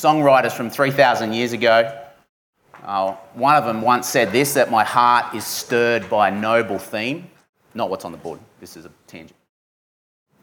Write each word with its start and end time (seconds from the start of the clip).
songwriters 0.00 0.52
from 0.52 0.70
3,000 0.70 1.32
years 1.32 1.52
ago. 1.52 2.06
Uh, 2.82 3.12
one 3.34 3.56
of 3.56 3.66
them 3.66 3.82
once 3.82 4.08
said 4.08 4.32
this 4.32 4.54
that 4.54 4.70
my 4.70 4.82
heart 4.82 5.34
is 5.34 5.44
stirred 5.44 6.08
by 6.08 6.28
a 6.28 6.30
noble 6.30 6.78
theme. 6.78 7.30
Not 7.74 7.90
what's 7.90 8.04
on 8.04 8.12
the 8.12 8.18
board, 8.18 8.40
this 8.60 8.76
is 8.76 8.86
a 8.86 8.90
tangent. 9.06 9.36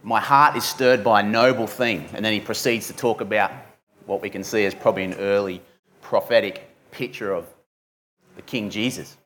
My 0.03 0.19
heart 0.19 0.55
is 0.55 0.63
stirred 0.63 1.03
by 1.03 1.21
a 1.21 1.23
noble 1.23 1.67
theme. 1.67 2.05
And 2.13 2.23
then 2.23 2.33
he 2.33 2.39
proceeds 2.39 2.87
to 2.87 2.93
talk 2.93 3.21
about 3.21 3.51
what 4.05 4.21
we 4.21 4.29
can 4.29 4.43
see 4.43 4.65
as 4.65 4.75
probably 4.75 5.03
an 5.03 5.15
early 5.15 5.61
prophetic 6.01 6.69
picture 6.91 7.33
of 7.33 7.45
the 8.35 8.41
King 8.43 8.69
Jesus. 8.69 9.17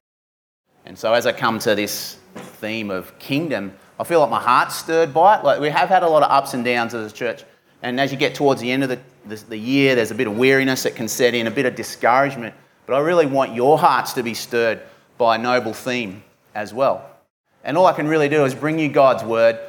And 0.86 0.98
so 0.98 1.14
as 1.14 1.28
I 1.28 1.34
come 1.34 1.60
to 1.60 1.76
this 1.76 2.18
theme 2.36 2.90
of 2.90 3.18
kingdom, 3.20 3.74
I 4.00 4.04
feel 4.04 4.20
like 4.22 4.32
my 4.32 4.42
heart's 4.42 4.76
stirred 4.76 5.14
by 5.14 5.38
it. 5.38 5.44
Like 5.44 5.60
we 5.60 5.70
have 5.70 5.90
had 5.90 6.04
a 6.04 6.10
lot 6.10 6.24
of 6.24 6.32
ups 6.32 6.54
and 6.54 6.66
downs 6.66 6.96
as 6.96 7.12
a 7.12 7.16
church. 7.16 7.44
And 7.82 8.00
as 8.00 8.12
you 8.12 8.18
get 8.18 8.36
towards 8.36 8.62
the 8.62 8.72
end 8.72 8.84
of 8.84 8.90
the, 8.90 9.00
the, 9.26 9.36
the 9.36 9.58
year, 9.58 9.96
there's 9.96 10.12
a 10.12 10.16
bit 10.16 10.28
of 10.28 10.38
weariness 10.38 10.84
that 10.84 10.96
can 10.96 11.08
set 11.08 11.34
in, 11.34 11.48
a 11.48 11.52
bit 11.52 11.66
of 11.66 11.76
discouragement. 11.76 12.54
But 12.86 12.96
I 12.96 13.00
really 13.00 13.26
want 13.26 13.56
your 13.56 13.78
hearts 13.78 14.14
to 14.14 14.24
be 14.24 14.34
stirred 14.34 14.82
by 15.18 15.36
a 15.36 15.40
noble 15.40 15.74
theme 15.74 16.24
as 16.54 16.74
well. 16.74 17.10
And 17.64 17.78
all 17.78 17.86
I 17.86 17.94
can 17.94 18.08
really 18.08 18.30
do 18.30 18.46
is 18.46 18.54
bring 18.54 18.78
you 18.80 18.90
God's 18.90 19.24
word. 19.24 19.60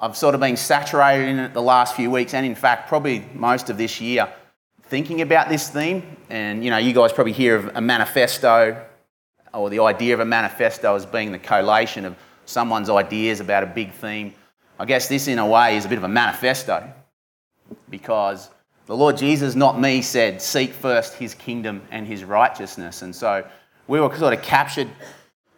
I've 0.00 0.16
sort 0.16 0.34
of 0.34 0.40
been 0.40 0.56
saturated 0.56 1.28
in 1.28 1.38
it 1.38 1.54
the 1.54 1.62
last 1.62 1.94
few 1.94 2.10
weeks, 2.10 2.34
and 2.34 2.44
in 2.44 2.54
fact, 2.54 2.88
probably 2.88 3.24
most 3.34 3.70
of 3.70 3.78
this 3.78 4.00
year, 4.00 4.28
thinking 4.84 5.20
about 5.20 5.48
this 5.48 5.68
theme. 5.68 6.16
And 6.30 6.64
you 6.64 6.70
know, 6.70 6.78
you 6.78 6.92
guys 6.92 7.12
probably 7.12 7.32
hear 7.32 7.56
of 7.56 7.76
a 7.76 7.80
manifesto, 7.80 8.84
or 9.52 9.70
the 9.70 9.80
idea 9.80 10.14
of 10.14 10.20
a 10.20 10.24
manifesto 10.24 10.94
as 10.94 11.06
being 11.06 11.32
the 11.32 11.38
collation 11.38 12.04
of 12.04 12.16
someone's 12.44 12.90
ideas 12.90 13.40
about 13.40 13.62
a 13.62 13.66
big 13.66 13.92
theme. 13.92 14.34
I 14.78 14.84
guess 14.84 15.08
this, 15.08 15.28
in 15.28 15.38
a 15.38 15.46
way, 15.46 15.76
is 15.76 15.84
a 15.84 15.88
bit 15.88 15.98
of 15.98 16.04
a 16.04 16.08
manifesto 16.08 16.92
because 17.90 18.50
the 18.86 18.96
Lord 18.96 19.16
Jesus, 19.16 19.54
not 19.54 19.80
me, 19.80 20.02
said, 20.02 20.42
Seek 20.42 20.72
first 20.72 21.14
his 21.14 21.34
kingdom 21.34 21.82
and 21.90 22.06
his 22.06 22.24
righteousness. 22.24 23.02
And 23.02 23.14
so 23.14 23.46
we 23.86 24.00
were 24.00 24.14
sort 24.16 24.34
of 24.34 24.42
captured. 24.42 24.88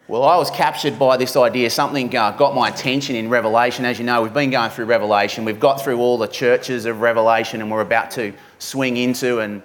Well, 0.07 0.23
I 0.23 0.37
was 0.37 0.49
captured 0.49 0.97
by 0.97 1.17
this 1.17 1.35
idea. 1.35 1.69
Something 1.69 2.15
uh, 2.15 2.31
got 2.31 2.55
my 2.55 2.69
attention 2.69 3.17
in 3.17 3.29
Revelation. 3.29 3.83
As 3.83 3.99
you 3.99 4.05
know, 4.05 4.21
we've 4.21 4.33
been 4.33 4.51
going 4.51 4.69
through 4.69 4.85
Revelation. 4.85 5.43
We've 5.43 5.59
got 5.59 5.81
through 5.81 5.99
all 5.99 6.17
the 6.17 6.27
churches 6.27 6.85
of 6.85 7.01
Revelation, 7.01 7.59
and 7.59 7.69
we're 7.69 7.81
about 7.81 8.11
to 8.11 8.33
swing 8.59 8.95
into 8.95 9.39
and 9.39 9.61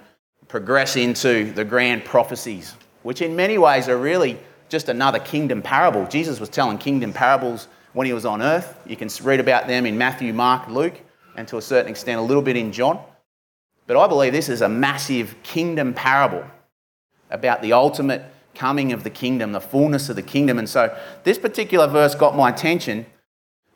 progress 0.49 0.97
into 0.97 1.51
the 1.53 1.63
grand 1.63 2.03
prophecies, 2.03 2.75
which 3.03 3.21
in 3.21 3.35
many 3.35 3.57
ways 3.57 3.87
are 3.87 3.97
really 3.97 4.37
just 4.67 4.89
another 4.89 5.19
kingdom 5.19 5.61
parable. 5.61 6.05
Jesus 6.07 6.39
was 6.39 6.49
telling 6.49 6.77
kingdom 6.77 7.13
parables 7.13 7.69
when 7.93 8.05
he 8.05 8.13
was 8.13 8.25
on 8.25 8.41
earth. 8.41 8.77
You 8.85 8.97
can 8.97 9.09
read 9.23 9.39
about 9.39 9.67
them 9.67 9.85
in 9.85 9.97
Matthew, 9.97 10.33
Mark, 10.33 10.67
Luke, 10.67 10.99
and 11.35 11.47
to 11.47 11.57
a 11.57 11.61
certain 11.61 11.89
extent, 11.89 12.19
a 12.19 12.23
little 12.23 12.43
bit 12.43 12.55
in 12.55 12.71
John. 12.71 12.99
But 13.87 13.97
I 13.97 14.07
believe 14.07 14.33
this 14.33 14.49
is 14.49 14.61
a 14.61 14.69
massive 14.69 15.35
kingdom 15.43 15.93
parable 15.93 16.45
about 17.29 17.61
the 17.61 17.73
ultimate 17.73 18.23
coming 18.55 18.93
of 18.93 19.03
the 19.03 19.09
kingdom, 19.09 19.51
the 19.51 19.61
fullness 19.61 20.09
of 20.09 20.15
the 20.15 20.21
kingdom. 20.21 20.59
And 20.59 20.69
so 20.69 20.95
this 21.23 21.37
particular 21.37 21.87
verse 21.87 22.15
got 22.15 22.35
my 22.35 22.49
attention, 22.49 23.05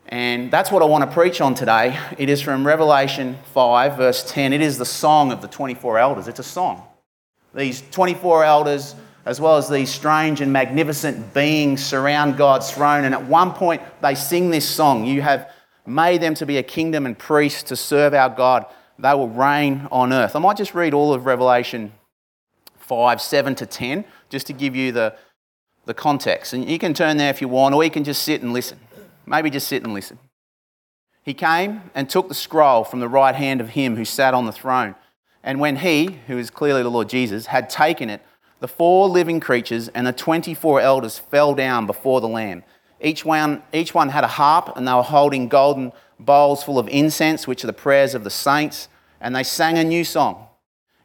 and 0.07 0.49
that's 0.51 0.71
what 0.71 0.81
I 0.81 0.85
want 0.85 1.03
to 1.03 1.13
preach 1.13 1.41
on 1.41 1.53
today. 1.55 1.99
It 2.17 2.29
is 2.29 2.41
from 2.41 2.65
Revelation 2.65 3.37
5, 3.53 3.97
verse 3.97 4.29
10. 4.31 4.53
It 4.53 4.61
is 4.61 4.77
the 4.77 4.85
song 4.85 5.31
of 5.31 5.41
the 5.41 5.47
24 5.47 5.97
elders. 5.99 6.27
It's 6.27 6.39
a 6.39 6.43
song. 6.43 6.83
These 7.53 7.83
24 7.91 8.45
elders, 8.45 8.95
as 9.25 9.41
well 9.41 9.57
as 9.57 9.67
these 9.67 9.89
strange 9.89 10.39
and 10.39 10.53
magnificent 10.53 11.33
beings, 11.33 11.83
surround 11.83 12.37
God's 12.37 12.71
throne. 12.71 13.03
And 13.03 13.13
at 13.13 13.25
one 13.25 13.51
point, 13.51 13.81
they 14.01 14.15
sing 14.15 14.49
this 14.49 14.67
song 14.67 15.03
You 15.05 15.21
have 15.23 15.51
made 15.87 16.21
them 16.21 16.35
to 16.35 16.45
be 16.45 16.57
a 16.57 16.63
kingdom 16.63 17.05
and 17.05 17.17
priests 17.17 17.63
to 17.63 17.75
serve 17.75 18.13
our 18.13 18.29
God 18.29 18.65
they 18.99 19.13
will 19.13 19.29
reign 19.29 19.87
on 19.91 20.11
earth. 20.11 20.35
I 20.35 20.39
might 20.39 20.57
just 20.57 20.73
read 20.73 20.93
all 20.93 21.13
of 21.13 21.25
Revelation 21.25 21.93
5, 22.77 23.21
7 23.21 23.55
to 23.55 23.65
10, 23.65 24.05
just 24.29 24.47
to 24.47 24.53
give 24.53 24.75
you 24.75 24.91
the, 24.91 25.15
the 25.85 25.93
context. 25.93 26.53
And 26.53 26.67
you 26.67 26.79
can 26.79 26.93
turn 26.93 27.17
there 27.17 27.29
if 27.29 27.41
you 27.41 27.47
want, 27.47 27.75
or 27.75 27.83
you 27.83 27.91
can 27.91 28.03
just 28.03 28.23
sit 28.23 28.41
and 28.41 28.53
listen. 28.53 28.79
Maybe 29.25 29.49
just 29.49 29.67
sit 29.67 29.83
and 29.83 29.93
listen. 29.93 30.17
He 31.21 31.33
came 31.33 31.91
and 31.93 32.09
took 32.09 32.29
the 32.29 32.33
scroll 32.33 32.83
from 32.83 33.01
the 33.01 33.09
right 33.09 33.35
hand 33.35 33.61
of 33.61 33.69
him 33.69 33.97
who 33.97 34.05
sat 34.05 34.33
on 34.33 34.45
the 34.45 34.51
throne. 34.51 34.95
And 35.43 35.59
when 35.59 35.77
he, 35.77 36.19
who 36.27 36.37
is 36.37 36.49
clearly 36.49 36.81
the 36.81 36.89
Lord 36.89 37.09
Jesus, 37.09 37.47
had 37.47 37.69
taken 37.69 38.09
it, 38.09 38.21
the 38.59 38.67
four 38.67 39.07
living 39.07 39.39
creatures 39.39 39.89
and 39.89 40.07
the 40.07 40.13
24 40.13 40.81
elders 40.81 41.19
fell 41.19 41.53
down 41.53 41.85
before 41.85 42.21
the 42.21 42.27
Lamb. 42.27 42.63
Each 42.99 43.23
one, 43.23 43.61
each 43.73 43.93
one 43.93 44.09
had 44.09 44.23
a 44.23 44.27
harp, 44.27 44.75
and 44.75 44.87
they 44.87 44.93
were 44.93 45.03
holding 45.03 45.47
golden 45.47 45.91
bowls 46.19 46.63
full 46.63 46.79
of 46.79 46.87
incense, 46.87 47.47
which 47.47 47.63
are 47.63 47.67
the 47.67 47.73
prayers 47.73 48.15
of 48.15 48.23
the 48.23 48.29
saints, 48.29 48.89
and 49.21 49.35
they 49.35 49.43
sang 49.43 49.77
a 49.77 49.83
new 49.83 50.03
song. 50.03 50.47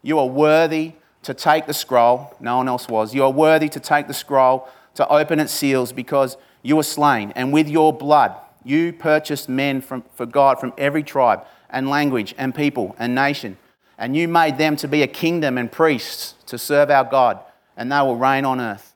You 0.02 0.18
are 0.18 0.26
worthy 0.26 0.92
to 1.22 1.34
take 1.34 1.66
the 1.66 1.74
scroll. 1.74 2.34
No 2.40 2.56
one 2.56 2.68
else 2.68 2.88
was. 2.88 3.14
You 3.14 3.24
are 3.24 3.30
worthy 3.30 3.68
to 3.68 3.80
take 3.80 4.08
the 4.08 4.14
scroll, 4.14 4.68
to 4.94 5.06
open 5.08 5.38
its 5.38 5.52
seals, 5.52 5.92
because 5.92 6.36
you 6.62 6.76
were 6.76 6.82
slain, 6.82 7.32
and 7.36 7.52
with 7.52 7.68
your 7.68 7.92
blood 7.92 8.34
you 8.64 8.92
purchased 8.92 9.48
men 9.48 9.80
from, 9.80 10.04
for 10.14 10.26
God 10.26 10.60
from 10.60 10.72
every 10.78 11.02
tribe 11.02 11.44
and 11.68 11.88
language 11.88 12.34
and 12.38 12.54
people 12.54 12.94
and 12.98 13.14
nation. 13.14 13.56
And 13.98 14.16
you 14.16 14.28
made 14.28 14.58
them 14.58 14.76
to 14.76 14.88
be 14.88 15.02
a 15.02 15.06
kingdom 15.06 15.58
and 15.58 15.70
priests 15.70 16.34
to 16.46 16.58
serve 16.58 16.90
our 16.90 17.04
God, 17.04 17.40
and 17.76 17.90
they 17.90 18.00
will 18.00 18.16
reign 18.16 18.44
on 18.44 18.60
earth. 18.60 18.94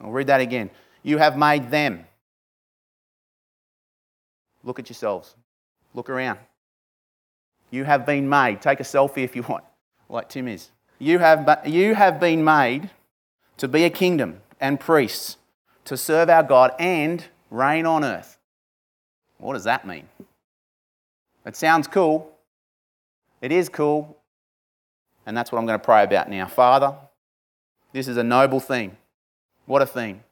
I'll 0.00 0.10
read 0.10 0.26
that 0.26 0.40
again. 0.40 0.70
You 1.02 1.18
have 1.18 1.36
made 1.36 1.70
them. 1.70 2.06
Look 4.64 4.78
at 4.78 4.88
yourselves. 4.88 5.34
Look 5.94 6.08
around. 6.08 6.38
You 7.70 7.84
have 7.84 8.06
been 8.06 8.28
made. 8.28 8.60
Take 8.60 8.80
a 8.80 8.84
selfie 8.84 9.24
if 9.24 9.34
you 9.34 9.42
want, 9.42 9.64
like 10.08 10.28
Tim 10.28 10.48
is. 10.48 10.70
You 10.98 11.18
have, 11.18 11.62
you 11.66 11.94
have 11.94 12.20
been 12.20 12.44
made 12.44 12.90
to 13.56 13.66
be 13.66 13.84
a 13.84 13.90
kingdom 13.90 14.40
and 14.60 14.78
priests, 14.78 15.36
to 15.84 15.96
serve 15.96 16.30
our 16.30 16.42
God 16.42 16.72
and 16.78 17.24
reign 17.50 17.86
on 17.86 18.04
earth. 18.04 18.38
What 19.38 19.54
does 19.54 19.64
that 19.64 19.86
mean? 19.86 20.08
It 21.44 21.56
sounds 21.56 21.88
cool. 21.88 22.30
It 23.40 23.50
is 23.50 23.68
cool. 23.68 24.16
And 25.26 25.36
that's 25.36 25.50
what 25.50 25.58
I'm 25.58 25.66
going 25.66 25.78
to 25.78 25.84
pray 25.84 26.04
about 26.04 26.28
now. 26.28 26.46
Father, 26.46 26.94
this 27.92 28.06
is 28.06 28.16
a 28.16 28.22
noble 28.22 28.60
theme. 28.60 28.96
What 29.66 29.82
a 29.82 29.86
theme. 29.86 30.22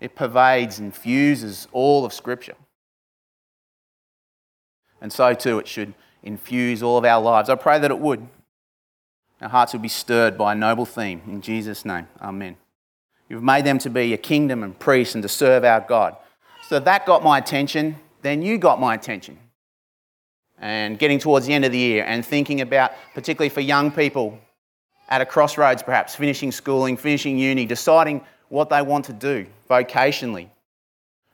It 0.00 0.14
pervades, 0.14 0.78
and 0.78 0.86
infuses 0.86 1.68
all 1.72 2.04
of 2.04 2.12
Scripture. 2.12 2.54
And 5.00 5.12
so 5.12 5.34
too 5.34 5.58
it 5.58 5.68
should 5.68 5.94
infuse 6.22 6.82
all 6.82 6.98
of 6.98 7.04
our 7.04 7.20
lives. 7.20 7.48
I 7.48 7.54
pray 7.54 7.78
that 7.78 7.90
it 7.90 7.98
would. 7.98 8.26
Our 9.40 9.48
hearts 9.48 9.72
would 9.72 9.82
be 9.82 9.88
stirred 9.88 10.38
by 10.38 10.52
a 10.52 10.54
noble 10.54 10.86
theme. 10.86 11.22
In 11.26 11.42
Jesus' 11.42 11.84
name, 11.84 12.08
Amen. 12.20 12.56
You've 13.28 13.42
made 13.42 13.64
them 13.64 13.78
to 13.78 13.90
be 13.90 14.12
a 14.12 14.16
kingdom 14.16 14.62
and 14.62 14.78
priests 14.78 15.14
and 15.14 15.22
to 15.22 15.28
serve 15.28 15.64
our 15.64 15.80
God. 15.80 16.16
So 16.68 16.78
that 16.78 17.06
got 17.06 17.22
my 17.22 17.38
attention. 17.38 17.96
Then 18.22 18.42
you 18.42 18.58
got 18.58 18.80
my 18.80 18.94
attention. 18.94 19.38
And 20.58 20.98
getting 20.98 21.18
towards 21.18 21.46
the 21.46 21.52
end 21.52 21.64
of 21.64 21.72
the 21.72 21.78
year 21.78 22.04
and 22.04 22.24
thinking 22.24 22.60
about, 22.60 22.92
particularly 23.14 23.50
for 23.50 23.60
young 23.60 23.90
people 23.90 24.38
at 25.08 25.20
a 25.20 25.26
crossroads 25.26 25.82
perhaps, 25.82 26.14
finishing 26.14 26.50
schooling, 26.50 26.96
finishing 26.96 27.36
uni, 27.36 27.66
deciding 27.66 28.22
what 28.48 28.70
they 28.70 28.80
want 28.80 29.04
to 29.06 29.12
do 29.12 29.46
vocationally. 29.68 30.48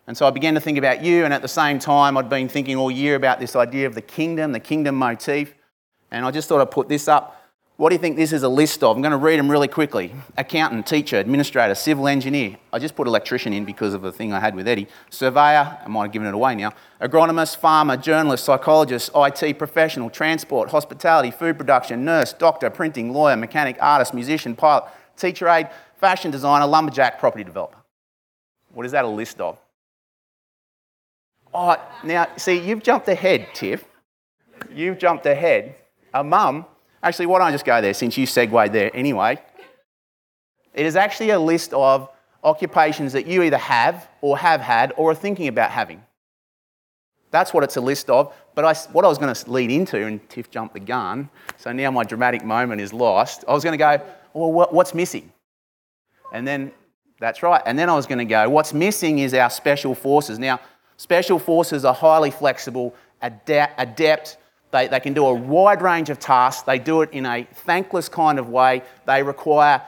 And 0.06 0.16
so 0.16 0.26
I 0.26 0.30
began 0.30 0.54
to 0.54 0.60
think 0.60 0.78
about 0.78 1.04
you, 1.04 1.24
and 1.24 1.32
at 1.32 1.42
the 1.42 1.48
same 1.48 1.78
time, 1.78 2.16
I'd 2.16 2.28
been 2.28 2.48
thinking 2.48 2.76
all 2.76 2.90
year 2.90 3.14
about 3.14 3.38
this 3.38 3.54
idea 3.54 3.86
of 3.86 3.94
the 3.94 4.02
kingdom, 4.02 4.52
the 4.52 4.60
kingdom 4.60 4.96
motif. 4.96 5.54
And 6.10 6.24
I 6.24 6.30
just 6.30 6.48
thought 6.48 6.60
I'd 6.60 6.70
put 6.70 6.88
this 6.88 7.06
up. 7.08 7.38
What 7.76 7.88
do 7.88 7.94
you 7.94 8.00
think 8.00 8.16
this 8.16 8.32
is 8.32 8.42
a 8.42 8.48
list 8.48 8.82
of? 8.82 8.96
I'm 8.96 9.02
going 9.02 9.12
to 9.12 9.16
read 9.16 9.38
them 9.38 9.50
really 9.50 9.66
quickly 9.66 10.12
accountant, 10.36 10.86
teacher, 10.86 11.18
administrator, 11.18 11.74
civil 11.74 12.06
engineer. 12.06 12.56
I 12.72 12.78
just 12.78 12.94
put 12.94 13.06
electrician 13.06 13.52
in 13.52 13.64
because 13.64 13.94
of 13.94 14.02
the 14.02 14.12
thing 14.12 14.32
I 14.32 14.40
had 14.40 14.54
with 14.54 14.68
Eddie. 14.68 14.88
Surveyor, 15.08 15.78
I 15.84 15.88
might 15.88 16.04
have 16.04 16.12
given 16.12 16.28
it 16.28 16.34
away 16.34 16.54
now. 16.54 16.74
Agronomist, 17.00 17.56
farmer, 17.56 17.96
journalist, 17.96 18.44
psychologist, 18.44 19.10
IT 19.16 19.58
professional, 19.58 20.10
transport, 20.10 20.70
hospitality, 20.70 21.30
food 21.30 21.56
production, 21.56 22.04
nurse, 22.04 22.32
doctor, 22.32 22.68
printing, 22.70 23.12
lawyer, 23.12 23.36
mechanic, 23.36 23.78
artist, 23.80 24.12
musician, 24.12 24.54
pilot, 24.54 24.84
teacher 25.16 25.48
aide, 25.48 25.70
fashion 25.96 26.30
designer, 26.30 26.66
lumberjack, 26.66 27.18
property 27.18 27.42
developer. 27.42 27.78
What 28.74 28.84
is 28.84 28.92
that 28.92 29.04
a 29.04 29.08
list 29.08 29.40
of? 29.40 29.58
Oh, 31.54 31.76
now, 32.02 32.28
see, 32.36 32.58
you've 32.58 32.82
jumped 32.82 33.08
ahead, 33.08 33.48
Tiff. 33.52 33.84
You've 34.72 34.98
jumped 34.98 35.26
ahead. 35.26 35.74
A 36.14 36.24
mum, 36.24 36.66
actually, 37.02 37.26
why 37.26 37.38
don't 37.38 37.48
I 37.48 37.52
just 37.52 37.64
go 37.64 37.80
there 37.80 37.94
since 37.94 38.16
you 38.16 38.26
segued 38.26 38.72
there 38.72 38.90
anyway? 38.94 39.38
It 40.74 40.86
is 40.86 40.96
actually 40.96 41.30
a 41.30 41.38
list 41.38 41.72
of 41.74 42.08
occupations 42.42 43.12
that 43.12 43.26
you 43.26 43.42
either 43.42 43.58
have 43.58 44.08
or 44.20 44.38
have 44.38 44.60
had 44.60 44.92
or 44.96 45.10
are 45.10 45.14
thinking 45.14 45.48
about 45.48 45.70
having. 45.70 46.02
That's 47.30 47.54
what 47.54 47.64
it's 47.64 47.76
a 47.76 47.80
list 47.80 48.10
of. 48.10 48.34
But 48.54 48.64
I, 48.64 48.74
what 48.92 49.04
I 49.04 49.08
was 49.08 49.18
going 49.18 49.34
to 49.34 49.50
lead 49.50 49.70
into, 49.70 50.04
and 50.04 50.26
Tiff 50.28 50.50
jumped 50.50 50.74
the 50.74 50.80
gun, 50.80 51.30
so 51.56 51.72
now 51.72 51.90
my 51.90 52.04
dramatic 52.04 52.44
moment 52.44 52.80
is 52.80 52.92
lost. 52.92 53.44
I 53.48 53.52
was 53.52 53.64
going 53.64 53.72
to 53.72 53.78
go, 53.78 54.02
well, 54.34 54.52
what's 54.70 54.94
missing? 54.94 55.32
And 56.32 56.46
then, 56.46 56.72
that's 57.20 57.42
right. 57.42 57.62
And 57.64 57.78
then 57.78 57.88
I 57.88 57.94
was 57.94 58.06
going 58.06 58.18
to 58.18 58.24
go, 58.24 58.48
what's 58.48 58.74
missing 58.74 59.20
is 59.20 59.32
our 59.32 59.48
special 59.48 59.94
forces. 59.94 60.38
Now, 60.38 60.60
Special 61.02 61.40
forces 61.40 61.84
are 61.84 61.92
highly 61.92 62.30
flexible, 62.30 62.94
adept, 63.22 64.38
They, 64.70 64.86
they 64.86 65.00
can 65.00 65.14
do 65.14 65.26
a 65.26 65.34
wide 65.34 65.82
range 65.82 66.10
of 66.10 66.20
tasks. 66.20 66.62
They 66.62 66.78
do 66.78 67.02
it 67.02 67.10
in 67.10 67.26
a 67.26 67.42
thankless 67.66 68.08
kind 68.08 68.38
of 68.38 68.50
way. 68.50 68.82
They 69.04 69.24
require 69.24 69.82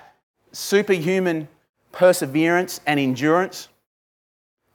superhuman 0.51 1.47
perseverance 1.93 2.81
and 2.85 2.99
endurance. 2.99 3.69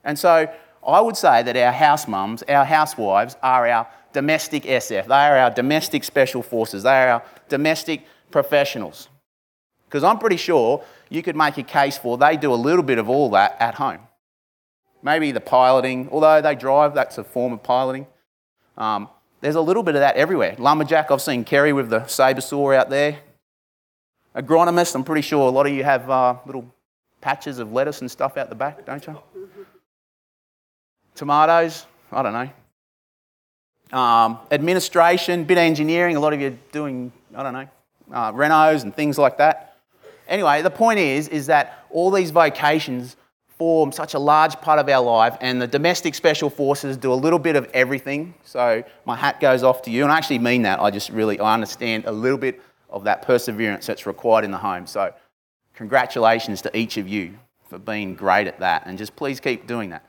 And 0.02 0.18
so 0.18 0.50
I 0.82 1.02
would 1.02 1.18
say 1.18 1.42
that 1.42 1.58
our 1.58 1.72
house 1.72 2.08
mums, 2.08 2.42
our 2.44 2.64
housewives, 2.64 3.36
are 3.42 3.68
our 3.68 3.86
domestic 4.14 4.62
SF. 4.62 5.08
They 5.08 5.14
are 5.14 5.36
our 5.36 5.50
domestic 5.50 6.04
special 6.04 6.42
forces. 6.42 6.84
They 6.84 7.02
are 7.02 7.08
our 7.10 7.22
domestic 7.50 8.06
professionals. 8.30 9.10
Because 9.84 10.04
I'm 10.04 10.18
pretty 10.18 10.38
sure 10.38 10.82
you 11.10 11.22
could 11.22 11.36
make 11.36 11.58
a 11.58 11.62
case 11.62 11.98
for 11.98 12.16
they 12.16 12.38
do 12.38 12.50
a 12.50 12.56
little 12.56 12.82
bit 12.82 12.96
of 12.96 13.10
all 13.10 13.28
that 13.32 13.58
at 13.60 13.74
home. 13.74 14.00
Maybe 15.02 15.32
the 15.32 15.40
piloting, 15.40 16.08
although 16.12 16.42
they 16.42 16.54
drive, 16.54 16.94
that's 16.94 17.18
a 17.18 17.24
form 17.24 17.52
of 17.52 17.62
piloting. 17.62 18.06
Um, 18.76 19.08
there's 19.40 19.54
a 19.54 19.60
little 19.60 19.82
bit 19.82 19.94
of 19.94 20.00
that 20.00 20.16
everywhere. 20.16 20.54
Lumberjack, 20.58 21.10
I've 21.10 21.22
seen 21.22 21.44
Kerry 21.44 21.72
with 21.72 21.88
the 21.88 22.06
saber 22.06 22.40
saw 22.40 22.72
out 22.72 22.90
there. 22.90 23.18
Agronomist, 24.36 24.94
I'm 24.94 25.04
pretty 25.04 25.22
sure 25.22 25.48
a 25.48 25.50
lot 25.50 25.66
of 25.66 25.72
you 25.72 25.82
have 25.82 26.08
uh, 26.08 26.36
little 26.46 26.72
patches 27.20 27.58
of 27.58 27.72
lettuce 27.72 28.00
and 28.00 28.10
stuff 28.10 28.36
out 28.36 28.48
the 28.48 28.54
back, 28.54 28.84
don't 28.84 29.04
you? 29.06 29.18
Tomatoes, 31.14 31.86
I 32.12 32.22
don't 32.22 32.32
know. 32.32 33.98
Um, 33.98 34.38
administration, 34.50 35.44
bit 35.44 35.58
of 35.58 35.62
engineering, 35.62 36.16
a 36.16 36.20
lot 36.20 36.32
of 36.32 36.40
you 36.40 36.56
doing, 36.70 37.12
I 37.34 37.42
don't 37.42 37.52
know, 37.52 37.68
uh, 38.12 38.32
renos 38.32 38.82
and 38.82 38.94
things 38.94 39.18
like 39.18 39.38
that. 39.38 39.78
Anyway, 40.28 40.62
the 40.62 40.70
point 40.70 41.00
is, 41.00 41.26
is 41.26 41.46
that 41.46 41.84
all 41.90 42.10
these 42.10 42.30
vocations 42.30 43.16
form 43.60 43.92
such 43.92 44.14
a 44.14 44.18
large 44.18 44.58
part 44.62 44.78
of 44.78 44.88
our 44.88 45.04
life, 45.04 45.36
and 45.42 45.60
the 45.60 45.66
domestic 45.66 46.14
special 46.14 46.48
forces 46.48 46.96
do 46.96 47.12
a 47.12 47.20
little 47.24 47.38
bit 47.38 47.56
of 47.56 47.68
everything. 47.74 48.32
So 48.42 48.82
my 49.04 49.14
hat 49.14 49.38
goes 49.38 49.62
off 49.62 49.82
to 49.82 49.90
you, 49.90 50.02
and 50.02 50.10
I 50.10 50.16
actually 50.16 50.38
mean 50.38 50.62
that. 50.62 50.80
I 50.80 50.90
just 50.90 51.10
really 51.10 51.38
I 51.38 51.52
understand 51.52 52.06
a 52.06 52.10
little 52.10 52.38
bit 52.38 52.62
of 52.88 53.04
that 53.04 53.20
perseverance 53.20 53.84
that's 53.84 54.06
required 54.06 54.46
in 54.46 54.50
the 54.50 54.56
home. 54.56 54.86
So 54.86 55.12
congratulations 55.74 56.62
to 56.62 56.74
each 56.74 56.96
of 56.96 57.06
you 57.06 57.38
for 57.68 57.78
being 57.78 58.14
great 58.14 58.46
at 58.46 58.60
that, 58.60 58.84
and 58.86 58.96
just 58.96 59.14
please 59.14 59.40
keep 59.40 59.66
doing 59.66 59.90
that. 59.90 60.06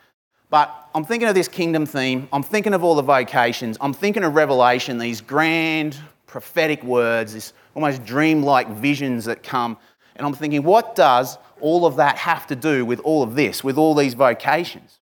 But 0.50 0.74
I'm 0.96 1.04
thinking 1.04 1.28
of 1.28 1.36
this 1.36 1.50
kingdom 1.50 1.86
theme. 1.86 2.30
I'm 2.32 2.44
thinking 2.44 2.74
of 2.74 2.86
all 2.86 2.96
the 2.96 3.02
vocations. 3.02 3.78
I'm 3.82 3.92
thinking 3.94 4.24
of 4.24 4.34
Revelation, 4.34 4.98
these 4.98 5.20
grand 5.20 5.98
prophetic 6.26 6.82
words, 6.86 7.34
this 7.34 7.52
almost 7.76 8.06
dreamlike 8.06 8.70
visions 8.70 9.26
that 9.26 9.44
come. 9.44 9.78
And 10.16 10.26
I'm 10.26 10.34
thinking, 10.34 10.64
what 10.64 10.96
does 10.96 11.38
all 11.62 11.86
of 11.86 11.96
that 11.96 12.18
have 12.18 12.48
to 12.48 12.56
do 12.56 12.86
with 12.86 13.00
all 13.02 13.24
of 13.24 13.36
this, 13.36 13.64
with 13.64 13.78
all 13.78 13.96
these 13.96 14.14
vocations? 14.14 15.00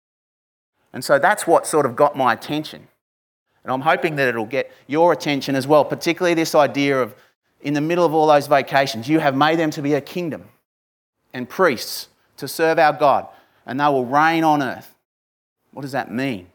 And 0.93 1.05
so 1.05 1.19
that's 1.19 1.47
what 1.47 1.67
sort 1.67 1.87
of 1.87 1.95
got 1.95 2.17
my 2.17 2.33
attention. 2.33 2.89
And 3.63 3.73
I'm 3.73 3.83
hoping 3.83 4.17
that 4.17 4.29
it'll 4.29 4.47
get 4.47 4.73
your 4.87 5.13
attention 5.13 5.55
as 5.55 5.67
well, 5.67 5.85
particularly 5.85 6.35
this 6.35 6.55
idea 6.55 7.01
of 7.01 7.15
in 7.61 7.75
the 7.75 7.81
middle 7.81 8.05
of 8.05 8.15
all 8.15 8.27
those 8.27 8.47
vocations, 8.47 9.09
you 9.09 9.19
have 9.19 9.35
made 9.35 9.59
them 9.59 9.71
to 9.73 9.83
be 9.83 9.95
a 9.95 10.01
kingdom 10.01 10.45
and 11.33 11.49
priests 11.49 12.09
to 12.37 12.47
serve 12.47 12.79
our 12.79 12.93
God, 12.93 13.27
and 13.67 13.81
they 13.81 13.85
will 13.87 14.07
reign 14.07 14.45
on 14.45 14.63
earth. 14.63 14.95
What 15.73 15.83
does 15.83 15.93
that 15.93 16.11
mean? 16.11 16.49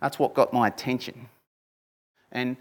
That's 0.00 0.18
what 0.18 0.34
got 0.34 0.52
my 0.52 0.68
attention. 0.68 1.28
And 2.32 2.56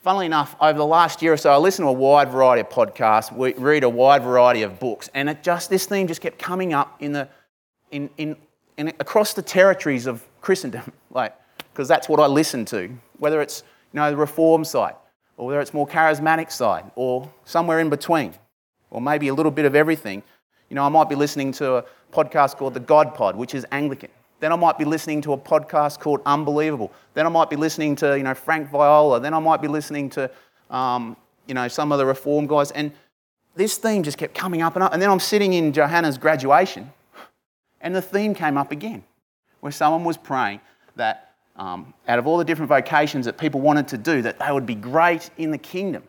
funnily 0.00 0.26
enough, 0.26 0.56
over 0.60 0.78
the 0.78 0.86
last 0.86 1.22
year 1.22 1.32
or 1.32 1.36
so, 1.36 1.50
I 1.50 1.56
listened 1.56 1.84
to 1.84 1.90
a 1.90 1.92
wide 1.92 2.30
variety 2.30 2.60
of 2.60 2.68
podcasts, 2.68 3.34
we 3.34 3.54
read 3.54 3.84
a 3.84 3.88
wide 3.88 4.22
variety 4.22 4.62
of 4.62 4.80
books, 4.80 5.08
and 5.14 5.28
it 5.28 5.42
just 5.42 5.70
this 5.70 5.86
theme 5.86 6.06
just 6.06 6.20
kept 6.20 6.38
coming 6.38 6.72
up 6.72 6.96
in 7.00 7.12
the 7.12 7.28
in, 7.90 8.08
in, 8.18 8.36
in 8.76 8.88
across 9.00 9.34
the 9.34 9.42
territories 9.42 10.06
of 10.06 10.26
Christendom, 10.40 10.92
like 11.10 11.34
because 11.72 11.88
that's 11.88 12.08
what 12.08 12.20
I 12.20 12.26
listen 12.26 12.64
to, 12.66 12.90
whether 13.18 13.40
it's 13.40 13.62
you 13.92 14.00
know 14.00 14.10
the 14.10 14.16
reform 14.16 14.64
side, 14.64 14.94
or 15.36 15.46
whether 15.46 15.60
it's 15.60 15.74
more 15.74 15.86
charismatic 15.86 16.50
side, 16.50 16.90
or 16.94 17.30
somewhere 17.44 17.80
in 17.80 17.90
between, 17.90 18.34
or 18.90 19.00
maybe 19.00 19.28
a 19.28 19.34
little 19.34 19.52
bit 19.52 19.64
of 19.64 19.74
everything. 19.74 20.22
You 20.68 20.76
know, 20.76 20.84
I 20.84 20.88
might 20.88 21.08
be 21.08 21.16
listening 21.16 21.50
to 21.52 21.76
a 21.76 21.84
podcast 22.12 22.56
called 22.56 22.74
the 22.74 22.80
God 22.80 23.14
Pod, 23.14 23.36
which 23.36 23.54
is 23.54 23.66
Anglican. 23.72 24.10
Then 24.40 24.52
I 24.52 24.56
might 24.56 24.78
be 24.78 24.84
listening 24.84 25.20
to 25.22 25.34
a 25.34 25.38
podcast 25.38 26.00
called 26.00 26.20
Unbelievable. 26.26 26.92
Then 27.14 27.26
I 27.26 27.28
might 27.28 27.50
be 27.50 27.56
listening 27.56 27.94
to, 27.96 28.16
you 28.16 28.24
know, 28.24 28.34
Frank 28.34 28.70
Viola. 28.70 29.20
Then 29.20 29.34
I 29.34 29.38
might 29.38 29.60
be 29.62 29.68
listening 29.68 30.10
to, 30.10 30.30
um, 30.70 31.16
you 31.46 31.54
know, 31.54 31.68
some 31.68 31.92
of 31.92 31.98
the 31.98 32.06
reform 32.06 32.46
guys. 32.46 32.70
And 32.70 32.92
this 33.54 33.76
theme 33.76 34.02
just 34.02 34.16
kept 34.16 34.34
coming 34.34 34.62
up 34.62 34.76
and 34.76 34.82
up. 34.82 34.92
And 34.92 35.02
then 35.02 35.10
I'm 35.10 35.20
sitting 35.20 35.52
in 35.52 35.72
Johanna's 35.72 36.16
graduation, 36.16 36.90
and 37.80 37.94
the 37.94 38.02
theme 38.02 38.34
came 38.34 38.56
up 38.56 38.72
again, 38.72 39.04
where 39.60 39.72
someone 39.72 40.04
was 40.04 40.16
praying 40.16 40.60
that 40.96 41.34
um, 41.56 41.92
out 42.08 42.18
of 42.18 42.26
all 42.26 42.38
the 42.38 42.44
different 42.44 42.70
vocations 42.70 43.26
that 43.26 43.36
people 43.36 43.60
wanted 43.60 43.88
to 43.88 43.98
do, 43.98 44.22
that 44.22 44.38
they 44.38 44.50
would 44.50 44.66
be 44.66 44.74
great 44.74 45.30
in 45.36 45.50
the 45.50 45.58
kingdom. 45.58 46.02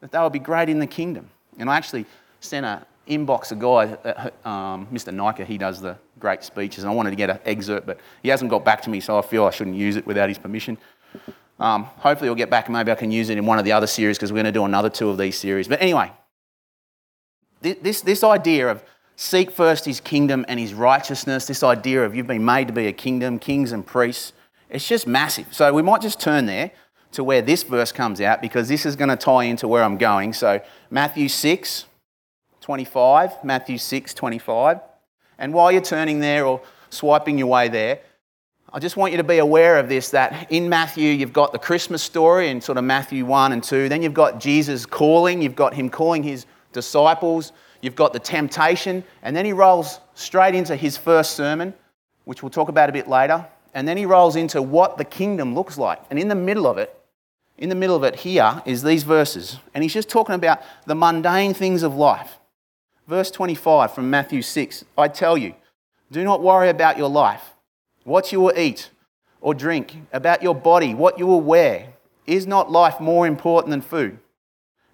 That 0.00 0.12
they 0.12 0.18
would 0.18 0.32
be 0.32 0.38
great 0.38 0.68
in 0.68 0.78
the 0.78 0.86
kingdom. 0.86 1.30
And 1.58 1.70
I 1.70 1.76
actually 1.76 2.04
sent 2.40 2.66
a, 2.66 2.86
inbox 3.08 3.52
a 3.52 3.56
guy, 3.56 3.94
uh, 4.08 4.48
um, 4.48 4.86
Mr. 4.92 5.12
Nika, 5.12 5.44
he 5.44 5.58
does 5.58 5.80
the 5.80 5.96
great 6.18 6.44
speeches, 6.44 6.84
and 6.84 6.90
I 6.90 6.94
wanted 6.94 7.10
to 7.10 7.16
get 7.16 7.30
an 7.30 7.38
excerpt, 7.44 7.86
but 7.86 7.98
he 8.22 8.28
hasn't 8.28 8.50
got 8.50 8.64
back 8.64 8.82
to 8.82 8.90
me, 8.90 9.00
so 9.00 9.18
I 9.18 9.22
feel 9.22 9.44
I 9.44 9.50
shouldn't 9.50 9.76
use 9.76 9.96
it 9.96 10.06
without 10.06 10.28
his 10.28 10.38
permission. 10.38 10.78
Um, 11.58 11.84
hopefully, 11.84 12.28
he'll 12.28 12.34
get 12.34 12.50
back, 12.50 12.66
and 12.66 12.76
maybe 12.76 12.90
I 12.92 12.94
can 12.94 13.10
use 13.10 13.28
it 13.28 13.38
in 13.38 13.46
one 13.46 13.58
of 13.58 13.64
the 13.64 13.72
other 13.72 13.86
series 13.86 14.18
because 14.18 14.32
we're 14.32 14.42
going 14.42 14.46
to 14.46 14.52
do 14.52 14.64
another 14.64 14.90
two 14.90 15.08
of 15.08 15.18
these 15.18 15.36
series. 15.36 15.68
But 15.68 15.82
anyway, 15.82 16.12
this, 17.60 18.00
this 18.00 18.24
idea 18.24 18.68
of 18.68 18.82
seek 19.16 19.50
first 19.50 19.84
his 19.84 20.00
kingdom 20.00 20.44
and 20.48 20.58
his 20.58 20.74
righteousness, 20.74 21.46
this 21.46 21.62
idea 21.62 22.04
of 22.04 22.14
you've 22.14 22.26
been 22.26 22.44
made 22.44 22.66
to 22.68 22.72
be 22.72 22.86
a 22.86 22.92
kingdom, 22.92 23.38
kings 23.38 23.72
and 23.72 23.86
priests, 23.86 24.32
it's 24.70 24.88
just 24.88 25.06
massive. 25.06 25.46
So 25.52 25.72
we 25.72 25.82
might 25.82 26.00
just 26.00 26.18
turn 26.18 26.46
there 26.46 26.72
to 27.12 27.22
where 27.22 27.42
this 27.42 27.62
verse 27.62 27.92
comes 27.92 28.20
out 28.20 28.40
because 28.40 28.68
this 28.68 28.86
is 28.86 28.96
going 28.96 29.10
to 29.10 29.16
tie 29.16 29.44
into 29.44 29.68
where 29.68 29.84
I'm 29.84 29.98
going. 29.98 30.32
So, 30.32 30.60
Matthew 30.90 31.28
6, 31.28 31.84
25, 32.62 33.44
Matthew 33.44 33.76
6, 33.76 34.14
25. 34.14 34.80
And 35.38 35.52
while 35.52 35.70
you're 35.70 35.82
turning 35.82 36.20
there 36.20 36.46
or 36.46 36.62
swiping 36.90 37.36
your 37.36 37.48
way 37.48 37.68
there, 37.68 38.00
I 38.72 38.78
just 38.78 38.96
want 38.96 39.12
you 39.12 39.18
to 39.18 39.24
be 39.24 39.38
aware 39.38 39.78
of 39.78 39.88
this 39.88 40.10
that 40.10 40.50
in 40.50 40.68
Matthew, 40.68 41.10
you've 41.10 41.32
got 41.32 41.52
the 41.52 41.58
Christmas 41.58 42.02
story 42.02 42.48
in 42.48 42.60
sort 42.60 42.78
of 42.78 42.84
Matthew 42.84 43.26
1 43.26 43.52
and 43.52 43.62
2. 43.62 43.90
Then 43.90 44.00
you've 44.00 44.14
got 44.14 44.40
Jesus 44.40 44.86
calling, 44.86 45.42
you've 45.42 45.56
got 45.56 45.74
him 45.74 45.90
calling 45.90 46.22
his 46.22 46.46
disciples, 46.72 47.52
you've 47.82 47.96
got 47.96 48.14
the 48.14 48.18
temptation, 48.18 49.04
and 49.22 49.36
then 49.36 49.44
he 49.44 49.52
rolls 49.52 50.00
straight 50.14 50.54
into 50.54 50.74
his 50.74 50.96
first 50.96 51.32
sermon, 51.32 51.74
which 52.24 52.42
we'll 52.42 52.50
talk 52.50 52.70
about 52.70 52.88
a 52.88 52.92
bit 52.92 53.08
later. 53.08 53.44
And 53.74 53.86
then 53.86 53.96
he 53.96 54.06
rolls 54.06 54.36
into 54.36 54.62
what 54.62 54.96
the 54.96 55.04
kingdom 55.04 55.54
looks 55.54 55.76
like. 55.76 56.00
And 56.08 56.18
in 56.18 56.28
the 56.28 56.34
middle 56.34 56.66
of 56.66 56.78
it, 56.78 56.98
in 57.58 57.68
the 57.68 57.74
middle 57.74 57.96
of 57.96 58.04
it 58.04 58.16
here 58.16 58.62
is 58.64 58.82
these 58.82 59.02
verses. 59.02 59.58
And 59.74 59.82
he's 59.82 59.92
just 59.92 60.08
talking 60.08 60.34
about 60.34 60.62
the 60.86 60.94
mundane 60.94 61.54
things 61.54 61.82
of 61.82 61.94
life. 61.94 62.38
Verse 63.06 63.30
25 63.30 63.94
from 63.94 64.10
Matthew 64.10 64.42
6 64.42 64.84
I 64.96 65.08
tell 65.08 65.36
you, 65.36 65.54
do 66.10 66.24
not 66.24 66.42
worry 66.42 66.68
about 66.68 66.98
your 66.98 67.08
life, 67.08 67.54
what 68.04 68.32
you 68.32 68.40
will 68.40 68.56
eat 68.56 68.90
or 69.40 69.54
drink, 69.54 69.96
about 70.12 70.42
your 70.42 70.54
body, 70.54 70.94
what 70.94 71.18
you 71.18 71.26
will 71.26 71.40
wear. 71.40 71.88
Is 72.26 72.46
not 72.46 72.70
life 72.70 73.00
more 73.00 73.26
important 73.26 73.70
than 73.70 73.80
food? 73.80 74.18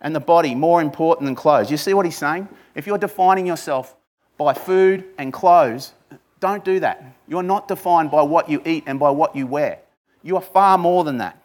And 0.00 0.15
the 0.15 0.21
body 0.21 0.55
more 0.55 0.81
important 0.81 1.27
than 1.27 1.35
clothes? 1.35 1.71
You 1.71 1.77
see 1.77 1.93
what 1.93 2.07
he's 2.07 2.17
saying? 2.17 2.49
If 2.75 2.87
you're 2.87 2.97
defining 2.97 3.47
yourself 3.47 3.95
by 4.38 4.55
food 4.55 5.05
and 5.19 5.33
clothes, 5.33 5.93
don't 6.41 6.65
do 6.65 6.81
that. 6.81 7.05
You're 7.27 7.43
not 7.43 7.69
defined 7.69 8.11
by 8.11 8.23
what 8.23 8.49
you 8.49 8.62
eat 8.65 8.85
and 8.87 8.99
by 8.99 9.11
what 9.11 9.37
you 9.37 9.47
wear. 9.47 9.81
You 10.23 10.37
are 10.37 10.43
far 10.43 10.79
more 10.79 11.05
than 11.05 11.19
that. 11.19 11.43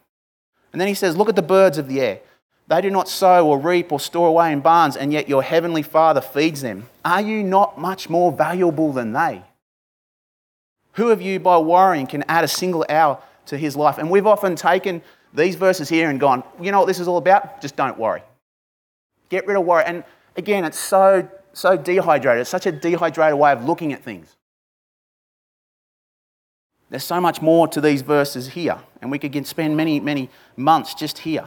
And 0.72 0.80
then 0.80 0.88
he 0.88 0.94
says, 0.94 1.18
Look 1.18 1.30
at 1.30 1.36
the 1.36 1.42
birds 1.42 1.78
of 1.78 1.88
the 1.88 2.00
air. 2.00 2.20
They 2.74 2.82
do 2.82 2.90
not 2.90 3.08
sow 3.08 3.48
or 3.48 3.60
reap 3.60 3.92
or 3.92 4.00
store 4.00 4.28
away 4.30 4.52
in 4.52 4.60
barns, 4.60 4.98
and 4.98 5.14
yet 5.14 5.30
your 5.30 5.44
heavenly 5.44 5.84
Father 5.84 6.22
feeds 6.22 6.64
them. 6.64 6.90
Are 7.06 7.22
you 7.22 7.44
not 7.44 7.78
much 7.78 8.10
more 8.10 8.32
valuable 8.32 8.92
than 8.92 9.14
they? 9.14 9.44
Who 10.94 11.12
of 11.12 11.22
you, 11.22 11.40
by 11.40 11.60
worrying, 11.60 12.08
can 12.08 12.24
add 12.28 12.44
a 12.44 12.48
single 12.48 12.84
hour 12.90 13.22
to 13.46 13.60
his 13.60 13.76
life? 13.76 14.00
And 14.00 14.10
we've 14.10 14.26
often 14.26 14.56
taken 14.56 15.04
these 15.36 15.54
verses 15.54 15.88
here 15.88 16.10
and 16.10 16.20
gone, 16.20 16.42
you 16.60 16.72
know 16.72 16.80
what 16.80 16.88
this 16.88 17.00
is 17.00 17.08
all 17.08 17.18
about? 17.18 17.62
Just 17.62 17.76
don't 17.76 17.96
worry. 18.00 18.24
Get 19.30 19.46
rid 19.46 19.56
of 19.56 19.66
worry. 19.66 19.84
And 19.86 20.04
again, 20.36 20.66
it's 20.66 20.80
so, 20.80 21.30
so 21.54 21.78
dehydrated. 21.78 22.42
It's 22.42 22.50
such 22.50 22.66
a 22.66 22.72
dehydrated 22.72 23.38
way 23.38 23.52
of 23.52 23.64
looking 23.66 23.94
at 23.94 24.02
things. 24.02 24.36
There's 26.90 27.04
so 27.04 27.22
much 27.22 27.40
more 27.40 27.68
to 27.68 27.80
these 27.80 28.02
verses 28.02 28.48
here, 28.48 28.80
and 29.00 29.12
we 29.12 29.20
could 29.20 29.46
spend 29.46 29.78
many, 29.78 30.00
many 30.00 30.32
months 30.58 30.96
just 30.96 31.20
here. 31.20 31.46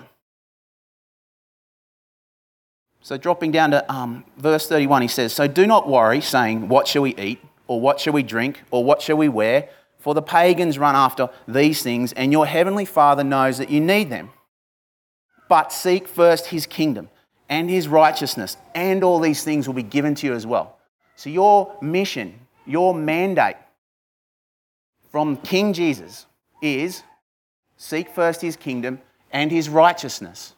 So, 3.07 3.17
dropping 3.17 3.53
down 3.53 3.71
to 3.71 3.93
um, 3.93 4.25
verse 4.37 4.69
31, 4.69 5.03
he 5.03 5.07
says, 5.07 5.33
So 5.33 5.47
do 5.47 5.65
not 5.65 5.89
worry, 5.89 6.21
saying, 6.21 6.69
What 6.69 6.89
shall 6.89 7.03
we 7.03 7.15
eat? 7.15 7.39
Or 7.69 7.81
what 7.81 8.01
shall 8.01 8.13
we 8.13 8.25
drink? 8.25 8.65
Or 8.73 8.83
what 8.83 9.01
shall 9.01 9.17
we 9.17 9.29
wear? 9.29 9.69
For 10.01 10.13
the 10.13 10.23
pagans 10.23 10.77
run 10.77 10.97
after 10.97 11.29
these 11.47 11.85
things, 11.85 12.13
and 12.15 12.33
your 12.33 12.47
heavenly 12.47 12.85
Father 12.85 13.23
knows 13.23 13.59
that 13.59 13.71
you 13.71 13.81
need 13.81 14.11
them. 14.11 14.31
But 15.49 15.73
seek 15.73 16.09
first 16.09 16.47
his 16.47 16.67
kingdom 16.67 17.09
and 17.49 17.71
his 17.71 17.87
righteousness, 17.87 18.57
and 18.75 19.05
all 19.05 19.21
these 19.21 19.45
things 19.45 19.69
will 19.69 19.75
be 19.75 19.85
given 19.85 20.17
to 20.17 20.27
you 20.27 20.35
as 20.35 20.45
well. 20.45 20.77
So, 21.15 21.31
your 21.31 21.79
mission, 21.81 22.35
your 22.67 22.93
mandate 22.93 23.55
from 25.13 25.37
King 25.37 25.75
Jesus 25.75 26.27
is 26.61 27.05
Seek 27.77 28.09
first 28.09 28.41
his 28.41 28.57
kingdom 28.57 29.01
and 29.31 29.53
his 29.53 29.69
righteousness. 29.69 30.56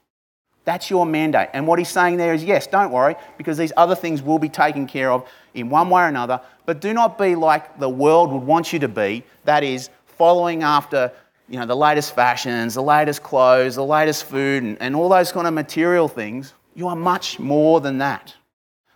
That's 0.68 0.90
your 0.90 1.06
mandate. 1.06 1.48
And 1.54 1.66
what 1.66 1.78
he's 1.78 1.88
saying 1.88 2.18
there 2.18 2.34
is 2.34 2.44
yes, 2.44 2.66
don't 2.66 2.92
worry, 2.92 3.16
because 3.38 3.56
these 3.56 3.72
other 3.78 3.94
things 3.94 4.20
will 4.20 4.38
be 4.38 4.50
taken 4.50 4.87
care 4.87 5.10
of 5.10 5.26
in 5.54 5.70
one 5.70 5.88
way 5.88 6.02
or 6.02 6.08
another. 6.08 6.42
But 6.66 6.82
do 6.82 6.92
not 6.92 7.16
be 7.16 7.37
like 7.37 7.78
the 7.78 7.88
world 7.88 8.30
would 8.32 8.42
want 8.42 8.70
you 8.70 8.78
to 8.80 8.88
be, 8.88 9.25
that 9.46 9.64
is, 9.64 9.88
following 10.04 10.62
after 10.62 11.10
you 11.48 11.58
know, 11.58 11.64
the 11.64 11.75
latest 11.75 12.14
fashions, 12.14 12.75
the 12.75 12.82
latest 12.82 13.22
clothes, 13.22 13.76
the 13.76 13.84
latest 13.84 14.25
food, 14.25 14.62
and, 14.62 14.76
and 14.78 14.94
all 14.94 15.08
those 15.08 15.32
kind 15.32 15.46
of 15.46 15.54
material 15.54 16.06
things. 16.06 16.52
You 16.75 16.88
are 16.88 16.96
much 16.96 17.38
more 17.38 17.80
than 17.80 17.96
that. 17.98 18.34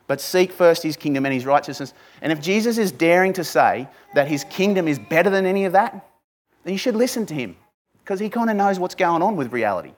But 0.06 0.20
seek 0.20 0.52
first 0.52 0.82
his 0.82 0.98
kingdom 0.98 1.24
and 1.24 1.32
his 1.32 1.46
righteousness. 1.46 1.94
And 2.20 2.30
if 2.30 2.42
Jesus 2.42 2.76
is 2.76 2.92
daring 2.92 3.32
to 3.32 3.44
say 3.44 3.88
that 4.12 4.28
his 4.28 4.44
kingdom 4.44 4.88
is 4.88 4.98
better 4.98 5.30
than 5.30 5.46
any 5.46 5.64
of 5.64 5.72
that, 5.72 6.06
then 6.64 6.74
you 6.74 6.78
should 6.78 6.96
listen 6.96 7.24
to 7.24 7.34
him 7.34 7.56
because 8.04 8.20
he 8.20 8.28
kind 8.28 8.50
of 8.50 8.56
knows 8.56 8.78
what's 8.78 8.94
going 8.94 9.22
on 9.22 9.36
with 9.36 9.54
reality. 9.54 9.94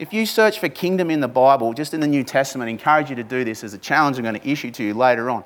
If 0.00 0.14
you 0.14 0.24
search 0.24 0.60
for 0.60 0.70
kingdom 0.70 1.10
in 1.10 1.20
the 1.20 1.28
Bible, 1.28 1.74
just 1.74 1.92
in 1.92 2.00
the 2.00 2.06
New 2.06 2.24
Testament, 2.24 2.68
I 2.68 2.70
encourage 2.70 3.10
you 3.10 3.16
to 3.16 3.22
do 3.22 3.44
this 3.44 3.62
as 3.62 3.74
a 3.74 3.78
challenge 3.78 4.16
I'm 4.16 4.22
going 4.22 4.40
to 4.40 4.48
issue 4.48 4.70
to 4.70 4.82
you 4.82 4.94
later 4.94 5.28
on. 5.28 5.44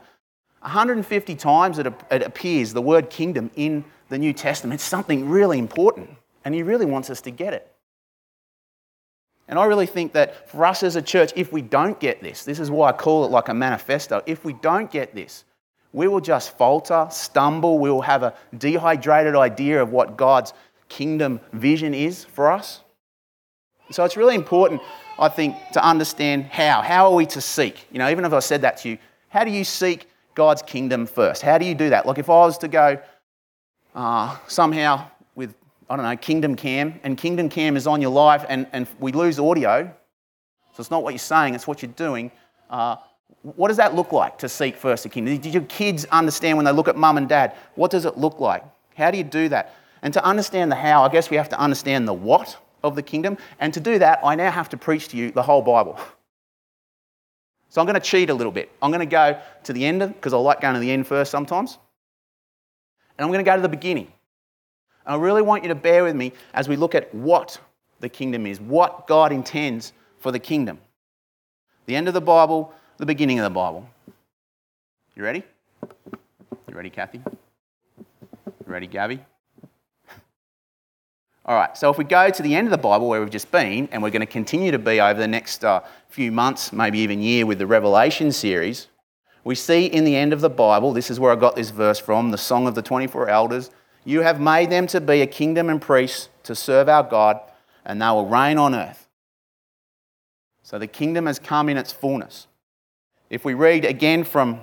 150 0.61 1.35
times 1.35 1.81
it, 1.81 1.89
appears 2.13 2.73
the 2.73 2.81
word 2.81 3.11
kingdom 3.11 3.51
in 3.57 3.85
the 4.11 4.17
New 4.17 4.33
Testament. 4.33 4.75
It's 4.75 4.85
something 4.85 5.29
really 5.29 5.59
important, 5.59 6.09
and 6.45 6.55
he 6.55 6.63
really 6.63 6.87
wants 6.87 7.11
us 7.11 7.21
to 7.23 7.33
get 7.33 7.53
it. 7.53 7.69
And 9.49 9.59
I 9.59 9.65
really 9.65 9.87
think 9.87 10.13
that 10.13 10.49
for 10.49 10.65
us 10.65 10.85
as 10.85 10.95
a 10.95 11.03
church, 11.03 11.33
if 11.35 11.53
we 11.53 11.61
don't 11.61 11.99
get 11.99 12.23
this, 12.23 12.45
this 12.45 12.61
is 12.61 12.71
why 12.71 12.91
I 12.91 12.93
call 12.93 13.25
it 13.25 13.33
like 13.33 13.49
a 13.49 13.55
manifesto, 13.55 14.23
if 14.25 14.45
we 14.45 14.53
don't 14.53 14.89
get 14.89 15.17
this, 15.17 15.45
we 15.93 16.07
will 16.07 16.21
just 16.21 16.57
falter, 16.57 17.09
stumble, 17.11 17.81
we 17.81 17.91
will 17.91 18.03
have 18.03 18.23
a 18.23 18.33
dehydrated 18.57 19.35
idea 19.35 19.83
of 19.83 19.91
what 19.91 20.17
God's 20.17 20.53
kingdom 20.89 21.41
vision 21.53 21.93
is 21.93 22.25
for 22.25 22.53
us. 22.53 22.85
So 23.91 24.05
it's 24.05 24.17
really 24.17 24.35
important, 24.35 24.81
I 25.19 25.29
think, 25.29 25.57
to 25.73 25.85
understand 25.85 26.45
how. 26.45 26.83
How 26.83 27.07
are 27.07 27.15
we 27.15 27.27
to 27.27 27.41
seek? 27.41 27.87
You 27.93 27.99
know, 27.99 28.11
even 28.11 28.25
if 28.25 28.33
I 28.33 28.39
said 28.39 28.63
that 28.63 28.79
to 28.79 28.91
you, 28.91 28.99
how 29.29 29.45
do 29.45 29.51
you 29.51 29.65
seek 29.65 30.09
God's 30.35 30.63
kingdom 30.63 31.07
first? 31.07 31.43
How 31.43 31.59
do 31.59 31.65
you 31.65 31.75
do 31.75 31.91
that? 31.91 32.07
Like 32.07 32.19
if 32.19 32.29
I 32.31 32.33
was 32.33 32.59
to 32.59 32.69
go 32.69 32.99
uh, 33.95 34.37
somehow 34.49 35.07
with, 35.35 35.55
I 35.89 35.97
don't 35.97 36.05
know, 36.05 36.17
Kingdom 36.17 36.57
Cam, 36.57 36.99
and 37.03 37.19
Kingdom 37.19 37.49
Cam 37.49 37.77
is 37.77 37.87
on 37.87 38.01
your 38.01 38.11
life 38.11 38.45
and, 38.49 38.67
and 38.73 38.87
we 38.99 39.13
lose 39.13 39.39
audio, 39.39 39.93
so 40.73 40.81
it's 40.81 40.91
not 40.91 41.05
what 41.05 41.13
you're 41.13 41.19
saying, 41.19 41.55
it's 41.55 41.67
what 41.67 41.83
you're 41.83 41.93
doing. 41.93 42.33
Uh, 42.69 42.97
what 43.43 43.69
does 43.69 43.77
that 43.77 43.95
look 43.95 44.11
like 44.11 44.39
to 44.39 44.49
seek 44.49 44.77
first 44.77 45.03
the 45.03 45.09
kingdom? 45.09 45.37
Did 45.39 45.55
your 45.55 45.63
kids 45.65 46.07
understand 46.07 46.57
when 46.57 46.65
they 46.65 46.73
look 46.73 46.89
at 46.89 46.97
mum 46.97 47.19
and 47.19 47.29
dad? 47.29 47.55
What 47.75 47.91
does 47.91 48.07
it 48.07 48.17
look 48.17 48.41
like? 48.41 48.65
How 48.97 49.11
do 49.11 49.19
you 49.19 49.25
do 49.25 49.49
that? 49.51 49.75
And 50.03 50.13
to 50.15 50.25
understand 50.25 50.73
the 50.73 50.77
how, 50.77 51.05
I 51.05 51.09
guess 51.11 51.31
we 51.31 51.37
have 51.37 51.49
to 51.51 51.59
understand 51.59 52.09
the 52.09 52.15
what 52.15 52.57
of 52.85 52.95
the 52.95 53.03
kingdom. 53.03 53.37
And 53.59 53.75
to 53.75 53.81
do 53.81 53.99
that, 53.99 54.21
I 54.23 54.37
now 54.37 54.53
have 54.53 54.69
to 54.69 54.77
preach 54.77 55.09
to 55.09 55.17
you 55.17 55.33
the 55.33 55.43
whole 55.43 55.63
Bible. 55.63 55.99
So 57.71 57.81
I'm 57.81 57.87
going 57.87 58.01
to 58.01 58.07
cheat 58.07 58.31
a 58.31 58.35
little 58.35 58.53
bit. 58.53 58.71
I'm 58.81 58.93
going 58.93 59.01
to 59.01 59.07
go 59.07 59.41
to 59.65 59.73
the 59.73 59.85
end, 59.85 60.01
because 60.01 60.33
I 60.33 60.37
like 60.37 60.61
going 60.61 60.75
to 60.75 60.81
the 60.81 60.93
end 60.93 61.09
first 61.09 61.33
sometimes. 61.33 61.79
And 63.19 63.25
I'm 63.25 63.33
going 63.33 63.45
to 63.45 63.51
go 63.51 63.57
to 63.57 63.63
the 63.63 63.69
beginning. 63.69 64.13
And 65.05 65.15
I 65.15 65.19
really 65.19 65.43
want 65.43 65.65
you 65.65 65.71
to 65.71 65.75
bear 65.75 66.05
with 66.05 66.15
me 66.15 66.33
as 66.53 66.69
we 66.69 66.77
look 66.77 66.95
at 66.95 67.13
what 67.13 67.59
the 67.99 68.09
kingdom 68.09 68.47
is, 68.47 68.61
what 68.61 69.09
God 69.09 69.33
intends 69.33 69.93
for 70.19 70.31
the 70.31 70.39
kingdom. 70.39 70.79
The 71.87 71.97
end 71.97 72.07
of 72.07 72.15
the 72.15 72.21
Bible, 72.21 72.73
the 72.99 73.07
beginning 73.07 73.41
of 73.41 73.45
the 73.45 73.51
Bible. 73.51 73.89
You 75.17 75.25
ready? 75.25 75.43
You 75.83 76.75
ready, 76.75 76.91
Kathy? 76.91 77.21
You 77.27 78.67
ready, 78.67 78.87
Gabby? 78.87 79.21
All 81.47 81.55
right, 81.55 81.77
so 81.77 81.91
if 81.91 81.99
we 81.99 82.05
go 82.05 82.31
to 82.31 82.43
the 82.43 82.55
end 82.55 82.67
of 82.67 82.71
the 82.71 82.79
Bible 82.79 83.07
where 83.07 83.21
we've 83.21 83.29
just 83.29 83.51
been, 83.51 83.87
and 83.93 84.03
we're 84.03 84.09
going 84.09 84.21
to 84.21 84.27
continue 84.27 84.71
to 84.71 84.79
be 84.79 84.99
over 84.99 85.21
the 85.21 85.29
next 85.29 85.63
uh, 85.63 85.81
few 86.09 86.33
months, 86.33 86.73
maybe 86.73 87.01
even 87.01 87.21
year, 87.21 87.45
with 87.45 87.59
the 87.59 87.67
Revelation 87.67 88.33
series, 88.33 88.87
we 89.45 89.55
see 89.55 89.85
in 89.85 90.05
the 90.05 90.17
end 90.17 90.33
of 90.33 90.41
the 90.41 90.49
Bible, 90.49 90.95
this 90.95 91.11
is 91.11 91.21
where 91.21 91.31
I 91.31 91.37
got 91.37 91.55
this 91.55 91.69
verse 91.69 91.99
from, 91.99 92.31
the 92.31 92.39
Song 92.39 92.67
of 92.67 92.75
the 92.75 92.81
24 92.81 93.29
Elders 93.29 93.71
You 94.07 94.23
have 94.23 94.41
made 94.41 94.71
them 94.71 94.87
to 94.87 95.03
be 95.03 95.21
a 95.21 95.27
kingdom 95.27 95.69
and 95.69 95.83
priests 95.83 96.31
to 96.45 96.55
serve 96.55 96.89
our 96.89 97.03
God, 97.03 97.39
and 97.85 98.01
they 98.01 98.07
will 98.07 98.27
reign 98.27 98.57
on 98.57 98.75
earth. 98.75 99.07
So 100.63 100.79
the 100.79 100.87
kingdom 100.87 101.27
has 101.27 101.39
come 101.39 101.69
in 101.69 101.77
its 101.77 101.93
fullness. 101.93 102.47
If 103.29 103.45
we 103.45 103.53
read 103.53 103.85
again 103.85 104.25
from 104.25 104.61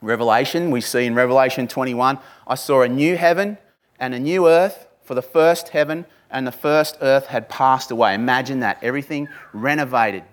Revelation, 0.00 0.70
we 0.70 0.80
see 0.80 1.04
in 1.04 1.14
Revelation 1.14 1.68
21 1.68 2.18
I 2.46 2.54
saw 2.54 2.80
a 2.80 2.88
new 2.88 3.18
heaven 3.18 3.58
and 4.00 4.14
a 4.14 4.18
new 4.18 4.48
earth 4.48 4.85
for 5.06 5.14
the 5.14 5.22
first 5.22 5.68
heaven 5.68 6.04
and 6.30 6.46
the 6.46 6.52
first 6.52 6.98
earth 7.00 7.26
had 7.26 7.48
passed 7.48 7.90
away. 7.90 8.12
Imagine 8.14 8.60
that. 8.60 8.82
Everything 8.82 9.28
renovated 9.52 10.24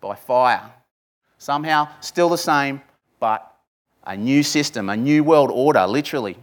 by 0.00 0.16
fire. 0.16 0.72
Somehow 1.38 1.88
still 2.00 2.28
the 2.28 2.36
same, 2.36 2.82
but 3.20 3.48
a 4.04 4.16
new 4.16 4.42
system, 4.42 4.90
a 4.90 4.96
new 4.96 5.22
world 5.22 5.50
order, 5.52 5.86
literally. 5.86 6.36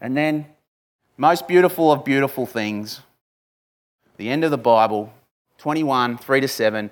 And 0.00 0.16
then, 0.16 0.46
most 1.16 1.48
beautiful 1.48 1.90
of 1.90 2.04
beautiful 2.04 2.44
things, 2.44 3.00
the 4.18 4.28
end 4.28 4.44
of 4.44 4.50
the 4.50 4.58
Bible, 4.58 5.12
21, 5.58 6.18
3 6.18 6.40
to 6.40 6.48
7, 6.48 6.90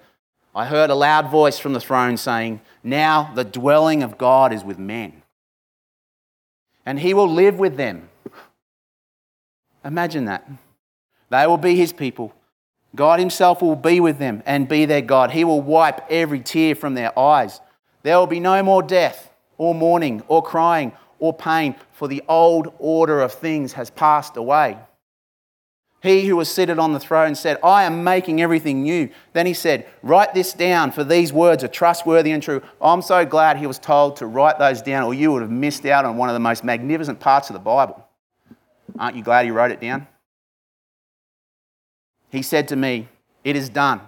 I 0.54 0.66
heard 0.66 0.90
a 0.90 0.94
loud 0.94 1.30
voice 1.30 1.58
from 1.58 1.74
the 1.74 1.80
throne 1.80 2.16
saying, 2.16 2.60
Now 2.82 3.30
the 3.34 3.44
dwelling 3.44 4.02
of 4.02 4.16
God 4.16 4.52
is 4.52 4.64
with 4.64 4.78
men, 4.78 5.22
and 6.86 7.00
he 7.00 7.12
will 7.12 7.28
live 7.28 7.58
with 7.58 7.76
them 7.76 8.09
Imagine 9.84 10.26
that. 10.26 10.48
They 11.30 11.46
will 11.46 11.56
be 11.56 11.76
his 11.76 11.92
people. 11.92 12.34
God 12.94 13.20
himself 13.20 13.62
will 13.62 13.76
be 13.76 14.00
with 14.00 14.18
them 14.18 14.42
and 14.46 14.68
be 14.68 14.84
their 14.84 15.00
God. 15.00 15.30
He 15.30 15.44
will 15.44 15.60
wipe 15.62 16.00
every 16.10 16.40
tear 16.40 16.74
from 16.74 16.94
their 16.94 17.16
eyes. 17.18 17.60
There 18.02 18.18
will 18.18 18.26
be 18.26 18.40
no 18.40 18.62
more 18.62 18.82
death, 18.82 19.30
or 19.58 19.74
mourning, 19.74 20.22
or 20.26 20.42
crying, 20.42 20.92
or 21.18 21.32
pain, 21.32 21.76
for 21.92 22.08
the 22.08 22.22
old 22.28 22.72
order 22.78 23.20
of 23.20 23.32
things 23.32 23.74
has 23.74 23.90
passed 23.90 24.36
away. 24.36 24.78
He 26.02 26.26
who 26.26 26.36
was 26.36 26.48
seated 26.48 26.78
on 26.78 26.94
the 26.94 27.00
throne 27.00 27.34
said, 27.34 27.58
I 27.62 27.82
am 27.82 28.02
making 28.02 28.40
everything 28.40 28.82
new. 28.82 29.10
Then 29.34 29.44
he 29.44 29.52
said, 29.52 29.86
Write 30.02 30.32
this 30.32 30.54
down, 30.54 30.92
for 30.92 31.04
these 31.04 31.30
words 31.30 31.62
are 31.62 31.68
trustworthy 31.68 32.32
and 32.32 32.42
true. 32.42 32.62
I'm 32.80 33.02
so 33.02 33.26
glad 33.26 33.58
he 33.58 33.66
was 33.66 33.78
told 33.78 34.16
to 34.16 34.26
write 34.26 34.58
those 34.58 34.80
down, 34.80 35.04
or 35.04 35.12
you 35.12 35.30
would 35.30 35.42
have 35.42 35.50
missed 35.50 35.84
out 35.84 36.06
on 36.06 36.16
one 36.16 36.30
of 36.30 36.32
the 36.32 36.40
most 36.40 36.64
magnificent 36.64 37.20
parts 37.20 37.50
of 37.50 37.54
the 37.54 37.60
Bible. 37.60 38.06
Aren't 38.98 39.16
you 39.16 39.22
glad 39.22 39.44
he 39.44 39.50
wrote 39.50 39.70
it 39.70 39.80
down? 39.80 40.06
He 42.30 42.42
said 42.42 42.68
to 42.68 42.76
me, 42.76 43.08
It 43.44 43.56
is 43.56 43.68
done. 43.68 44.00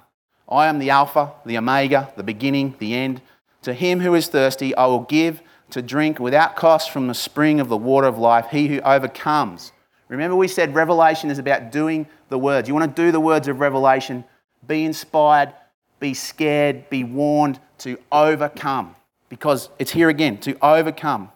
I 0.48 0.66
am 0.66 0.78
the 0.78 0.90
Alpha, 0.90 1.32
the 1.46 1.56
Omega, 1.56 2.12
the 2.16 2.22
beginning, 2.22 2.74
the 2.78 2.94
end. 2.94 3.22
To 3.62 3.72
him 3.72 4.00
who 4.00 4.14
is 4.14 4.28
thirsty, 4.28 4.74
I 4.74 4.86
will 4.86 5.00
give 5.00 5.40
to 5.70 5.82
drink 5.82 6.18
without 6.18 6.56
cost 6.56 6.90
from 6.90 7.06
the 7.06 7.14
spring 7.14 7.58
of 7.60 7.68
the 7.68 7.76
water 7.76 8.06
of 8.06 8.18
life, 8.18 8.46
he 8.50 8.68
who 8.68 8.80
overcomes. 8.80 9.72
Remember, 10.08 10.36
we 10.36 10.48
said 10.48 10.74
Revelation 10.74 11.30
is 11.30 11.38
about 11.38 11.72
doing 11.72 12.06
the 12.28 12.38
words. 12.38 12.68
You 12.68 12.74
want 12.74 12.94
to 12.94 13.02
do 13.02 13.10
the 13.10 13.20
words 13.20 13.48
of 13.48 13.60
Revelation, 13.60 14.24
be 14.66 14.84
inspired, 14.84 15.54
be 16.00 16.12
scared, 16.12 16.90
be 16.90 17.04
warned 17.04 17.58
to 17.78 17.96
overcome. 18.10 18.94
Because 19.30 19.70
it's 19.78 19.90
here 19.90 20.10
again 20.10 20.36
to 20.38 20.56
overcome. 20.60 21.30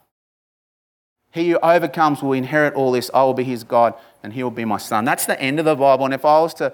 He 1.37 1.51
who 1.51 1.59
overcomes 1.59 2.23
will 2.23 2.33
inherit 2.33 2.73
all 2.73 2.93
this. 2.93 3.11
I 3.13 3.23
will 3.23 3.35
be 3.35 3.45
his 3.45 3.63
God 3.63 3.93
and 4.23 4.33
he 4.33 4.43
will 4.43 4.51
be 4.51 4.65
my 4.65 4.79
son. 4.79 5.05
That's 5.05 5.27
the 5.27 5.39
end 5.39 5.59
of 5.59 5.67
the 5.67 5.77
Bible. 5.77 6.07
And 6.07 6.15
if 6.15 6.25
I 6.25 6.41
was 6.41 6.55
to 6.55 6.73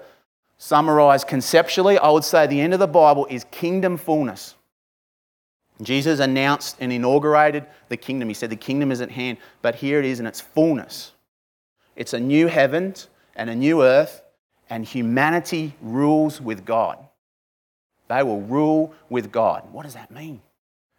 summarize 0.57 1.25
conceptually, 1.25 1.97
I 1.97 2.09
would 2.09 2.23
say 2.23 2.47
the 2.47 2.61
end 2.61 2.73
of 2.73 2.79
the 2.79 2.87
Bible 2.87 3.27
is 3.29 3.45
kingdom 3.51 3.97
fullness. 3.97 4.55
Jesus 5.81 6.21
announced 6.21 6.77
and 6.79 6.93
inaugurated 6.93 7.65
the 7.89 7.97
kingdom. 7.97 8.29
He 8.29 8.33
said, 8.33 8.49
The 8.49 8.55
kingdom 8.55 8.89
is 8.89 9.01
at 9.01 9.11
hand, 9.11 9.37
but 9.61 9.75
here 9.75 9.99
it 9.99 10.05
is 10.05 10.21
in 10.21 10.25
its 10.25 10.39
fullness. 10.39 11.11
It's 11.97 12.13
a 12.13 12.19
new 12.19 12.47
heavens 12.47 13.09
and 13.35 13.49
a 13.49 13.55
new 13.55 13.83
earth, 13.83 14.21
and 14.69 14.85
humanity 14.85 15.73
rules 15.81 16.39
with 16.39 16.63
God. 16.63 16.97
They 18.07 18.23
will 18.23 18.41
rule 18.41 18.93
with 19.09 19.29
God. 19.29 19.67
What 19.73 19.83
does 19.83 19.95
that 19.95 20.09
mean? 20.09 20.41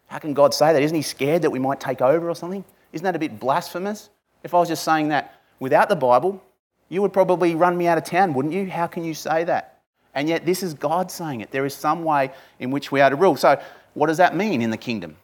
How 0.09 0.19
can 0.19 0.35
God 0.35 0.53
say 0.53 0.75
that? 0.75 0.83
Isn't 0.83 0.97
he 0.97 1.03
scared 1.03 1.43
that 1.43 1.51
we 1.51 1.59
might 1.59 1.81
take 1.81 2.03
over 2.03 2.29
or 2.29 2.35
something? 2.35 2.65
Isn't 2.95 3.05
that 3.05 3.17
a 3.17 3.19
bit 3.19 3.41
blasphemous? 3.41 4.09
If 4.45 4.55
I 4.55 4.61
was 4.61 4.69
just 4.69 4.85
saying 4.85 5.09
that 5.09 5.41
without 5.59 5.89
the 5.89 5.97
Bible, 5.97 6.41
you 6.89 7.03
would 7.03 7.13
probably 7.13 7.57
run 7.57 7.77
me 7.77 7.89
out 7.89 7.99
of 7.99 8.05
town, 8.05 8.35
wouldn't 8.35 8.55
you? 8.55 8.71
How 8.71 8.87
can 8.87 9.03
you 9.03 9.15
say 9.15 9.43
that? 9.45 9.81
And 10.15 10.29
yet, 10.29 10.47
this 10.47 10.63
is 10.63 10.75
God 10.75 11.11
saying 11.11 11.41
it. 11.41 11.51
There 11.51 11.67
is 11.67 11.75
some 11.75 12.05
way 12.05 12.31
in 12.61 12.71
which 12.71 12.93
we 12.93 13.01
are 13.01 13.11
to 13.11 13.17
rule. 13.17 13.37
So, 13.37 13.61
what 13.95 14.07
does 14.07 14.19
that 14.19 14.37
mean 14.37 14.63
in 14.63 14.71
the 14.71 14.77
kingdom? 14.77 15.17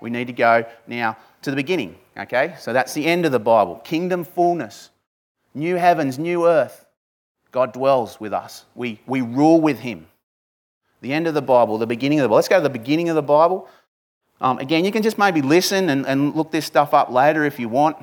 We 0.00 0.10
need 0.10 0.26
to 0.26 0.32
go 0.32 0.64
now 0.88 1.16
to 1.42 1.50
the 1.50 1.56
beginning, 1.56 1.96
okay? 2.16 2.56
So, 2.58 2.72
that's 2.72 2.94
the 2.94 3.06
end 3.06 3.26
of 3.26 3.32
the 3.32 3.38
Bible 3.38 3.76
kingdom 3.76 4.24
fullness, 4.24 4.90
new 5.54 5.76
heavens, 5.76 6.18
new 6.18 6.48
earth. 6.48 6.84
God 7.52 7.72
dwells 7.72 8.18
with 8.18 8.32
us, 8.32 8.64
we, 8.74 9.00
we 9.06 9.20
rule 9.20 9.60
with 9.60 9.78
Him. 9.78 10.08
The 11.00 11.12
end 11.12 11.28
of 11.28 11.34
the 11.34 11.42
Bible, 11.42 11.78
the 11.78 11.86
beginning 11.86 12.18
of 12.18 12.24
the 12.24 12.28
Bible. 12.28 12.36
Let's 12.36 12.48
go 12.48 12.56
to 12.56 12.62
the 12.62 12.70
beginning 12.70 13.08
of 13.08 13.14
the 13.14 13.22
Bible. 13.22 13.68
Um, 14.40 14.58
again, 14.58 14.84
you 14.84 14.92
can 14.92 15.02
just 15.02 15.18
maybe 15.18 15.42
listen 15.42 15.88
and, 15.88 16.06
and 16.06 16.34
look 16.34 16.50
this 16.50 16.64
stuff 16.64 16.94
up 16.94 17.10
later 17.10 17.44
if 17.44 17.58
you 17.58 17.68
want. 17.68 17.96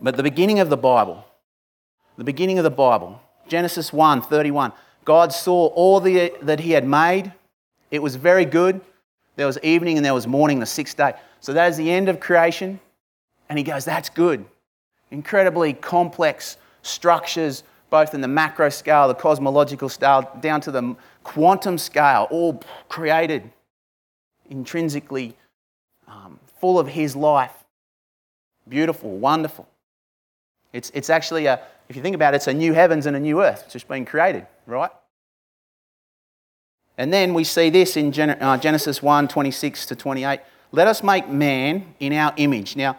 But 0.00 0.16
the 0.16 0.22
beginning 0.22 0.60
of 0.60 0.70
the 0.70 0.76
Bible, 0.76 1.24
the 2.16 2.24
beginning 2.24 2.58
of 2.58 2.64
the 2.64 2.70
Bible, 2.70 3.20
Genesis 3.46 3.92
1 3.92 4.22
31, 4.22 4.72
God 5.04 5.32
saw 5.32 5.66
all 5.68 6.00
the, 6.00 6.32
that 6.42 6.60
He 6.60 6.72
had 6.72 6.86
made. 6.86 7.32
It 7.90 8.02
was 8.02 8.16
very 8.16 8.44
good. 8.44 8.80
There 9.36 9.46
was 9.46 9.58
evening 9.62 9.96
and 9.96 10.04
there 10.04 10.14
was 10.14 10.26
morning 10.26 10.60
the 10.60 10.66
sixth 10.66 10.96
day. 10.96 11.14
So 11.40 11.52
that 11.52 11.68
is 11.70 11.76
the 11.76 11.90
end 11.90 12.08
of 12.08 12.20
creation. 12.20 12.80
And 13.48 13.58
He 13.58 13.64
goes, 13.64 13.84
That's 13.84 14.08
good. 14.08 14.44
Incredibly 15.10 15.72
complex 15.72 16.56
structures, 16.82 17.64
both 17.90 18.14
in 18.14 18.20
the 18.20 18.28
macro 18.28 18.68
scale, 18.68 19.08
the 19.08 19.14
cosmological 19.14 19.88
scale, 19.88 20.30
down 20.40 20.60
to 20.62 20.70
the 20.70 20.96
quantum 21.22 21.76
scale, 21.78 22.28
all 22.30 22.62
created 22.88 23.50
intrinsically 24.50 25.36
um, 26.06 26.38
full 26.60 26.78
of 26.78 26.88
His 26.88 27.14
life. 27.14 27.52
Beautiful, 28.68 29.10
wonderful. 29.10 29.68
It's, 30.72 30.90
it's 30.94 31.10
actually 31.10 31.46
a, 31.46 31.60
if 31.88 31.96
you 31.96 32.02
think 32.02 32.14
about 32.14 32.34
it, 32.34 32.36
it's 32.36 32.46
a 32.46 32.54
new 32.54 32.72
heavens 32.72 33.06
and 33.06 33.16
a 33.16 33.20
new 33.20 33.42
earth. 33.42 33.62
It's 33.64 33.72
just 33.72 33.88
been 33.88 34.04
created, 34.04 34.46
right? 34.66 34.90
And 36.98 37.12
then 37.12 37.32
we 37.32 37.44
see 37.44 37.70
this 37.70 37.96
in 37.96 38.12
uh, 38.18 38.58
Genesis 38.58 39.02
1 39.02 39.28
26 39.28 39.86
to 39.86 39.96
28. 39.96 40.40
Let 40.72 40.88
us 40.88 41.02
make 41.02 41.28
man 41.28 41.94
in 42.00 42.12
our 42.12 42.34
image. 42.36 42.76
Now, 42.76 42.98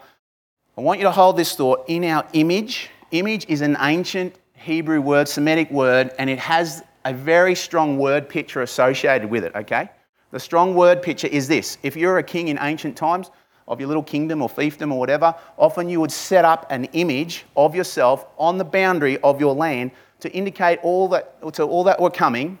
I 0.76 0.80
want 0.80 0.98
you 0.98 1.04
to 1.04 1.12
hold 1.12 1.36
this 1.36 1.54
thought 1.54 1.84
in 1.86 2.04
our 2.04 2.26
image. 2.32 2.90
Image 3.10 3.46
is 3.48 3.60
an 3.60 3.76
ancient 3.80 4.34
Hebrew 4.54 5.00
word, 5.00 5.28
Semitic 5.28 5.70
word, 5.70 6.12
and 6.18 6.28
it 6.28 6.38
has 6.38 6.82
a 7.04 7.12
very 7.12 7.54
strong 7.54 7.98
word 7.98 8.28
picture 8.28 8.62
associated 8.62 9.30
with 9.30 9.44
it, 9.44 9.54
okay? 9.54 9.90
The 10.30 10.40
strong 10.40 10.74
word 10.74 11.02
picture 11.02 11.26
is 11.26 11.48
this. 11.48 11.78
If 11.82 11.96
you're 11.96 12.18
a 12.18 12.22
king 12.22 12.48
in 12.48 12.58
ancient 12.60 12.96
times, 12.96 13.30
of 13.70 13.78
your 13.78 13.86
little 13.86 14.02
kingdom 14.02 14.42
or 14.42 14.48
fiefdom 14.48 14.92
or 14.92 14.98
whatever, 14.98 15.32
often 15.56 15.88
you 15.88 16.00
would 16.00 16.10
set 16.10 16.44
up 16.44 16.66
an 16.70 16.84
image 16.86 17.46
of 17.56 17.74
yourself 17.74 18.26
on 18.36 18.58
the 18.58 18.64
boundary 18.64 19.16
of 19.18 19.40
your 19.40 19.54
land 19.54 19.92
to 20.18 20.30
indicate 20.32 20.80
all 20.82 21.08
that, 21.08 21.40
to 21.54 21.62
all 21.62 21.84
that 21.84 21.98
were 22.00 22.10
coming 22.10 22.58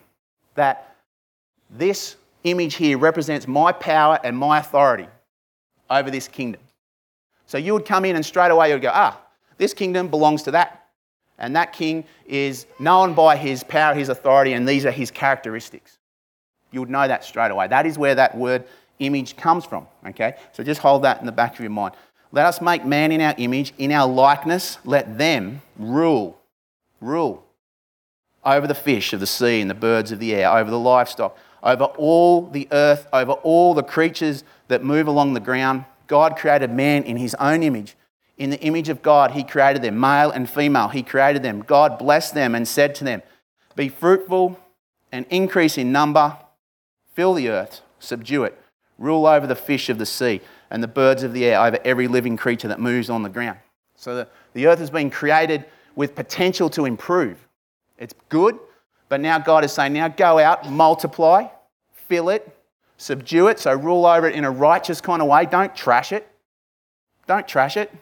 that 0.54 0.96
this 1.68 2.16
image 2.44 2.74
here 2.74 2.96
represents 2.96 3.48
my 3.48 3.72
power 3.72 4.20
and 4.22 4.36
my 4.36 4.60
authority 4.60 5.08
over 5.90 6.10
this 6.10 6.28
kingdom. 6.28 6.60
So 7.46 7.58
you 7.58 7.74
would 7.74 7.84
come 7.84 8.04
in 8.04 8.14
and 8.14 8.24
straight 8.24 8.52
away 8.52 8.68
you 8.68 8.74
would 8.74 8.82
go, 8.82 8.92
ah, 8.94 9.20
this 9.58 9.74
kingdom 9.74 10.06
belongs 10.06 10.44
to 10.44 10.52
that. 10.52 10.86
And 11.38 11.56
that 11.56 11.72
king 11.72 12.04
is 12.24 12.66
known 12.78 13.14
by 13.14 13.36
his 13.36 13.64
power, 13.64 13.94
his 13.94 14.10
authority, 14.10 14.52
and 14.52 14.68
these 14.68 14.86
are 14.86 14.90
his 14.92 15.10
characteristics. 15.10 15.98
You 16.72 16.80
would 16.80 16.90
know 16.90 17.06
that 17.06 17.24
straight 17.24 17.50
away. 17.50 17.66
That 17.68 17.86
is 17.86 17.98
where 17.98 18.14
that 18.14 18.36
word 18.36 18.64
image 18.98 19.36
comes 19.36 19.64
from. 19.64 19.86
Okay? 20.06 20.34
So 20.52 20.62
just 20.62 20.80
hold 20.80 21.02
that 21.02 21.20
in 21.20 21.26
the 21.26 21.32
back 21.32 21.54
of 21.54 21.60
your 21.60 21.70
mind. 21.70 21.94
Let 22.32 22.46
us 22.46 22.60
make 22.60 22.84
man 22.84 23.10
in 23.10 23.20
our 23.20 23.34
image, 23.38 23.72
in 23.78 23.90
our 23.92 24.08
likeness. 24.08 24.78
Let 24.84 25.18
them 25.18 25.62
rule. 25.78 26.38
Rule 27.00 27.44
over 28.44 28.66
the 28.66 28.74
fish 28.74 29.12
of 29.12 29.20
the 29.20 29.26
sea 29.26 29.60
and 29.60 29.70
the 29.70 29.74
birds 29.74 30.12
of 30.12 30.18
the 30.18 30.34
air, 30.34 30.50
over 30.50 30.70
the 30.70 30.78
livestock, 30.78 31.36
over 31.62 31.84
all 31.84 32.46
the 32.48 32.68
earth, 32.72 33.06
over 33.12 33.32
all 33.32 33.74
the 33.74 33.82
creatures 33.82 34.44
that 34.68 34.82
move 34.82 35.06
along 35.06 35.34
the 35.34 35.40
ground. 35.40 35.84
God 36.06 36.36
created 36.36 36.70
man 36.70 37.02
in 37.04 37.16
his 37.16 37.34
own 37.34 37.62
image. 37.62 37.96
In 38.38 38.50
the 38.50 38.60
image 38.60 38.88
of 38.88 39.02
God, 39.02 39.32
he 39.32 39.44
created 39.44 39.82
them, 39.82 40.00
male 40.00 40.30
and 40.30 40.48
female. 40.48 40.88
He 40.88 41.02
created 41.02 41.42
them. 41.42 41.60
God 41.60 41.98
blessed 41.98 42.34
them 42.34 42.54
and 42.54 42.66
said 42.66 42.94
to 42.96 43.04
them, 43.04 43.22
Be 43.76 43.90
fruitful 43.90 44.58
and 45.12 45.26
increase 45.28 45.76
in 45.76 45.92
number, 45.92 46.36
fill 47.20 47.34
the 47.34 47.50
earth, 47.50 47.82
subdue 47.98 48.44
it 48.44 48.56
rule 49.00 49.26
over 49.26 49.46
the 49.46 49.56
fish 49.56 49.88
of 49.88 49.98
the 49.98 50.06
sea 50.06 50.40
and 50.70 50.82
the 50.82 50.88
birds 50.88 51.24
of 51.24 51.32
the 51.32 51.44
air, 51.44 51.60
over 51.60 51.78
every 51.84 52.06
living 52.06 52.36
creature 52.36 52.68
that 52.68 52.78
moves 52.78 53.10
on 53.10 53.24
the 53.24 53.28
ground. 53.28 53.58
So 53.96 54.14
the, 54.14 54.28
the 54.52 54.66
earth 54.68 54.78
has 54.78 54.90
been 54.90 55.10
created 55.10 55.64
with 55.96 56.14
potential 56.14 56.70
to 56.70 56.84
improve. 56.84 57.36
It's 57.98 58.14
good, 58.28 58.58
but 59.08 59.20
now 59.20 59.38
God 59.38 59.64
is 59.64 59.72
saying, 59.72 59.94
now 59.94 60.08
go 60.08 60.38
out, 60.38 60.70
multiply, 60.70 61.48
fill 61.92 62.28
it, 62.28 62.56
subdue 62.98 63.48
it, 63.48 63.58
so 63.58 63.74
rule 63.74 64.06
over 64.06 64.28
it 64.28 64.34
in 64.34 64.44
a 64.44 64.50
righteous 64.50 65.00
kind 65.00 65.20
of 65.20 65.28
way. 65.28 65.46
Don't 65.46 65.74
trash 65.74 66.12
it. 66.12 66.28
Don't 67.26 67.48
trash 67.48 67.76
it. 67.76 67.92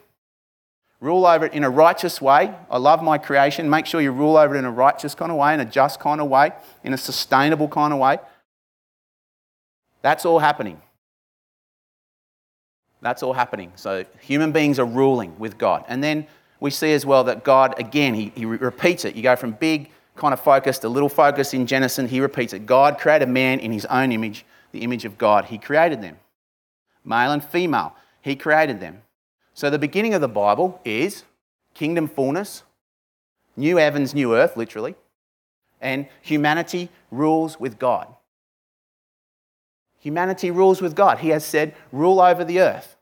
Rule 1.01 1.25
over 1.25 1.45
it 1.45 1.53
in 1.53 1.63
a 1.63 1.69
righteous 1.69 2.21
way. 2.21 2.53
I 2.69 2.77
love 2.77 3.01
my 3.01 3.17
creation. 3.17 3.69
Make 3.69 3.85
sure 3.85 4.01
you 4.01 4.11
rule 4.11 4.37
over 4.37 4.55
it 4.55 4.59
in 4.59 4.65
a 4.65 4.71
righteous 4.71 5.15
kind 5.15 5.31
of 5.31 5.37
way, 5.37 5.53
in 5.53 5.61
a 5.61 5.65
just 5.65 5.99
kind 5.99 6.19
of 6.19 6.27
way, 6.27 6.51
in 6.83 6.93
a 6.93 6.97
sustainable 6.97 7.69
kind 7.69 7.93
of 7.93 7.99
way. 7.99 8.19
That's 10.01 10.25
all 10.25 10.39
happening. 10.39 10.81
That's 13.01 13.23
all 13.23 13.33
happening. 13.33 13.71
So 13.75 14.05
human 14.21 14.51
beings 14.51 14.79
are 14.79 14.85
ruling 14.85 15.37
with 15.39 15.57
God. 15.57 15.85
And 15.87 16.03
then 16.03 16.27
we 16.59 16.69
see 16.71 16.93
as 16.93 17.05
well 17.05 17.23
that 17.25 17.43
God, 17.43 17.79
again, 17.79 18.13
he, 18.13 18.31
he 18.35 18.45
repeats 18.45 19.05
it. 19.05 19.15
You 19.15 19.23
go 19.23 19.35
from 19.35 19.51
big 19.51 19.89
kind 20.15 20.33
of 20.33 20.39
focus 20.41 20.79
to 20.79 20.89
little 20.89 21.09
focus 21.09 21.53
in 21.53 21.65
Genesis. 21.65 22.09
He 22.09 22.19
repeats 22.19 22.53
it. 22.53 22.65
God 22.65 22.99
created 22.99 23.29
man 23.29 23.59
in 23.59 23.71
his 23.71 23.85
own 23.85 24.11
image, 24.11 24.45
the 24.71 24.81
image 24.81 25.05
of 25.05 25.17
God. 25.17 25.45
He 25.45 25.57
created 25.57 26.01
them. 26.01 26.17
Male 27.05 27.31
and 27.31 27.43
female, 27.43 27.95
he 28.21 28.35
created 28.35 28.81
them. 28.81 29.01
So 29.53 29.69
the 29.69 29.79
beginning 29.79 30.13
of 30.13 30.21
the 30.21 30.27
Bible 30.27 30.79
is 30.83 31.23
kingdom 31.73 32.07
fullness, 32.07 32.63
new 33.55 33.77
heavens, 33.77 34.13
new 34.13 34.35
earth, 34.35 34.57
literally, 34.57 34.95
and 35.79 36.07
humanity 36.21 36.89
rules 37.09 37.59
with 37.59 37.79
God. 37.79 38.13
Humanity 39.99 40.49
rules 40.49 40.81
with 40.81 40.95
God. 40.95 41.19
He 41.19 41.29
has 41.29 41.45
said, 41.45 41.75
rule 41.91 42.21
over 42.21 42.43
the 42.43 42.61
earth. 42.61 42.95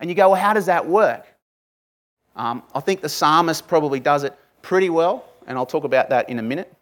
And 0.00 0.08
you 0.08 0.16
go, 0.16 0.30
well, 0.30 0.40
how 0.40 0.54
does 0.54 0.66
that 0.66 0.86
work? 0.86 1.26
Um, 2.34 2.62
I 2.74 2.80
think 2.80 3.02
the 3.02 3.08
psalmist 3.08 3.68
probably 3.68 4.00
does 4.00 4.24
it 4.24 4.36
pretty 4.62 4.88
well, 4.88 5.24
and 5.46 5.58
I'll 5.58 5.66
talk 5.66 5.84
about 5.84 6.08
that 6.10 6.30
in 6.30 6.38
a 6.38 6.42
minute. 6.42 6.72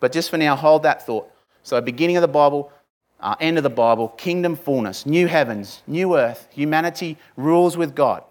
But 0.00 0.10
just 0.12 0.30
for 0.30 0.36
now, 0.36 0.56
hold 0.56 0.82
that 0.82 1.06
thought. 1.06 1.30
So, 1.62 1.80
beginning 1.80 2.16
of 2.16 2.22
the 2.22 2.28
Bible, 2.28 2.72
uh, 3.20 3.36
end 3.40 3.56
of 3.56 3.62
the 3.62 3.70
Bible, 3.70 4.08
kingdom 4.08 4.56
fullness, 4.56 5.06
new 5.06 5.28
heavens, 5.28 5.82
new 5.86 6.16
earth, 6.16 6.48
humanity 6.50 7.16
rules 7.36 7.76
with 7.76 7.94
God. 7.94 8.24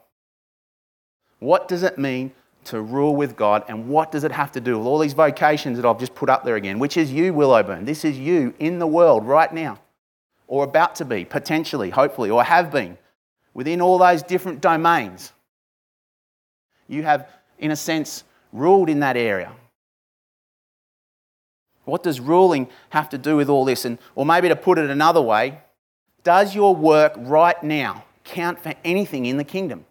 What 1.40 1.68
does 1.68 1.84
it 1.84 1.98
mean 1.98 2.32
to 2.66 2.82
rule 2.82 3.16
with 3.16 3.36
God, 3.36 3.64
and 3.70 3.88
what 3.88 4.12
does 4.12 4.24
it 4.24 4.32
have 4.32 4.52
to 4.54 4.62
do 4.62 4.78
with 4.78 4.88
all 4.88 5.00
these 5.00 5.14
vocations 5.14 5.78
that 5.78 5.88
I've 5.88 6.00
just 6.00 6.16
put 6.16 6.30
up 6.30 6.44
there 6.44 6.56
again, 6.56 6.80
which 6.80 6.98
is 6.98 7.12
you, 7.12 7.34
Willowburn? 7.34 7.86
This 7.86 8.04
is 8.04 8.18
you 8.18 8.54
in 8.60 8.80
the 8.80 8.88
world 8.88 9.26
right 9.26 9.54
now 9.54 9.80
or 10.48 10.64
about 10.64 10.96
to 10.96 11.06
be, 11.06 11.26
potentially, 11.26 11.90
hopefully, 11.90 12.30
or 12.30 12.44
have 12.44 12.72
been, 12.72 12.98
within 13.54 13.82
all 13.82 13.98
those 13.98 14.24
different 14.24 14.62
domains. 14.62 15.32
You 16.88 17.04
have, 17.04 17.30
in 17.60 17.72
a 17.72 17.76
sense, 17.76 18.24
ruled 18.52 18.90
in 18.90 19.00
that 19.00 19.18
area. 19.18 19.52
What 21.86 22.04
does 22.04 22.20
ruling 22.20 22.70
have 22.92 23.10
to 23.10 23.18
do 23.18 23.36
with 23.36 23.50
all 23.50 23.66
this? 23.66 23.86
And, 23.86 23.98
or 24.16 24.26
maybe 24.26 24.48
to 24.50 24.56
put 24.56 24.78
it 24.78 24.90
another 24.90 25.22
way, 25.22 25.60
does 26.24 26.56
your 26.56 26.76
work 26.76 27.14
right 27.18 27.62
now 27.62 28.06
count 28.24 28.60
for 28.60 28.74
anything 28.86 29.26
in 29.26 29.38
the 29.38 29.44
kingdom? 29.44 29.86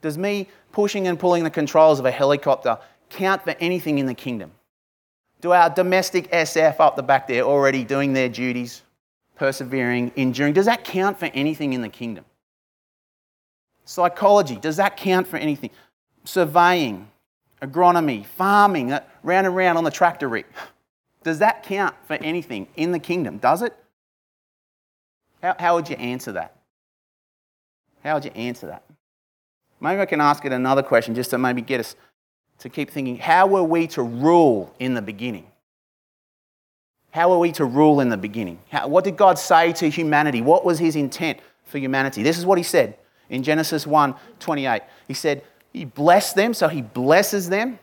Does 0.00 0.16
me 0.16 0.48
pushing 0.70 1.08
and 1.08 1.18
pulling 1.18 1.44
the 1.44 1.50
controls 1.50 1.98
of 1.98 2.06
a 2.06 2.10
helicopter 2.10 2.78
count 3.10 3.42
for 3.42 3.56
anything 3.58 3.98
in 3.98 4.06
the 4.06 4.14
kingdom? 4.14 4.52
Do 5.40 5.52
our 5.52 5.68
domestic 5.68 6.30
SF 6.30 6.78
up 6.78 6.96
the 6.96 7.02
back 7.02 7.26
there 7.26 7.42
already 7.42 7.84
doing 7.84 8.12
their 8.12 8.28
duties? 8.28 8.82
Persevering, 9.36 10.12
enduring, 10.16 10.52
does 10.52 10.66
that 10.66 10.84
count 10.84 11.18
for 11.18 11.26
anything 11.26 11.72
in 11.72 11.82
the 11.82 11.88
kingdom? 11.88 12.24
Psychology, 13.84 14.56
does 14.56 14.76
that 14.76 14.96
count 14.96 15.26
for 15.26 15.36
anything? 15.36 15.70
Surveying, 16.24 17.10
agronomy, 17.60 18.24
farming, 18.24 18.92
uh, 18.92 19.02
round 19.22 19.46
and 19.46 19.54
round 19.54 19.76
on 19.76 19.84
the 19.84 19.90
tractor 19.90 20.28
rig. 20.28 20.46
Does 21.22 21.38
that 21.38 21.62
count 21.62 21.94
for 22.06 22.14
anything 22.14 22.68
in 22.76 22.92
the 22.92 22.98
kingdom? 22.98 23.38
Does 23.38 23.62
it? 23.62 23.74
How, 25.42 25.56
how 25.58 25.74
would 25.74 25.88
you 25.88 25.96
answer 25.96 26.32
that? 26.32 26.56
How 28.02 28.14
would 28.14 28.24
you 28.24 28.30
answer 28.32 28.66
that? 28.66 28.84
Maybe 29.80 30.00
I 30.00 30.06
can 30.06 30.20
ask 30.20 30.44
it 30.44 30.52
another 30.52 30.82
question 30.82 31.14
just 31.14 31.30
to 31.30 31.38
maybe 31.38 31.62
get 31.62 31.80
us 31.80 31.96
to 32.58 32.68
keep 32.68 32.90
thinking 32.90 33.16
how 33.16 33.46
were 33.46 33.62
we 33.62 33.86
to 33.88 34.02
rule 34.02 34.74
in 34.78 34.94
the 34.94 35.02
beginning? 35.02 35.46
How 37.14 37.30
are 37.30 37.38
we 37.38 37.52
to 37.52 37.64
rule 37.64 38.00
in 38.00 38.08
the 38.08 38.16
beginning? 38.16 38.58
How, 38.72 38.88
what 38.88 39.04
did 39.04 39.16
God 39.16 39.38
say 39.38 39.72
to 39.74 39.88
humanity? 39.88 40.40
What 40.40 40.64
was 40.64 40.80
his 40.80 40.96
intent 40.96 41.38
for 41.62 41.78
humanity? 41.78 42.24
This 42.24 42.38
is 42.38 42.44
what 42.44 42.58
he 42.58 42.64
said 42.64 42.98
in 43.30 43.44
Genesis 43.44 43.86
1 43.86 44.16
28. 44.40 44.82
He 45.06 45.14
said, 45.14 45.44
He 45.72 45.84
blessed 45.84 46.34
them, 46.34 46.54
so 46.54 46.66
he 46.66 46.82
blesses 46.82 47.48
them. 47.48 47.78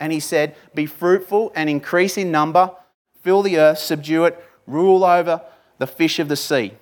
And 0.00 0.12
he 0.12 0.18
said, 0.18 0.56
Be 0.74 0.86
fruitful 0.86 1.52
and 1.54 1.70
increase 1.70 2.18
in 2.18 2.32
number, 2.32 2.72
fill 3.20 3.42
the 3.42 3.60
earth, 3.60 3.78
subdue 3.78 4.24
it, 4.24 4.44
rule 4.66 5.04
over 5.04 5.40
the 5.78 5.86
fish 5.86 6.18
of 6.18 6.28
the 6.28 6.34
sea. 6.34 6.72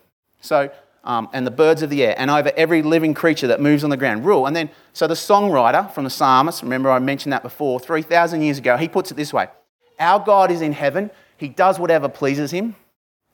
So, 0.41 0.71
um, 1.05 1.29
and 1.35 1.47
the 1.47 1.51
birds 1.51 1.83
of 1.83 1.91
the 1.91 2.03
air, 2.05 2.15
and 2.17 2.31
over 2.31 2.53
every 2.57 2.81
living 2.81 3.13
creature 3.13 3.49
that 3.49 3.61
moves 3.61 3.85
on 3.85 3.91
the 3.91 3.99
ground. 3.99 4.25
Rule. 4.25 4.47
And 4.47 4.57
then, 4.57 4.71
so 4.95 5.07
the 5.07 5.13
songwriter 5.13 5.93
from 5.93 6.05
the 6.05 6.11
psalmist, 6.11 6.63
remember 6.63 6.91
I 6.91 7.01
mentioned 7.01 7.35
that 7.35 7.43
before, 7.43 7.79
3,000 7.79 8.41
years 8.41 8.57
ago, 8.57 8.79
he 8.79 8.89
puts 8.89 9.11
it 9.11 9.19
this 9.19 9.31
way 9.31 9.49
Our 9.99 10.21
God 10.21 10.51
is 10.51 10.63
in 10.63 10.73
heaven 10.73 11.11
he 11.41 11.49
does 11.49 11.79
whatever 11.79 12.09
pleases 12.09 12.51
him. 12.51 12.77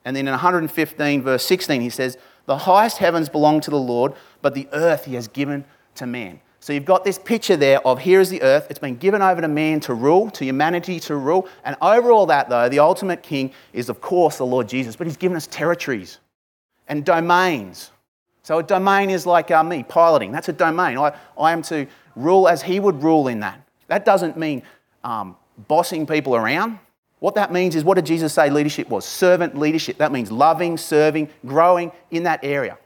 And 0.04 0.14
then 0.14 0.28
in 0.28 0.32
115, 0.32 1.22
verse 1.22 1.44
16, 1.44 1.80
he 1.80 1.90
says, 1.90 2.16
The 2.46 2.56
highest 2.56 2.98
heavens 2.98 3.28
belong 3.28 3.60
to 3.62 3.70
the 3.70 3.78
Lord, 3.78 4.14
but 4.40 4.54
the 4.54 4.68
earth 4.72 5.06
he 5.06 5.16
has 5.16 5.26
given 5.26 5.64
to 5.96 6.06
man. 6.06 6.40
So 6.60 6.72
you've 6.72 6.84
got 6.84 7.02
this 7.02 7.18
picture 7.18 7.56
there 7.56 7.84
of 7.84 8.00
here 8.00 8.20
is 8.20 8.30
the 8.30 8.42
earth. 8.42 8.68
It's 8.70 8.78
been 8.78 8.96
given 8.96 9.22
over 9.22 9.40
to 9.40 9.48
man 9.48 9.80
to 9.80 9.94
rule, 9.94 10.30
to 10.30 10.44
humanity 10.44 11.00
to 11.00 11.16
rule. 11.16 11.48
And 11.64 11.76
over 11.82 12.12
all 12.12 12.26
that, 12.26 12.48
though, 12.48 12.68
the 12.68 12.78
ultimate 12.78 13.24
king 13.24 13.52
is, 13.72 13.88
of 13.88 14.00
course, 14.00 14.38
the 14.38 14.46
Lord 14.46 14.68
Jesus. 14.68 14.94
But 14.94 15.08
he's 15.08 15.16
given 15.16 15.36
us 15.36 15.48
territories 15.48 16.20
and 16.86 17.04
domains. 17.04 17.90
So 18.44 18.58
a 18.58 18.62
domain 18.62 19.10
is 19.10 19.26
like 19.26 19.50
uh, 19.50 19.64
me, 19.64 19.82
piloting. 19.82 20.30
That's 20.30 20.48
a 20.48 20.52
domain. 20.52 20.98
I, 20.98 21.16
I 21.36 21.50
am 21.50 21.62
to 21.62 21.88
rule 22.14 22.46
as 22.46 22.62
he 22.62 22.78
would 22.78 23.02
rule 23.02 23.26
in 23.26 23.40
that. 23.40 23.60
That 23.88 24.04
doesn't 24.04 24.36
mean 24.36 24.62
um, 25.02 25.36
bossing 25.66 26.06
people 26.06 26.36
around. 26.36 26.78
What 27.18 27.34
that 27.36 27.52
means 27.52 27.74
is 27.74 27.84
what 27.84 27.94
did 27.94 28.06
Jesus 28.06 28.34
say 28.34 28.50
leadership 28.50 28.88
was? 28.88 29.04
Servant 29.04 29.56
leadership. 29.56 29.98
That 29.98 30.12
means 30.12 30.30
loving, 30.30 30.76
serving, 30.76 31.30
growing 31.46 31.92
in 32.10 32.24
that 32.24 32.40
area. 32.42 32.78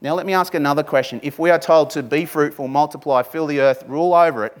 Now, 0.00 0.14
let 0.14 0.26
me 0.26 0.34
ask 0.34 0.54
another 0.54 0.82
question. 0.82 1.20
If 1.22 1.38
we 1.38 1.50
are 1.50 1.58
told 1.58 1.90
to 1.90 2.02
be 2.02 2.26
fruitful, 2.26 2.68
multiply, 2.68 3.22
fill 3.22 3.46
the 3.46 3.60
earth, 3.60 3.84
rule 3.86 4.12
over 4.12 4.44
it, 4.44 4.56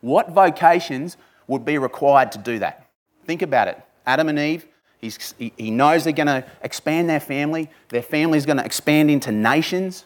what 0.00 0.30
vocations 0.30 1.16
would 1.48 1.64
be 1.64 1.78
required 1.78 2.32
to 2.32 2.38
do 2.38 2.58
that? 2.60 2.88
Think 3.24 3.42
about 3.42 3.68
it. 3.68 3.82
Adam 4.06 4.28
and 4.28 4.38
Eve, 4.38 4.66
he 5.00 5.70
knows 5.70 6.04
they're 6.04 6.12
going 6.12 6.26
to 6.26 6.44
expand 6.62 7.08
their 7.08 7.20
family, 7.20 7.68
their 7.88 8.02
family 8.02 8.38
is 8.38 8.46
going 8.46 8.58
to 8.58 8.64
expand 8.64 9.10
into 9.10 9.32
nations. 9.32 10.04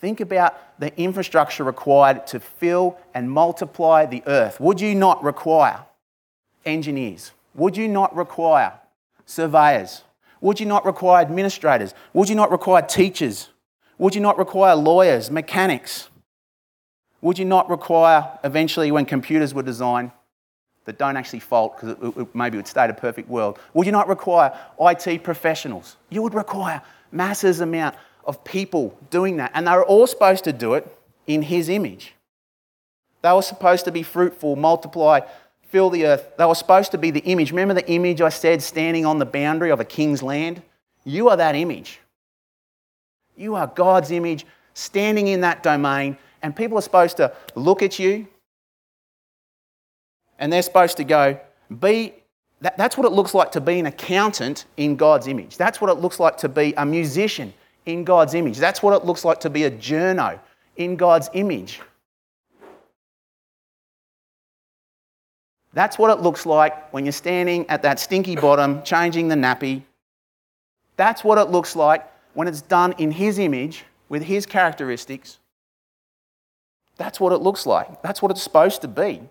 Think 0.00 0.20
about 0.20 0.80
the 0.80 0.98
infrastructure 0.98 1.62
required 1.62 2.26
to 2.28 2.40
fill 2.40 2.98
and 3.12 3.30
multiply 3.30 4.06
the 4.06 4.22
earth. 4.26 4.58
Would 4.58 4.80
you 4.80 4.94
not 4.94 5.22
require 5.22 5.84
engineers? 6.64 7.32
Would 7.54 7.76
you 7.76 7.86
not 7.86 8.16
require 8.16 8.72
surveyors? 9.26 10.02
Would 10.40 10.58
you 10.58 10.64
not 10.64 10.86
require 10.86 11.20
administrators? 11.20 11.92
Would 12.14 12.30
you 12.30 12.34
not 12.34 12.50
require 12.50 12.80
teachers? 12.80 13.50
Would 13.98 14.14
you 14.14 14.22
not 14.22 14.38
require 14.38 14.74
lawyers, 14.74 15.30
mechanics? 15.30 16.08
Would 17.20 17.38
you 17.38 17.44
not 17.44 17.68
require, 17.68 18.38
eventually, 18.42 18.90
when 18.90 19.04
computers 19.04 19.52
were 19.52 19.62
designed 19.62 20.12
that 20.86 20.96
don't 20.96 21.18
actually 21.18 21.40
fault 21.40 21.76
because 21.76 21.90
it, 21.90 22.20
it, 22.20 22.34
maybe 22.34 22.56
it 22.56 22.60
would 22.60 22.66
stay 22.66 22.88
a 22.88 22.94
perfect 22.94 23.28
world, 23.28 23.58
would 23.74 23.84
you 23.84 23.92
not 23.92 24.08
require 24.08 24.58
IT 24.80 25.22
professionals? 25.22 25.96
You 26.08 26.22
would 26.22 26.32
require 26.32 26.80
masses 27.12 27.60
amount 27.60 27.96
of 28.30 28.44
people 28.44 28.96
doing 29.10 29.38
that. 29.38 29.50
And 29.54 29.66
they 29.66 29.72
were 29.72 29.84
all 29.84 30.06
supposed 30.06 30.44
to 30.44 30.52
do 30.52 30.74
it 30.74 30.86
in 31.26 31.42
His 31.42 31.68
image. 31.68 32.14
They 33.22 33.32
were 33.32 33.42
supposed 33.42 33.84
to 33.86 33.90
be 33.90 34.04
fruitful, 34.04 34.54
multiply, 34.54 35.20
fill 35.62 35.90
the 35.90 36.06
earth. 36.06 36.30
They 36.38 36.46
were 36.46 36.54
supposed 36.54 36.92
to 36.92 36.98
be 36.98 37.10
the 37.10 37.24
image. 37.24 37.50
Remember 37.50 37.74
the 37.74 37.90
image 37.90 38.20
I 38.20 38.28
said 38.28 38.62
standing 38.62 39.04
on 39.04 39.18
the 39.18 39.26
boundary 39.26 39.70
of 39.70 39.80
a 39.80 39.84
king's 39.84 40.22
land? 40.22 40.62
You 41.04 41.28
are 41.28 41.36
that 41.36 41.56
image. 41.56 41.98
You 43.36 43.56
are 43.56 43.66
God's 43.66 44.12
image 44.12 44.46
standing 44.74 45.26
in 45.26 45.40
that 45.40 45.64
domain, 45.64 46.16
and 46.40 46.54
people 46.54 46.78
are 46.78 46.82
supposed 46.82 47.16
to 47.16 47.34
look 47.56 47.82
at 47.82 47.98
you 47.98 48.28
and 50.38 50.52
they're 50.52 50.62
supposed 50.62 50.96
to 50.98 51.04
go, 51.04 51.38
be. 51.80 52.14
That, 52.62 52.76
that's 52.76 52.98
what 52.98 53.06
it 53.06 53.12
looks 53.12 53.32
like 53.32 53.52
to 53.52 53.60
be 53.60 53.78
an 53.78 53.86
accountant 53.86 54.66
in 54.76 54.96
God's 54.96 55.26
image. 55.26 55.56
That's 55.56 55.80
what 55.80 55.90
it 55.90 55.94
looks 55.94 56.20
like 56.20 56.36
to 56.38 56.48
be 56.48 56.74
a 56.76 56.84
musician 56.84 57.54
in 57.86 58.04
God's 58.04 58.34
image. 58.34 58.58
That's 58.58 58.82
what 58.82 58.94
it 58.94 59.04
looks 59.04 59.24
like 59.24 59.40
to 59.40 59.50
be 59.50 59.64
a 59.64 59.70
journo 59.70 60.38
in 60.76 60.96
God's 60.96 61.28
image. 61.34 61.80
That's 65.72 65.98
what 65.98 66.10
it 66.10 66.20
looks 66.22 66.46
like 66.46 66.92
when 66.92 67.04
you're 67.04 67.12
standing 67.12 67.68
at 67.68 67.82
that 67.82 68.00
stinky 68.00 68.34
bottom, 68.34 68.82
changing 68.82 69.28
the 69.28 69.36
nappy. 69.36 69.82
That's 70.96 71.22
what 71.22 71.38
it 71.38 71.50
looks 71.50 71.76
like 71.76 72.10
when 72.34 72.48
it's 72.48 72.60
done 72.60 72.92
in 72.98 73.12
His 73.12 73.38
image 73.38 73.84
with 74.08 74.24
His 74.24 74.46
characteristics. 74.46 75.38
That's 76.96 77.20
what 77.20 77.32
it 77.32 77.38
looks 77.38 77.66
like. 77.66 78.02
That's 78.02 78.20
what 78.20 78.30
it's 78.30 78.42
supposed 78.42 78.82
to 78.82 78.88
be. 78.88 79.22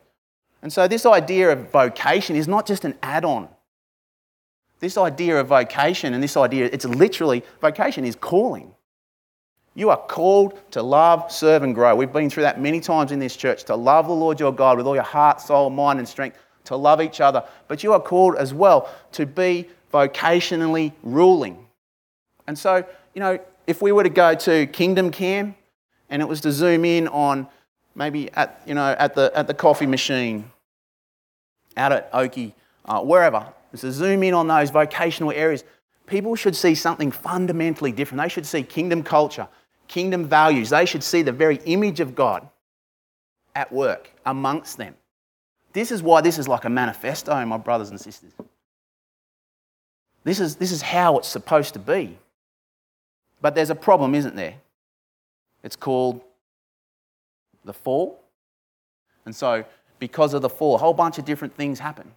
And 0.62 0.74
so, 0.74 0.88
this 0.88 1.06
idea 1.06 1.52
of 1.52 1.70
vocation 1.72 2.36
is 2.36 2.48
not 2.48 2.66
just 2.66 2.86
an 2.86 2.98
add 3.04 3.24
on 3.24 3.50
this 4.80 4.98
idea 4.98 5.40
of 5.40 5.48
vocation 5.48 6.14
and 6.14 6.24
this 6.24 6.38
idea, 6.38 6.70
it's 6.72 6.86
literally, 6.86 7.44
vocation 7.62 8.06
is 8.06 8.16
calling. 8.16 8.74
You 9.76 9.90
are 9.90 9.98
called 9.98 10.60
to 10.72 10.82
love, 10.82 11.32
serve, 11.32 11.64
and 11.64 11.76
grow. 11.76 11.96
We've 11.96 12.12
been 12.12 12.30
through 12.30 12.44
that 12.44 12.60
many 12.60 12.80
times 12.80 13.12
in 13.12 13.20
this 13.20 13.36
church 13.36 13.64
to 13.66 13.76
love 13.76 14.08
the 14.08 14.14
Lord 14.14 14.40
your 14.40 14.52
God 14.52 14.78
with 14.78 14.88
all 14.88 14.96
your 14.96 15.04
heart, 15.04 15.42
soul, 15.42 15.70
mind, 15.70 16.00
and 16.00 16.08
strength, 16.08 16.38
to 16.66 16.76
love 16.76 17.02
each 17.02 17.22
other. 17.22 17.44
But 17.68 17.84
you 17.84 17.94
are 17.94 18.00
called 18.00 18.36
as 18.36 18.54
well 18.54 18.90
to 19.14 19.26
be 19.26 19.68
vocationally 19.94 20.94
ruling. 21.04 21.66
And 22.48 22.58
so, 22.58 22.86
you 23.14 23.20
know, 23.20 23.40
if 23.68 23.82
we 23.82 23.92
were 23.92 24.04
to 24.04 24.10
go 24.10 24.34
to 24.36 24.66
Kingdom 24.68 25.12
Cam 25.12 25.56
and 26.10 26.22
it 26.22 26.28
was 26.28 26.42
to 26.42 26.52
zoom 26.52 26.86
in 26.86 27.08
on 27.08 27.48
maybe 27.96 28.32
at, 28.34 28.62
you 28.66 28.74
know, 28.74 28.96
at, 28.98 29.14
the, 29.16 29.32
at 29.36 29.48
the 29.48 29.54
coffee 29.54 29.86
machine, 29.86 30.50
out 31.78 31.92
at 31.92 32.10
Oakey, 32.12 32.56
uh, 32.86 33.02
wherever, 33.02 33.46
is 33.74 33.82
to 33.82 33.92
zoom 33.92 34.24
in 34.24 34.34
on 34.34 34.48
those 34.48 34.70
vocational 34.70 35.32
areas. 35.32 35.64
People 36.08 36.36
should 36.36 36.56
see 36.56 36.76
something 36.76 37.12
fundamentally 37.12 37.92
different. 37.92 38.22
They 38.24 38.30
should 38.30 38.46
see 38.46 38.64
kingdom 38.64 39.04
culture, 39.04 39.48
kingdom 39.88 40.26
values. 40.26 40.70
They 40.70 40.86
should 40.86 41.04
see 41.04 41.22
the 41.22 41.32
very 41.32 41.58
image 41.66 42.00
of 42.00 42.16
God 42.16 42.48
at 43.56 43.72
work 43.72 44.12
amongst 44.26 44.78
them. 44.78 44.96
This 45.74 45.92
is 45.92 46.02
why 46.02 46.22
this 46.22 46.40
is 46.40 46.48
like 46.48 46.66
a 46.66 46.70
manifesto, 46.70 47.46
my 47.46 47.58
brothers 47.58 47.90
and 47.92 48.00
sisters. 48.00 48.32
This 50.24 50.40
is, 50.40 50.56
this 50.56 50.72
is 50.72 50.82
how 50.82 51.18
it's 51.18 51.28
supposed 51.28 51.74
to 51.74 51.80
be. 51.80 52.18
But 53.42 53.56
there's 53.56 53.70
a 53.70 53.76
problem, 53.76 54.16
isn't 54.16 54.36
there? 54.36 54.56
It's 55.64 55.76
called 55.76 56.22
the 57.64 57.74
fall. 57.74 58.22
And 59.26 59.36
so, 59.36 59.64
because 60.00 60.34
of 60.34 60.42
the 60.42 60.50
fall, 60.50 60.76
a 60.76 60.78
whole 60.78 60.94
bunch 60.94 61.18
of 61.18 61.26
different 61.26 61.56
things 61.56 61.80
happen. 61.80 62.12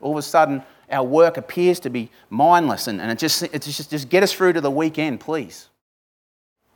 All 0.00 0.12
of 0.12 0.18
a 0.18 0.22
sudden, 0.22 0.62
our 0.90 1.04
work 1.04 1.36
appears 1.36 1.80
to 1.80 1.90
be 1.90 2.10
mindless 2.30 2.86
and, 2.86 3.00
and 3.00 3.10
it 3.10 3.18
just, 3.18 3.42
it's 3.42 3.66
just, 3.66 3.90
just 3.90 4.08
get 4.08 4.22
us 4.22 4.32
through 4.32 4.52
to 4.52 4.60
the 4.60 4.70
weekend, 4.70 5.20
please. 5.20 5.68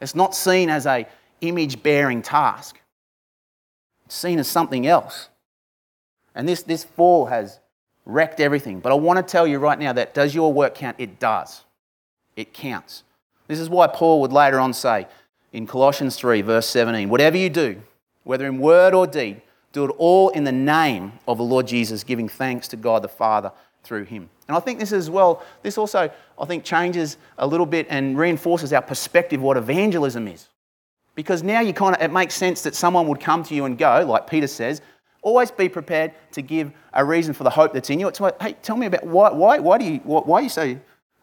It's 0.00 0.14
not 0.14 0.34
seen 0.34 0.70
as 0.70 0.86
a 0.86 1.06
image 1.40 1.82
bearing 1.82 2.22
task. 2.22 2.80
It's 4.06 4.14
seen 4.14 4.38
as 4.38 4.48
something 4.48 4.86
else. 4.86 5.28
And 6.34 6.48
this, 6.48 6.62
this 6.62 6.84
fall 6.84 7.26
has 7.26 7.60
wrecked 8.04 8.40
everything. 8.40 8.80
But 8.80 8.92
I 8.92 8.94
want 8.96 9.18
to 9.18 9.22
tell 9.22 9.46
you 9.46 9.58
right 9.58 9.78
now 9.78 9.92
that 9.92 10.14
does 10.14 10.34
your 10.34 10.52
work 10.52 10.74
count? 10.74 10.96
It 10.98 11.18
does. 11.18 11.64
It 12.36 12.52
counts. 12.52 13.04
This 13.46 13.58
is 13.58 13.68
why 13.68 13.86
Paul 13.88 14.20
would 14.22 14.32
later 14.32 14.58
on 14.58 14.72
say 14.72 15.06
in 15.52 15.66
Colossians 15.66 16.16
3, 16.16 16.42
verse 16.42 16.66
17 16.68 17.08
whatever 17.08 17.36
you 17.36 17.50
do, 17.50 17.82
whether 18.24 18.46
in 18.46 18.58
word 18.58 18.94
or 18.94 19.06
deed, 19.06 19.42
do 19.72 19.84
it 19.84 19.94
all 19.98 20.30
in 20.30 20.44
the 20.44 20.52
name 20.52 21.12
of 21.28 21.38
the 21.38 21.44
Lord 21.44 21.66
Jesus, 21.66 22.02
giving 22.02 22.28
thanks 22.28 22.68
to 22.68 22.76
God 22.76 23.02
the 23.02 23.08
Father 23.08 23.52
through 23.82 24.04
him. 24.04 24.28
And 24.48 24.56
I 24.56 24.60
think 24.60 24.78
this 24.78 24.92
as 24.92 25.08
well, 25.08 25.42
this 25.62 25.78
also, 25.78 26.10
I 26.38 26.44
think, 26.44 26.64
changes 26.64 27.16
a 27.38 27.46
little 27.46 27.66
bit 27.66 27.86
and 27.88 28.18
reinforces 28.18 28.72
our 28.72 28.82
perspective 28.82 29.40
what 29.40 29.56
evangelism 29.56 30.28
is. 30.28 30.48
Because 31.14 31.42
now 31.42 31.60
you 31.60 31.72
kind 31.72 31.94
of, 31.94 32.02
it 32.02 32.12
makes 32.12 32.34
sense 32.34 32.62
that 32.62 32.74
someone 32.74 33.06
would 33.08 33.20
come 33.20 33.42
to 33.44 33.54
you 33.54 33.64
and 33.64 33.76
go, 33.76 34.04
like 34.08 34.26
Peter 34.26 34.46
says, 34.46 34.80
always 35.22 35.50
be 35.50 35.68
prepared 35.68 36.12
to 36.32 36.42
give 36.42 36.72
a 36.94 37.04
reason 37.04 37.34
for 37.34 37.44
the 37.44 37.50
hope 37.50 37.72
that's 37.72 37.90
in 37.90 38.00
you. 38.00 38.08
It's 38.08 38.20
like, 38.20 38.40
hey, 38.40 38.54
tell 38.62 38.76
me 38.76 38.86
about 38.86 39.04
why, 39.06 39.30
why, 39.30 39.58
why, 39.58 39.78
do 39.78 39.84
you, 39.84 39.98
why 39.98 40.40
are 40.40 40.42
you 40.42 40.48
so 40.48 40.78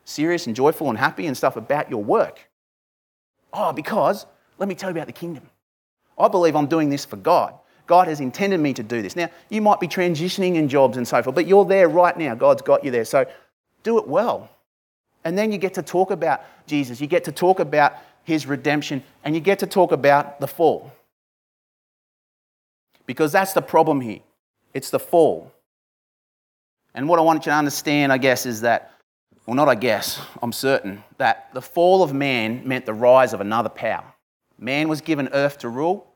serious 0.06 0.48
and 0.48 0.56
joyful 0.56 0.90
and 0.90 0.98
happy 0.98 1.28
and 1.28 1.36
stuff 1.36 1.56
about 1.56 1.90
your 1.90 2.04
work? 2.04 2.48
Oh, 3.54 3.74
because 3.74 4.26
let 4.58 4.70
me 4.70 4.76
tell 4.76 4.90
you 4.90 4.96
about 4.96 5.08
the 5.08 5.14
kingdom. 5.14 5.50
I 6.18 6.28
believe 6.28 6.56
I'm 6.56 6.68
doing 6.68 6.90
this 6.90 7.06
for 7.06 7.18
God. 7.18 7.54
God 7.88 8.08
has 8.08 8.20
intended 8.20 8.60
me 8.60 8.74
to 8.74 8.84
do 8.84 9.02
this. 9.02 9.16
Now, 9.16 9.30
you 9.50 9.62
might 9.62 9.80
be 9.80 9.88
transitioning 9.88 10.56
in 10.56 10.68
jobs 10.68 10.98
and 10.98 11.08
so 11.08 11.24
forth, 11.24 11.36
but 11.36 11.48
you're 11.48 11.66
there 11.66 11.88
right 11.88 12.16
now. 12.18 12.36
God's 12.36 12.62
got 12.62 12.84
you 12.84 12.92
there. 12.92 13.06
So 13.06 13.26
do 13.84 13.98
it 13.98 14.08
well. 14.08 14.50
And 15.24 15.38
then 15.38 15.52
you 15.52 15.58
get 15.58 15.74
to 15.76 15.82
talk 15.82 16.12
about 16.12 16.42
Jesus. 16.68 17.02
You 17.02 17.08
get 17.08 17.24
to 17.24 17.32
talk 17.32 17.60
about 17.60 17.94
his 18.24 18.46
redemption, 18.46 19.04
and 19.24 19.34
you 19.34 19.42
get 19.42 19.60
to 19.60 19.68
talk 19.68 19.94
about 19.94 20.42
the 20.42 20.48
fall. 20.48 20.92
Because 23.06 23.32
that's 23.32 23.54
the 23.54 23.62
problem 23.62 24.02
here 24.02 24.20
it's 24.74 24.90
the 24.92 25.00
fall. 25.00 25.52
And 26.94 27.10
what 27.10 27.20
I 27.20 27.22
want 27.22 27.46
you 27.46 27.52
to 27.52 27.58
understand, 27.58 28.12
I 28.12 28.18
guess, 28.18 28.46
is 28.46 28.62
that, 28.62 28.92
well, 29.46 29.56
not 29.56 29.70
I 29.70 29.76
guess, 29.76 30.20
I'm 30.42 30.52
certain, 30.52 31.04
that 31.18 31.50
the 31.54 31.62
fall 31.62 32.04
of 32.04 32.14
man 32.14 32.68
meant 32.68 32.86
the 32.86 32.94
rise 32.94 33.34
of 33.34 33.42
another 33.42 33.70
power. 33.70 34.04
Man 34.60 34.88
was 34.88 35.02
given 35.02 35.30
earth 35.34 35.60
to 35.60 35.70
rule, 35.70 36.07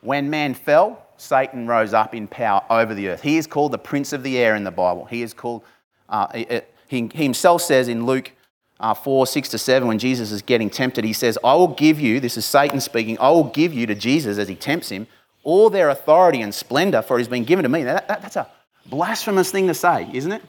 when 0.00 0.30
man 0.30 0.54
fell, 0.54 1.04
Satan 1.16 1.66
rose 1.66 1.92
up 1.92 2.14
in 2.14 2.28
power 2.28 2.62
over 2.70 2.94
the 2.94 3.08
earth. 3.08 3.22
He 3.22 3.36
is 3.36 3.46
called 3.46 3.72
the 3.72 3.78
prince 3.78 4.12
of 4.12 4.22
the 4.22 4.38
air 4.38 4.54
in 4.54 4.64
the 4.64 4.70
Bible. 4.70 5.04
He 5.06 5.22
is 5.22 5.34
called, 5.34 5.64
uh, 6.08 6.28
he, 6.32 6.60
he, 6.86 7.10
himself 7.12 7.62
says 7.62 7.88
in 7.88 8.06
Luke 8.06 8.32
uh, 8.80 8.94
4 8.94 9.26
6 9.26 9.48
to 9.50 9.58
7, 9.58 9.88
when 9.88 9.98
Jesus 9.98 10.30
is 10.30 10.42
getting 10.42 10.70
tempted, 10.70 11.04
he 11.04 11.12
says, 11.12 11.36
I 11.42 11.54
will 11.54 11.68
give 11.68 11.98
you, 11.98 12.20
this 12.20 12.36
is 12.36 12.44
Satan 12.44 12.80
speaking, 12.80 13.18
I 13.18 13.30
will 13.30 13.44
give 13.44 13.74
you 13.74 13.86
to 13.86 13.94
Jesus 13.94 14.38
as 14.38 14.48
he 14.48 14.54
tempts 14.54 14.88
him, 14.88 15.08
all 15.42 15.70
their 15.70 15.88
authority 15.90 16.40
and 16.40 16.54
splendor, 16.54 17.02
for 17.02 17.18
has 17.18 17.28
been 17.28 17.44
given 17.44 17.64
to 17.64 17.68
me. 17.68 17.82
That, 17.82 18.06
that, 18.06 18.22
that's 18.22 18.36
a 18.36 18.48
blasphemous 18.86 19.50
thing 19.50 19.66
to 19.66 19.74
say, 19.74 20.08
isn't 20.12 20.30
it? 20.30 20.42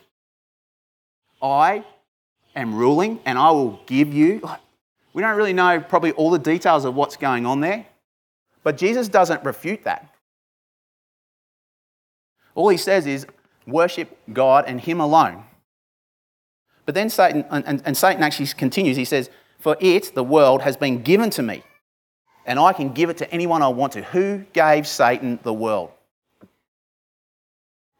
I 1.41 1.83
am 2.55 2.75
ruling 2.75 3.19
and 3.25 3.37
I 3.37 3.51
will 3.51 3.81
give 3.87 4.13
you. 4.13 4.41
We 5.13 5.21
don't 5.21 5.35
really 5.35 5.53
know 5.53 5.79
probably 5.79 6.11
all 6.11 6.29
the 6.29 6.39
details 6.39 6.85
of 6.85 6.95
what's 6.95 7.17
going 7.17 7.45
on 7.45 7.61
there, 7.61 7.85
but 8.63 8.77
Jesus 8.77 9.07
doesn't 9.07 9.43
refute 9.43 9.83
that. 9.83 10.13
All 12.55 12.69
he 12.69 12.77
says 12.77 13.05
is 13.05 13.25
worship 13.65 14.17
God 14.33 14.65
and 14.67 14.79
Him 14.81 14.99
alone. 14.99 15.43
But 16.85 16.95
then 16.95 17.09
Satan, 17.09 17.45
and, 17.51 17.81
and, 17.85 17.95
Satan 17.95 18.23
actually 18.23 18.47
continues, 18.47 18.97
he 18.97 19.05
says, 19.05 19.29
For 19.59 19.77
it, 19.79 20.15
the 20.15 20.23
world, 20.23 20.63
has 20.63 20.75
been 20.75 21.03
given 21.03 21.29
to 21.31 21.43
me, 21.43 21.63
and 22.45 22.59
I 22.59 22.73
can 22.73 22.93
give 22.93 23.11
it 23.11 23.17
to 23.17 23.31
anyone 23.31 23.61
I 23.61 23.67
want 23.67 23.93
to. 23.93 24.01
Who 24.01 24.39
gave 24.53 24.87
Satan 24.87 25.39
the 25.43 25.53
world? 25.53 25.91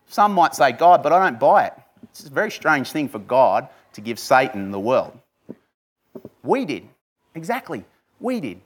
Some 0.08 0.34
might 0.34 0.56
say 0.56 0.72
God, 0.72 1.04
but 1.04 1.14
I 1.14 1.24
don't 1.24 1.40
buy 1.40 1.68
it. 1.68 1.74
It's 2.04 2.26
a 2.26 2.32
very 2.32 2.50
strange 2.50 2.92
thing 2.92 3.08
for 3.08 3.20
God 3.20 3.70
to 3.94 4.02
give 4.02 4.18
Satan 4.18 4.72
the 4.72 4.80
world. 4.80 5.18
We 6.42 6.66
did. 6.66 6.88
Exactly. 7.36 7.86
We 8.20 8.40
did. 8.40 8.60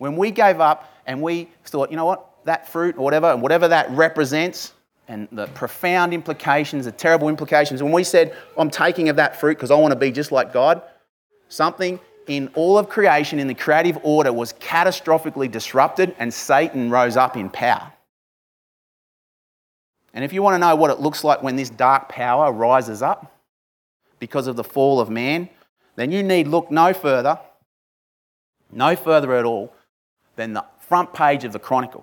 When 0.00 0.16
we 0.16 0.30
gave 0.30 0.60
up 0.60 0.90
and 1.04 1.20
we 1.20 1.50
thought, 1.66 1.90
you 1.90 1.96
know 1.98 2.06
what, 2.06 2.26
that 2.46 2.66
fruit 2.66 2.96
or 2.96 3.04
whatever, 3.04 3.26
and 3.26 3.42
whatever 3.42 3.68
that 3.68 3.90
represents, 3.90 4.72
and 5.08 5.28
the 5.30 5.46
profound 5.48 6.14
implications, 6.14 6.86
the 6.86 6.92
terrible 6.92 7.28
implications, 7.28 7.82
when 7.82 7.92
we 7.92 8.02
said, 8.02 8.34
I'm 8.56 8.70
taking 8.70 9.10
of 9.10 9.16
that 9.16 9.38
fruit 9.38 9.58
because 9.58 9.70
I 9.70 9.74
want 9.74 9.92
to 9.92 9.98
be 9.98 10.10
just 10.10 10.32
like 10.32 10.54
God, 10.54 10.80
something 11.50 12.00
in 12.28 12.48
all 12.54 12.78
of 12.78 12.88
creation, 12.88 13.38
in 13.38 13.46
the 13.46 13.54
creative 13.54 13.98
order, 14.02 14.32
was 14.32 14.54
catastrophically 14.54 15.50
disrupted, 15.50 16.14
and 16.18 16.32
Satan 16.32 16.88
rose 16.88 17.18
up 17.18 17.36
in 17.36 17.50
power. 17.50 17.92
And 20.14 20.24
if 20.24 20.32
you 20.32 20.42
want 20.42 20.54
to 20.54 20.58
know 20.58 20.76
what 20.76 20.90
it 20.90 21.00
looks 21.00 21.24
like 21.24 21.42
when 21.42 21.56
this 21.56 21.68
dark 21.68 22.08
power 22.08 22.50
rises 22.50 23.02
up 23.02 23.38
because 24.18 24.46
of 24.46 24.56
the 24.56 24.64
fall 24.64 24.98
of 24.98 25.10
man, 25.10 25.50
then 25.96 26.10
you 26.10 26.22
need 26.22 26.46
look 26.48 26.70
no 26.70 26.94
further, 26.94 27.38
no 28.72 28.96
further 28.96 29.34
at 29.34 29.44
all 29.44 29.74
than 30.40 30.54
the 30.54 30.64
front 30.78 31.12
page 31.12 31.44
of 31.44 31.52
the 31.52 31.58
Chronicle. 31.58 32.02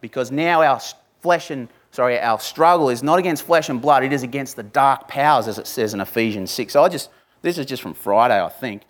Because 0.00 0.32
now 0.32 0.62
our 0.62 0.80
flesh 1.20 1.52
and 1.52 1.68
sorry, 1.92 2.18
our 2.18 2.40
struggle 2.40 2.90
is 2.90 3.04
not 3.04 3.20
against 3.20 3.44
flesh 3.44 3.68
and 3.68 3.80
blood, 3.80 4.02
it 4.02 4.12
is 4.12 4.24
against 4.24 4.56
the 4.56 4.64
dark 4.64 5.06
powers, 5.06 5.46
as 5.46 5.58
it 5.60 5.68
says 5.68 5.94
in 5.94 6.00
Ephesians 6.00 6.50
6. 6.50 6.72
So 6.72 6.82
I 6.82 6.88
just 6.88 7.10
this 7.42 7.56
is 7.56 7.66
just 7.66 7.82
from 7.82 7.94
Friday, 7.94 8.42
I 8.42 8.48
think. 8.48 8.82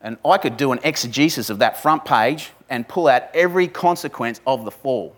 And 0.00 0.18
I 0.24 0.38
could 0.38 0.56
do 0.56 0.70
an 0.70 0.78
exegesis 0.84 1.50
of 1.50 1.58
that 1.58 1.82
front 1.82 2.04
page 2.04 2.52
and 2.70 2.86
pull 2.86 3.08
out 3.08 3.24
every 3.34 3.66
consequence 3.66 4.40
of 4.46 4.64
the 4.64 4.70
fall. 4.70 5.16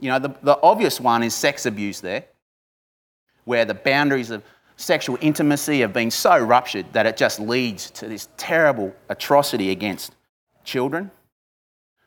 You 0.00 0.08
know, 0.08 0.18
the, 0.18 0.34
the 0.42 0.58
obvious 0.62 0.98
one 0.98 1.22
is 1.22 1.34
sex 1.34 1.66
abuse 1.66 2.00
there, 2.00 2.24
where 3.44 3.66
the 3.66 3.74
boundaries 3.74 4.30
of 4.30 4.42
sexual 4.80 5.18
intimacy 5.20 5.80
have 5.80 5.92
been 5.92 6.10
so 6.10 6.38
ruptured 6.38 6.92
that 6.92 7.06
it 7.06 7.16
just 7.16 7.38
leads 7.38 7.90
to 7.90 8.08
this 8.08 8.28
terrible 8.36 8.94
atrocity 9.08 9.70
against 9.70 10.14
children. 10.64 11.10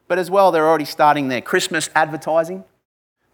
But 0.07 0.19
as 0.19 0.29
well, 0.29 0.51
they're 0.51 0.67
already 0.67 0.85
starting 0.85 1.27
their 1.27 1.41
Christmas 1.41 1.89
advertising. 1.95 2.63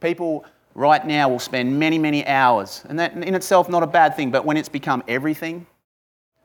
People 0.01 0.45
right 0.75 1.05
now 1.05 1.29
will 1.29 1.39
spend 1.39 1.79
many, 1.79 1.97
many 1.97 2.25
hours, 2.27 2.83
and 2.87 2.99
that 2.99 3.13
in 3.13 3.33
itself 3.33 3.69
not 3.69 3.81
a 3.81 3.87
bad 3.87 4.15
thing, 4.15 4.29
but 4.29 4.45
when 4.45 4.57
it's 4.57 4.69
become 4.69 5.03
everything, 5.07 5.65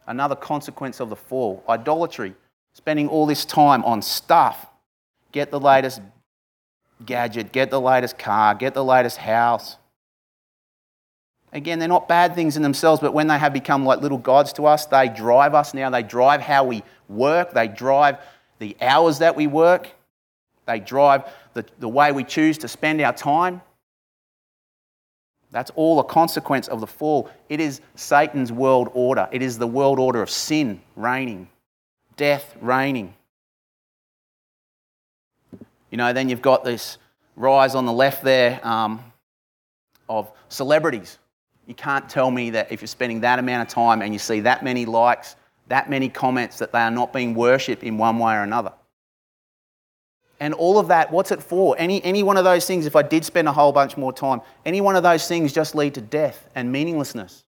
another 0.07 0.37
consequence 0.37 1.00
of 1.00 1.11
the 1.11 1.16
fall, 1.16 1.62
idolatry, 1.68 2.35
spending 2.72 3.09
all 3.09 3.26
this 3.26 3.44
time 3.44 3.85
on 3.85 4.02
stuff, 4.02 4.66
get 5.33 5.50
the 5.50 5.61
latest 5.61 6.00
gadget, 7.04 7.52
get 7.52 7.70
the 7.70 7.80
latest 7.80 8.18
car, 8.18 8.54
get 8.54 8.74
the 8.74 8.85
latest 8.85 9.18
house. 9.18 9.76
Again, 11.55 11.79
they're 11.79 11.88
not 11.88 12.09
bad 12.09 12.35
things 12.35 12.57
in 12.57 12.62
themselves, 12.62 13.01
but 13.01 13.14
when 13.14 13.29
they 13.29 13.38
have 13.38 13.53
become 13.53 13.87
like 13.87 14.01
little 14.01 14.19
gods 14.19 14.53
to 14.55 14.67
us, 14.67 14.87
they 14.87 15.09
drive 15.09 15.55
us 15.55 15.73
now. 15.73 15.88
They 15.88 16.03
drive 16.03 16.40
how 16.40 16.64
we 16.64 16.83
work, 17.09 17.55
they 17.55 17.69
drive 17.69 18.19
the 18.59 18.77
hours 18.81 19.21
that 19.21 19.37
we 19.37 19.47
work, 19.47 19.88
they 20.67 20.81
drive 20.81 21.33
the, 21.53 21.64
the 21.79 21.88
way 21.88 22.11
we 22.11 22.25
choose 22.25 22.59
to 22.59 22.69
spend 22.69 23.01
our 23.01 23.12
time. 23.12 23.62
That's 25.53 25.71
all 25.77 26.01
a 26.01 26.05
consequence 26.05 26.67
of 26.67 26.81
the 26.81 26.88
fall. 26.88 27.31
It 27.49 27.61
is 27.61 27.81
Satan's 27.95 28.51
world 28.51 28.90
order. 28.93 29.29
It 29.31 29.40
is 29.40 29.57
the 29.57 29.69
world 29.69 30.01
order 30.01 30.21
of 30.21 30.29
sin 30.29 30.81
reigning, 30.97 31.49
death 32.17 32.57
reigning. 32.61 33.14
You 35.93 35.99
know, 35.99 36.12
then 36.12 36.29
you've 36.29 36.43
got 36.43 36.64
this 36.64 36.99
rise 37.37 37.77
on 37.77 37.87
the 37.87 37.93
left 37.93 38.25
there 38.25 38.59
um, 38.67 39.12
of 40.09 40.33
celebrities. 40.49 41.19
You 41.66 41.74
can't 41.74 42.09
tell 42.09 42.31
me 42.31 42.50
that 42.50 42.70
if 42.70 42.83
you're 42.83 42.88
spending 42.88 43.20
that 43.20 43.38
amount 43.38 43.68
of 43.68 43.72
time 43.72 44.03
and 44.03 44.12
you 44.12 44.18
see 44.18 44.40
that 44.40 44.62
many 44.62 44.85
likes, 44.85 45.37
that 45.68 45.88
many 45.88 46.09
comments, 46.09 46.59
that 46.59 46.72
they 46.72 46.81
are 46.81 46.90
not 46.90 47.12
being 47.12 47.35
worshipped 47.35 47.83
in 47.83 47.96
one 47.96 48.18
way 48.18 48.35
or 48.35 48.42
another. 48.42 48.72
And 50.40 50.53
all 50.53 50.79
of 50.79 50.88
that, 50.88 51.11
what's 51.11 51.31
it 51.31 51.42
for? 51.42 51.74
Any, 51.79 52.05
any 52.05 52.22
one 52.22 52.37
of 52.37 52.44
those 52.44 52.66
things, 52.66 52.87
if 52.87 52.96
I 52.96 53.03
did 53.03 53.24
spend 53.24 53.48
a 53.48 53.53
whole 53.53 53.72
bunch 53.72 53.96
more 53.96 54.12
time, 54.12 54.42
any 54.66 54.81
one 54.81 54.96
of 54.96 55.03
those 55.03 55.27
things 55.27 55.53
just 55.53 55.74
lead 55.74 55.94
to 55.94 56.00
death 56.00 56.48
and 56.55 56.70
meaninglessness. 56.70 57.44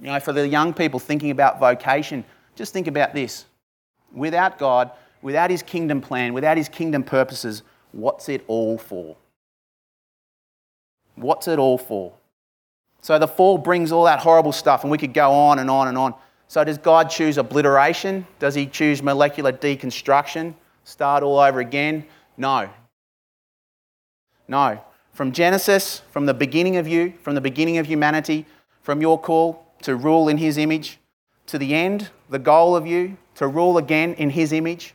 You 0.00 0.06
know, 0.06 0.18
for 0.20 0.32
the 0.32 0.48
young 0.48 0.74
people 0.74 0.98
thinking 0.98 1.30
about 1.30 1.60
vocation, 1.60 2.24
just 2.56 2.72
think 2.72 2.88
about 2.88 3.14
this. 3.14 3.44
Without 4.12 4.58
God, 4.58 4.90
without 5.22 5.50
his 5.50 5.62
kingdom 5.62 6.00
plan, 6.00 6.34
without 6.34 6.56
his 6.56 6.68
kingdom 6.68 7.04
purposes, 7.04 7.62
what's 7.92 8.28
it 8.28 8.42
all 8.48 8.76
for? 8.76 9.16
What's 11.16 11.48
it 11.48 11.58
all 11.58 11.78
for? 11.78 12.12
So 13.00 13.18
the 13.18 13.28
fall 13.28 13.58
brings 13.58 13.92
all 13.92 14.04
that 14.04 14.20
horrible 14.20 14.52
stuff, 14.52 14.82
and 14.82 14.90
we 14.90 14.98
could 14.98 15.12
go 15.12 15.30
on 15.30 15.58
and 15.58 15.70
on 15.70 15.88
and 15.88 15.98
on. 15.98 16.14
So, 16.48 16.62
does 16.62 16.78
God 16.78 17.10
choose 17.10 17.38
obliteration? 17.38 18.26
Does 18.38 18.54
he 18.54 18.66
choose 18.66 19.02
molecular 19.02 19.52
deconstruction? 19.52 20.54
Start 20.84 21.22
all 21.22 21.38
over 21.38 21.60
again? 21.60 22.06
No. 22.36 22.68
No. 24.46 24.80
From 25.12 25.32
Genesis, 25.32 26.02
from 26.10 26.26
the 26.26 26.34
beginning 26.34 26.76
of 26.76 26.86
you, 26.86 27.14
from 27.22 27.34
the 27.34 27.40
beginning 27.40 27.78
of 27.78 27.86
humanity, 27.86 28.46
from 28.82 29.00
your 29.00 29.18
call 29.18 29.66
to 29.82 29.96
rule 29.96 30.28
in 30.28 30.38
his 30.38 30.58
image, 30.58 30.98
to 31.46 31.58
the 31.58 31.74
end, 31.74 32.10
the 32.30 32.38
goal 32.38 32.74
of 32.76 32.86
you 32.86 33.16
to 33.36 33.46
rule 33.46 33.78
again 33.78 34.14
in 34.14 34.30
his 34.30 34.52
image, 34.52 34.94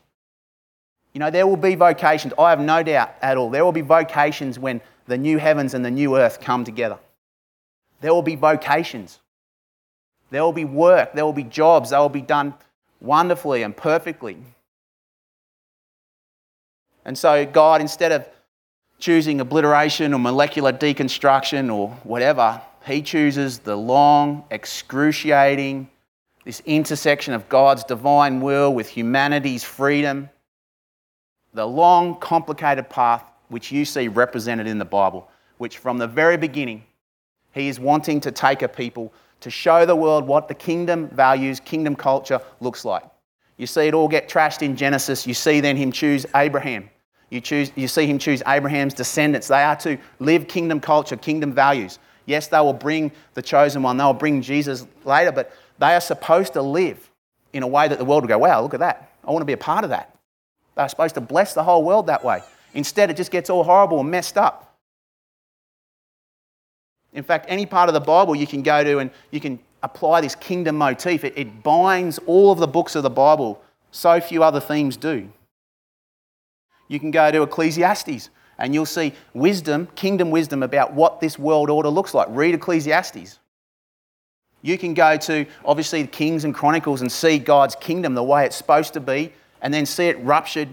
you 1.13 1.19
know, 1.19 1.31
there 1.31 1.47
will 1.47 1.57
be 1.57 1.75
vocations, 1.75 2.33
I 2.37 2.51
have 2.51 2.59
no 2.59 2.83
doubt 2.83 3.13
at 3.21 3.37
all. 3.37 3.49
There 3.49 3.65
will 3.65 3.71
be 3.71 3.81
vocations 3.81 4.59
when 4.59 4.81
the 5.09 5.17
new 5.17 5.39
heavens 5.39 5.73
and 5.73 5.83
the 5.83 5.91
new 5.91 6.15
earth 6.15 6.39
come 6.39 6.63
together. 6.63 6.97
There 7.99 8.13
will 8.13 8.21
be 8.21 8.35
vocations. 8.35 9.19
There 10.29 10.43
will 10.43 10.53
be 10.53 10.65
work. 10.65 11.13
There 11.13 11.25
will 11.25 11.33
be 11.33 11.43
jobs. 11.43 11.89
They 11.89 11.97
will 11.97 12.09
be 12.09 12.21
done 12.21 12.53
wonderfully 13.01 13.63
and 13.63 13.75
perfectly. 13.75 14.37
And 17.03 17.17
so, 17.17 17.45
God, 17.45 17.81
instead 17.81 18.11
of 18.11 18.27
choosing 18.99 19.41
obliteration 19.41 20.13
or 20.13 20.19
molecular 20.19 20.71
deconstruction 20.71 21.73
or 21.73 21.89
whatever, 22.03 22.61
He 22.85 23.01
chooses 23.01 23.59
the 23.59 23.75
long, 23.75 24.43
excruciating, 24.51 25.89
this 26.45 26.61
intersection 26.65 27.33
of 27.33 27.49
God's 27.49 27.83
divine 27.83 28.41
will 28.41 28.73
with 28.73 28.87
humanity's 28.87 29.63
freedom 29.63 30.29
the 31.53 31.65
long, 31.65 32.15
complicated 32.19 32.89
path 32.89 33.23
which 33.49 33.71
you 33.71 33.85
see 33.85 34.07
represented 34.07 34.67
in 34.67 34.79
the 34.79 34.85
Bible, 34.85 35.29
which 35.57 35.77
from 35.77 35.97
the 35.97 36.07
very 36.07 36.37
beginning, 36.37 36.83
he 37.51 37.67
is 37.67 37.79
wanting 37.79 38.21
to 38.21 38.31
take 38.31 38.61
a 38.61 38.67
people 38.67 39.11
to 39.41 39.49
show 39.49 39.85
the 39.85 39.95
world 39.95 40.25
what 40.25 40.47
the 40.47 40.53
kingdom 40.53 41.07
values, 41.09 41.59
kingdom 41.59 41.95
culture 41.95 42.39
looks 42.59 42.85
like. 42.85 43.03
You 43.57 43.67
see 43.67 43.87
it 43.87 43.93
all 43.93 44.07
get 44.07 44.29
trashed 44.29 44.61
in 44.61 44.75
Genesis. 44.75 45.27
You 45.27 45.33
see 45.33 45.59
then 45.59 45.75
him 45.75 45.91
choose 45.91 46.25
Abraham. 46.35 46.89
You, 47.29 47.41
choose, 47.41 47.71
you 47.75 47.87
see 47.87 48.05
him 48.05 48.17
choose 48.17 48.41
Abraham's 48.47 48.93
descendants. 48.93 49.47
They 49.47 49.63
are 49.63 49.75
to 49.77 49.97
live 50.19 50.47
kingdom 50.47 50.79
culture, 50.79 51.15
kingdom 51.15 51.53
values. 51.53 51.99
Yes, 52.25 52.47
they 52.47 52.59
will 52.59 52.73
bring 52.73 53.11
the 53.33 53.41
chosen 53.41 53.83
one, 53.83 53.97
they 53.97 54.03
will 54.03 54.13
bring 54.13 54.41
Jesus 54.41 54.85
later, 55.03 55.31
but 55.31 55.51
they 55.79 55.93
are 55.93 56.01
supposed 56.01 56.53
to 56.53 56.61
live 56.61 57.09
in 57.53 57.63
a 57.63 57.67
way 57.67 57.87
that 57.87 57.97
the 57.97 58.05
world 58.05 58.23
will 58.23 58.27
go, 58.27 58.37
wow, 58.37 58.61
look 58.61 58.73
at 58.73 58.79
that. 58.81 59.11
I 59.23 59.31
want 59.31 59.41
to 59.41 59.45
be 59.45 59.53
a 59.53 59.57
part 59.57 59.83
of 59.83 59.89
that. 59.89 60.15
They're 60.75 60.89
supposed 60.89 61.15
to 61.15 61.21
bless 61.21 61.53
the 61.53 61.63
whole 61.63 61.83
world 61.83 62.07
that 62.07 62.23
way. 62.23 62.41
Instead, 62.73 63.09
it 63.09 63.17
just 63.17 63.31
gets 63.31 63.49
all 63.49 63.63
horrible 63.63 63.99
and 63.99 64.11
messed 64.11 64.37
up. 64.37 64.77
In 67.13 67.23
fact, 67.23 67.45
any 67.49 67.65
part 67.65 67.89
of 67.89 67.93
the 67.93 67.99
Bible 67.99 68.35
you 68.35 68.47
can 68.47 68.61
go 68.61 68.83
to 68.83 68.99
and 68.99 69.11
you 69.31 69.39
can 69.39 69.59
apply 69.81 70.21
this 70.21 70.35
kingdom 70.35 70.77
motif. 70.77 71.23
It, 71.23 71.33
it 71.35 71.63
binds 71.63 72.19
all 72.25 72.51
of 72.51 72.59
the 72.59 72.67
books 72.67 72.95
of 72.95 73.03
the 73.03 73.09
Bible. 73.09 73.61
So 73.91 74.19
few 74.21 74.43
other 74.43 74.59
themes 74.59 74.97
do. 74.97 75.29
You 76.87 76.99
can 76.99 77.11
go 77.11 77.31
to 77.31 77.43
Ecclesiastes 77.43 78.29
and 78.57 78.73
you'll 78.73 78.85
see 78.85 79.13
wisdom, 79.33 79.87
kingdom 79.95 80.31
wisdom 80.31 80.63
about 80.63 80.93
what 80.93 81.19
this 81.19 81.39
world 81.39 81.69
order 81.69 81.89
looks 81.89 82.13
like. 82.13 82.27
Read 82.29 82.53
Ecclesiastes. 82.53 83.39
You 84.61 84.77
can 84.77 84.93
go 84.93 85.15
to, 85.15 85.45
obviously, 85.63 86.01
the 86.01 86.09
Kings 86.09 86.43
and 86.43 86.53
Chronicles 86.53 87.01
and 87.01 87.09
see 87.09 87.39
God's 87.39 87.75
kingdom 87.75 88.13
the 88.13 88.23
way 88.23 88.45
it's 88.45 88.57
supposed 88.57 88.93
to 88.93 88.99
be 88.99 89.31
and 89.61 89.73
then 89.73 89.85
see 89.85 90.05
it 90.05 90.19
ruptured, 90.19 90.67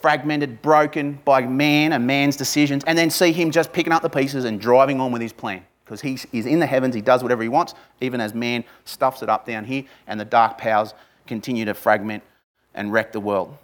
fragmented, 0.00 0.62
broken 0.62 1.18
by 1.24 1.42
man 1.42 1.92
and 1.92 2.06
man's 2.06 2.36
decisions, 2.36 2.84
and 2.84 2.96
then 2.96 3.10
see 3.10 3.32
him 3.32 3.50
just 3.50 3.72
picking 3.72 3.92
up 3.92 4.02
the 4.02 4.10
pieces 4.10 4.44
and 4.44 4.60
driving 4.60 5.00
on 5.00 5.12
with 5.12 5.22
his 5.22 5.32
plan. 5.32 5.64
because 5.88 6.02
he 6.02 6.18
is 6.38 6.44
in 6.44 6.60
the 6.60 6.66
heavens, 6.66 6.94
he 6.94 7.00
does 7.00 7.22
whatever 7.22 7.42
he 7.42 7.48
wants, 7.48 7.72
even 8.02 8.20
as 8.20 8.34
man 8.34 8.62
stuffs 8.84 9.22
it 9.22 9.30
up 9.30 9.46
down 9.46 9.64
here, 9.64 9.84
and 10.06 10.20
the 10.20 10.24
dark 10.24 10.58
powers 10.58 10.92
continue 11.26 11.64
to 11.64 11.72
fragment 11.72 12.22
and 12.74 12.92
wreck 12.92 13.12
the 13.12 13.20
world. 13.20 13.56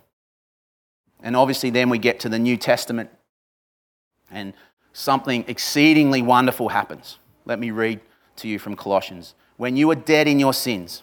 And 1.23 1.37
obviously, 1.37 1.69
then 1.69 1.91
we 1.91 1.99
get 1.99 2.21
to 2.21 2.31
the 2.31 2.39
New 2.39 2.57
Testament, 2.57 3.11
and 4.31 4.55
something 4.95 5.45
exceedingly 5.49 6.23
wonderful 6.23 6.71
happens. 6.71 7.19
Let 7.45 7.59
me 7.59 7.71
read 7.71 8.01
to 8.37 8.49
you 8.49 8.59
from 8.59 8.75
Colossians. 8.75 9.35
When 9.59 9.77
you 9.77 9.89
were 9.89 9.95
dead 9.95 10.27
in 10.27 10.41
your 10.41 10.55
sins 10.55 11.03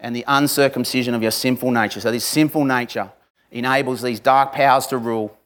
and 0.00 0.16
the 0.16 0.24
uncircumcision 0.26 1.14
of 1.14 1.22
your 1.22 1.30
sinful 1.30 1.70
nature, 1.70 2.00
so 2.00 2.10
this 2.10 2.24
sinful 2.24 2.64
nature 2.64 3.12
enables 3.50 4.02
these 4.02 4.20
dark 4.20 4.52
powers 4.52 4.86
to 4.88 4.98
rule, 4.98 5.36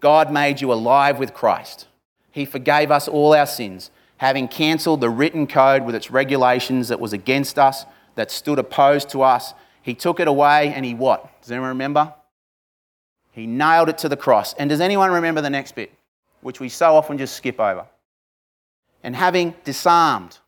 God 0.00 0.32
made 0.32 0.60
you 0.60 0.72
alive 0.72 1.18
with 1.18 1.34
Christ. 1.34 1.86
He 2.30 2.44
forgave 2.44 2.90
us 2.90 3.08
all 3.08 3.34
our 3.34 3.46
sins 3.46 3.90
having 4.18 4.48
cancelled 4.48 5.00
the 5.00 5.10
written 5.10 5.46
code 5.46 5.84
with 5.84 5.94
its 5.94 6.10
regulations 6.10 6.88
that 6.88 7.00
was 7.00 7.12
against 7.12 7.58
us, 7.58 7.84
that 8.14 8.30
stood 8.30 8.58
opposed 8.58 9.10
to 9.10 9.22
us, 9.22 9.54
he 9.82 9.94
took 9.94 10.20
it 10.20 10.28
away 10.28 10.72
and 10.74 10.84
he 10.84 10.94
what? 10.94 11.40
Does 11.42 11.50
anyone 11.50 11.68
remember? 11.70 12.12
He 13.32 13.46
nailed 13.46 13.88
it 13.88 13.98
to 13.98 14.08
the 14.08 14.16
cross. 14.16 14.54
And 14.54 14.70
does 14.70 14.80
anyone 14.80 15.10
remember 15.10 15.42
the 15.42 15.50
next 15.50 15.74
bit, 15.74 15.92
which 16.40 16.58
we 16.58 16.68
so 16.68 16.96
often 16.96 17.18
just 17.18 17.36
skip 17.36 17.60
over? 17.60 17.86
And 19.02 19.14
having 19.14 19.54
disarmed 19.64 20.38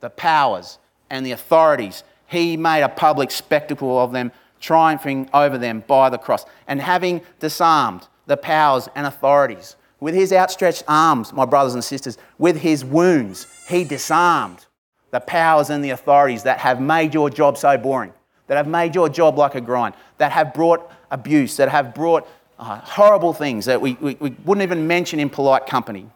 the 0.00 0.10
powers 0.10 0.78
and 1.08 1.24
the 1.24 1.32
authorities, 1.32 2.04
he 2.26 2.56
made 2.56 2.82
a 2.82 2.88
public 2.88 3.30
spectacle 3.30 3.98
of 3.98 4.12
them, 4.12 4.30
triumphing 4.60 5.28
over 5.32 5.58
them 5.58 5.84
by 5.86 6.10
the 6.10 6.18
cross. 6.18 6.44
And 6.66 6.80
having 6.80 7.22
disarmed 7.38 8.08
the 8.26 8.36
powers 8.36 8.88
and 8.94 9.06
authorities, 9.06 9.76
with 10.00 10.14
his 10.14 10.32
outstretched 10.32 10.84
arms, 10.88 11.32
my 11.32 11.44
brothers 11.44 11.74
and 11.74 11.82
sisters, 11.82 12.18
with 12.38 12.58
his 12.58 12.84
wounds, 12.84 13.46
he 13.68 13.84
disarmed 13.84 14.66
the 15.10 15.20
powers 15.20 15.70
and 15.70 15.82
the 15.82 15.90
authorities 15.90 16.42
that 16.42 16.58
have 16.58 16.80
made 16.80 17.14
your 17.14 17.30
job 17.30 17.56
so 17.56 17.78
boring, 17.78 18.12
that 18.46 18.56
have 18.56 18.68
made 18.68 18.94
your 18.94 19.08
job 19.08 19.38
like 19.38 19.54
a 19.54 19.60
grind, 19.60 19.94
that 20.18 20.32
have 20.32 20.52
brought 20.52 20.90
abuse, 21.10 21.56
that 21.56 21.68
have 21.68 21.94
brought 21.94 22.28
uh, 22.58 22.80
horrible 22.80 23.32
things 23.32 23.64
that 23.66 23.80
we, 23.80 23.94
we, 23.94 24.16
we 24.20 24.30
wouldn't 24.44 24.62
even 24.62 24.86
mention 24.86 25.20
in 25.20 25.30
polite 25.30 25.66
company. 25.66 26.10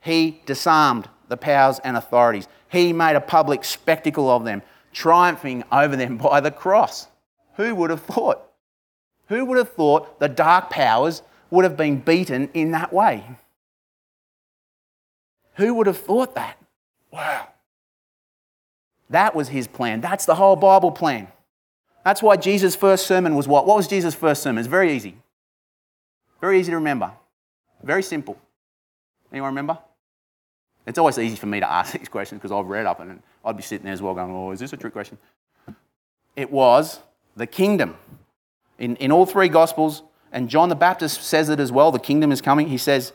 He 0.00 0.42
disarmed 0.44 1.08
the 1.28 1.36
powers 1.36 1.78
and 1.84 1.96
authorities. 1.96 2.46
He 2.68 2.92
made 2.92 3.16
a 3.16 3.20
public 3.20 3.64
spectacle 3.64 4.28
of 4.30 4.44
them, 4.44 4.62
triumphing 4.94 5.64
over 5.70 5.96
them 5.96 6.16
by 6.16 6.40
the 6.40 6.50
cross. 6.50 7.08
Who 7.56 7.74
would 7.74 7.90
have 7.90 8.02
thought? 8.02 8.40
Who 9.28 9.44
would 9.44 9.58
have 9.58 9.72
thought 9.72 10.18
the 10.20 10.28
dark 10.28 10.70
powers 10.70 11.22
would 11.54 11.64
have 11.64 11.76
been 11.76 12.00
beaten 12.00 12.50
in 12.52 12.72
that 12.72 12.92
way. 12.92 13.24
Who 15.54 15.74
would 15.74 15.86
have 15.86 15.98
thought 15.98 16.34
that? 16.34 16.58
Wow. 17.12 17.48
That 19.08 19.36
was 19.36 19.48
his 19.48 19.68
plan. 19.68 20.00
That's 20.00 20.26
the 20.26 20.34
whole 20.34 20.56
Bible 20.56 20.90
plan. 20.90 21.28
That's 22.04 22.22
why 22.22 22.36
Jesus' 22.36 22.74
first 22.74 23.06
sermon 23.06 23.36
was 23.36 23.46
what? 23.46 23.66
What 23.66 23.76
was 23.76 23.86
Jesus' 23.86 24.14
first 24.14 24.42
sermon? 24.42 24.58
It's 24.58 24.68
very 24.68 24.92
easy. 24.92 25.16
Very 26.40 26.58
easy 26.58 26.72
to 26.72 26.76
remember. 26.76 27.12
Very 27.82 28.02
simple. 28.02 28.36
Anyone 29.30 29.50
remember? 29.50 29.78
It's 30.86 30.98
always 30.98 31.18
easy 31.18 31.36
for 31.36 31.46
me 31.46 31.60
to 31.60 31.70
ask 31.70 31.92
these 31.98 32.08
questions 32.08 32.40
because 32.40 32.52
I've 32.52 32.66
read 32.66 32.86
up 32.86 33.00
and 33.00 33.22
I'd 33.44 33.56
be 33.56 33.62
sitting 33.62 33.84
there 33.84 33.94
as 33.94 34.02
well 34.02 34.14
going, 34.14 34.30
oh, 34.30 34.50
is 34.50 34.60
this 34.60 34.72
a 34.72 34.76
trick 34.76 34.92
question? 34.92 35.18
It 36.36 36.50
was 36.50 37.00
the 37.36 37.46
kingdom. 37.46 37.96
In, 38.78 38.96
in 38.96 39.12
all 39.12 39.24
three 39.24 39.48
Gospels, 39.48 40.02
and 40.32 40.48
John 40.48 40.68
the 40.68 40.74
Baptist 40.74 41.22
says 41.22 41.48
it 41.48 41.60
as 41.60 41.70
well 41.70 41.92
the 41.92 41.98
kingdom 41.98 42.32
is 42.32 42.40
coming. 42.40 42.68
He 42.68 42.76
says, 42.76 43.12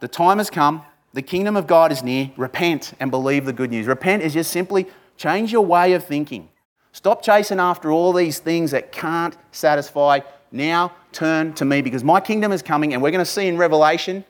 The 0.00 0.08
time 0.08 0.38
has 0.38 0.50
come, 0.50 0.82
the 1.12 1.22
kingdom 1.22 1.56
of 1.56 1.66
God 1.66 1.92
is 1.92 2.02
near. 2.02 2.30
Repent 2.36 2.92
and 2.98 3.10
believe 3.10 3.46
the 3.46 3.52
good 3.52 3.70
news. 3.70 3.86
Repent 3.86 4.22
is 4.22 4.34
just 4.34 4.50
simply 4.50 4.86
change 5.16 5.52
your 5.52 5.64
way 5.64 5.92
of 5.92 6.04
thinking. 6.04 6.48
Stop 6.90 7.22
chasing 7.22 7.60
after 7.60 7.92
all 7.92 8.12
these 8.12 8.38
things 8.38 8.72
that 8.72 8.90
can't 8.90 9.36
satisfy. 9.52 10.20
Now 10.50 10.92
turn 11.12 11.52
to 11.54 11.64
me 11.64 11.82
because 11.82 12.02
my 12.02 12.20
kingdom 12.20 12.52
is 12.52 12.62
coming, 12.62 12.94
and 12.94 13.02
we're 13.02 13.10
going 13.10 13.24
to 13.24 13.30
see 13.30 13.46
in 13.46 13.56
Revelation, 13.56 14.24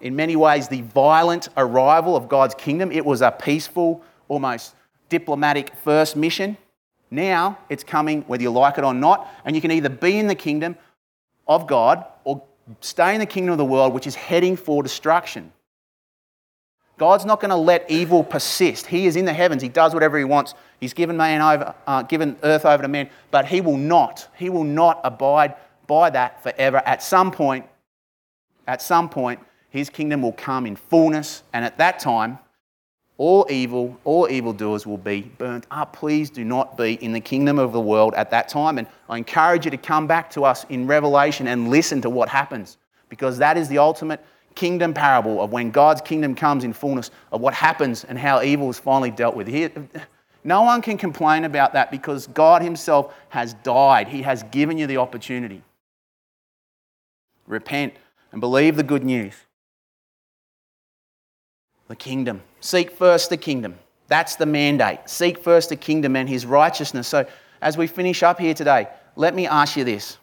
in 0.00 0.14
many 0.14 0.36
ways, 0.36 0.68
the 0.68 0.82
violent 0.82 1.48
arrival 1.56 2.16
of 2.16 2.28
God's 2.28 2.54
kingdom. 2.54 2.92
It 2.92 3.04
was 3.04 3.20
a 3.20 3.30
peaceful, 3.30 4.02
almost 4.28 4.74
diplomatic 5.08 5.74
first 5.76 6.16
mission. 6.16 6.56
Now 7.10 7.58
it's 7.68 7.84
coming 7.84 8.22
whether 8.22 8.42
you 8.42 8.50
like 8.50 8.78
it 8.78 8.84
or 8.84 8.94
not, 8.94 9.28
and 9.44 9.56
you 9.56 9.62
can 9.62 9.70
either 9.70 9.88
be 9.88 10.18
in 10.18 10.26
the 10.26 10.34
kingdom 10.34 10.76
of 11.46 11.66
God 11.66 12.04
or 12.24 12.42
stay 12.80 13.14
in 13.14 13.20
the 13.20 13.26
kingdom 13.26 13.52
of 13.52 13.58
the 13.58 13.64
world, 13.64 13.94
which 13.94 14.06
is 14.06 14.14
heading 14.14 14.56
for 14.56 14.82
destruction. 14.82 15.52
God's 16.98 17.24
not 17.24 17.40
going 17.40 17.50
to 17.50 17.56
let 17.56 17.88
evil 17.90 18.24
persist. 18.24 18.86
He 18.86 19.06
is 19.06 19.14
in 19.14 19.24
the 19.24 19.32
heavens. 19.32 19.62
He 19.62 19.68
does 19.68 19.94
whatever 19.94 20.18
he 20.18 20.24
wants. 20.24 20.54
He's 20.80 20.92
given 20.92 21.16
man 21.16 21.40
over, 21.40 21.74
uh, 21.86 22.02
given 22.02 22.36
earth 22.42 22.66
over 22.66 22.82
to 22.82 22.88
man, 22.88 23.08
but 23.30 23.46
he 23.46 23.60
will 23.60 23.76
not. 23.76 24.28
He 24.36 24.50
will 24.50 24.64
not 24.64 25.00
abide 25.04 25.54
by 25.86 26.10
that 26.10 26.42
forever. 26.42 26.82
At 26.84 27.02
some 27.02 27.30
point, 27.30 27.66
at 28.66 28.82
some 28.82 29.08
point, 29.08 29.40
his 29.70 29.90
kingdom 29.90 30.22
will 30.22 30.32
come 30.32 30.66
in 30.66 30.76
fullness, 30.76 31.42
and 31.52 31.64
at 31.64 31.78
that 31.78 31.98
time, 31.98 32.38
all 33.18 33.46
evil, 33.50 33.98
all 34.04 34.28
evildoers 34.30 34.86
will 34.86 34.96
be 34.96 35.22
burnt 35.22 35.66
up. 35.72 35.92
Please 35.92 36.30
do 36.30 36.44
not 36.44 36.76
be 36.76 36.94
in 37.04 37.12
the 37.12 37.20
kingdom 37.20 37.58
of 37.58 37.72
the 37.72 37.80
world 37.80 38.14
at 38.14 38.30
that 38.30 38.48
time. 38.48 38.78
And 38.78 38.86
I 39.08 39.18
encourage 39.18 39.64
you 39.64 39.72
to 39.72 39.76
come 39.76 40.06
back 40.06 40.30
to 40.30 40.44
us 40.44 40.64
in 40.68 40.86
Revelation 40.86 41.48
and 41.48 41.68
listen 41.68 42.00
to 42.02 42.10
what 42.10 42.28
happens, 42.28 42.78
because 43.08 43.36
that 43.38 43.58
is 43.58 43.68
the 43.68 43.78
ultimate 43.78 44.24
kingdom 44.54 44.94
parable 44.94 45.42
of 45.42 45.52
when 45.52 45.70
God's 45.70 46.00
kingdom 46.00 46.34
comes 46.34 46.62
in 46.62 46.72
fullness, 46.72 47.10
of 47.32 47.40
what 47.40 47.54
happens 47.54 48.04
and 48.04 48.16
how 48.16 48.40
evil 48.40 48.70
is 48.70 48.78
finally 48.78 49.10
dealt 49.10 49.34
with. 49.34 49.48
Here, 49.48 49.72
no 50.44 50.62
one 50.62 50.80
can 50.80 50.96
complain 50.96 51.44
about 51.44 51.72
that 51.72 51.90
because 51.90 52.28
God 52.28 52.62
Himself 52.62 53.14
has 53.30 53.54
died. 53.54 54.06
He 54.06 54.22
has 54.22 54.44
given 54.44 54.78
you 54.78 54.86
the 54.86 54.96
opportunity. 54.98 55.62
Repent 57.48 57.94
and 58.30 58.40
believe 58.40 58.76
the 58.76 58.84
good 58.84 59.04
news 59.04 59.34
the 61.88 61.96
kingdom. 61.96 62.42
Seek 62.60 62.90
first 62.90 63.30
the 63.30 63.36
kingdom. 63.36 63.78
That's 64.06 64.36
the 64.36 64.46
mandate. 64.46 65.00
Seek 65.06 65.38
first 65.38 65.70
the 65.70 65.76
kingdom 65.76 66.16
and 66.16 66.28
his 66.28 66.46
righteousness. 66.46 67.08
So, 67.08 67.26
as 67.60 67.76
we 67.76 67.86
finish 67.86 68.22
up 68.22 68.38
here 68.38 68.54
today, 68.54 68.88
let 69.16 69.34
me 69.34 69.46
ask 69.46 69.76
you 69.76 69.84
this. 69.84 70.18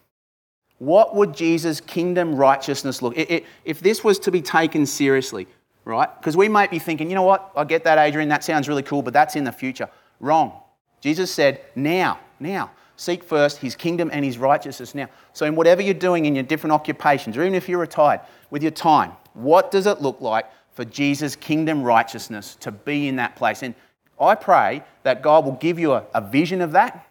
What 0.78 1.16
would 1.16 1.36
Jesus' 1.36 1.82
kingdom 1.82 2.36
righteousness 2.36 3.02
look? 3.02 3.14
If 3.18 3.80
this 3.82 4.04
was 4.04 4.20
to 4.20 4.32
be 4.32 4.42
taken 4.42 4.86
seriously, 4.86 5.48
right? 5.84 6.10
Because 6.20 6.36
we 6.36 6.50
might 6.50 6.72
be 6.72 6.80
thinking, 6.80 7.10
you 7.10 7.16
know 7.16 7.24
what? 7.24 7.52
I 7.56 7.64
get 7.64 7.84
that, 7.84 7.98
Adrian. 7.98 8.30
That 8.30 8.44
sounds 8.44 8.68
really 8.68 8.84
cool, 8.84 9.02
but 9.02 9.14
that's 9.14 9.36
in 9.36 9.44
the 9.44 9.52
future. 9.52 9.90
Wrong. 10.20 10.60
Jesus 11.02 11.32
said, 11.32 11.62
now, 11.76 12.20
now. 12.40 12.72
Seek 12.98 13.24
first 13.24 13.58
his 13.58 13.76
kingdom 13.76 14.10
and 14.14 14.24
his 14.24 14.38
righteousness 14.38 14.96
now. 14.96 15.10
So, 15.34 15.46
in 15.46 15.56
whatever 15.56 15.82
you're 15.82 15.94
doing 15.94 16.26
in 16.26 16.36
your 16.36 16.46
different 16.46 16.72
occupations, 16.72 17.36
or 17.36 17.42
even 17.42 17.54
if 17.54 17.68
you're 17.68 17.80
retired, 17.80 18.22
with 18.50 18.62
your 18.62 18.72
time, 18.72 19.12
what 19.34 19.70
does 19.70 19.86
it 19.86 20.02
look 20.02 20.22
like 20.22 20.46
for 20.76 20.86
Jesus' 20.86 21.36
kingdom 21.36 21.82
righteousness 21.82 22.56
to 22.60 22.72
be 22.72 23.08
in 23.08 23.16
that 23.16 23.36
place. 23.36 23.64
And 23.64 23.74
I 24.20 24.36
pray 24.36 24.84
that 25.04 25.22
God 25.22 25.46
will 25.46 25.54
give 25.54 25.80
you 25.80 25.94
a, 25.94 26.06
a 26.14 26.22
vision 26.22 26.62
of 26.62 26.74
that 26.74 27.08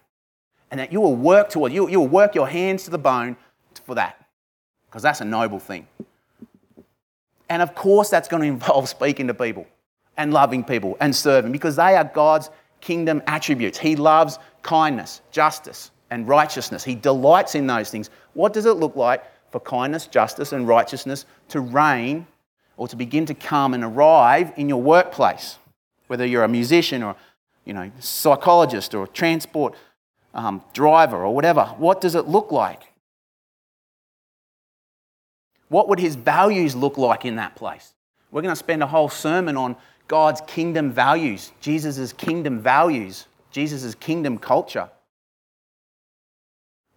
and 0.71 0.79
that 0.79 0.93
you 0.93 1.01
will 1.01 1.17
work 1.17 1.51
toward 1.51 1.73
you, 1.73 1.89
you 1.89 2.01
will 2.01 2.09
work 2.09 2.35
your 2.35 2.49
hands 2.49 2.85
to 2.85 2.91
the 2.91 2.99
bone 2.99 3.37
for 3.85 3.95
that 3.95 4.25
because 4.87 5.03
that's 5.03 5.21
a 5.21 5.25
noble 5.25 5.59
thing. 5.59 5.87
And 7.49 7.63
of 7.63 7.75
course, 7.75 8.11
that's 8.11 8.29
going 8.29 8.43
to 8.43 8.49
involve 8.49 8.89
speaking 8.89 9.27
to 9.27 9.35
people 9.35 9.67
and 10.17 10.33
loving 10.33 10.63
people 10.63 10.97
and 11.01 11.15
serving 11.15 11.53
because 11.53 11.77
they 11.77 11.97
are 11.97 12.05
God's 12.05 12.51
kingdom 12.81 13.23
attributes. 13.27 13.79
He 13.79 13.97
loves 13.97 14.39
kindness, 14.63 15.23
justice, 15.31 15.91
and 16.11 16.29
righteousness. 16.29 16.85
He 16.85 16.95
delights 16.95 17.55
in 17.55 17.67
those 17.67 17.91
things. 17.91 18.11
What 18.35 18.53
does 18.53 18.67
it 18.67 18.75
look 18.75 18.95
like 18.95 19.25
for 19.51 19.61
kindness, 19.61 20.07
justice, 20.07 20.53
and 20.53 20.69
righteousness 20.69 21.27
to 21.49 21.61
reign 21.61 22.27
or 22.77 22.89
to 22.89 22.97
begin 22.97 23.27
to 23.27 23.35
come 23.35 23.75
and 23.75 23.85
arrive 23.85 24.53
in 24.57 24.69
your 24.69 24.81
workplace, 24.83 25.59
whether 26.07 26.27
you're 26.27 26.45
a 26.45 26.49
musician 26.49 27.03
or 27.03 27.17
you 27.65 27.73
know, 27.73 27.91
psychologist 27.99 28.95
or 28.95 29.07
transport 29.07 29.75
um, 30.35 30.63
driver 30.73 31.25
or 31.25 31.35
whatever. 31.35 31.65
What 31.79 32.01
does 32.01 32.15
it 32.15 32.27
look 32.27 32.53
like? 32.53 32.83
What 35.69 35.89
would 35.89 35.99
his 35.99 36.15
values 36.15 36.77
look 36.77 36.99
like 36.99 37.25
in 37.25 37.37
that 37.37 37.57
place? 37.57 37.95
We're 38.31 38.43
going 38.43 38.53
to 38.53 38.57
spend 38.57 38.83
a 38.83 38.87
whole 38.87 39.09
sermon 39.09 39.57
on 39.57 39.77
God's 40.09 40.41
kingdom 40.47 40.93
values, 40.93 41.53
Jesus' 41.61 42.13
kingdom 42.13 42.61
values, 42.61 43.27
Jesus' 43.51 43.95
kingdom 43.95 44.39
culture. 44.39 44.91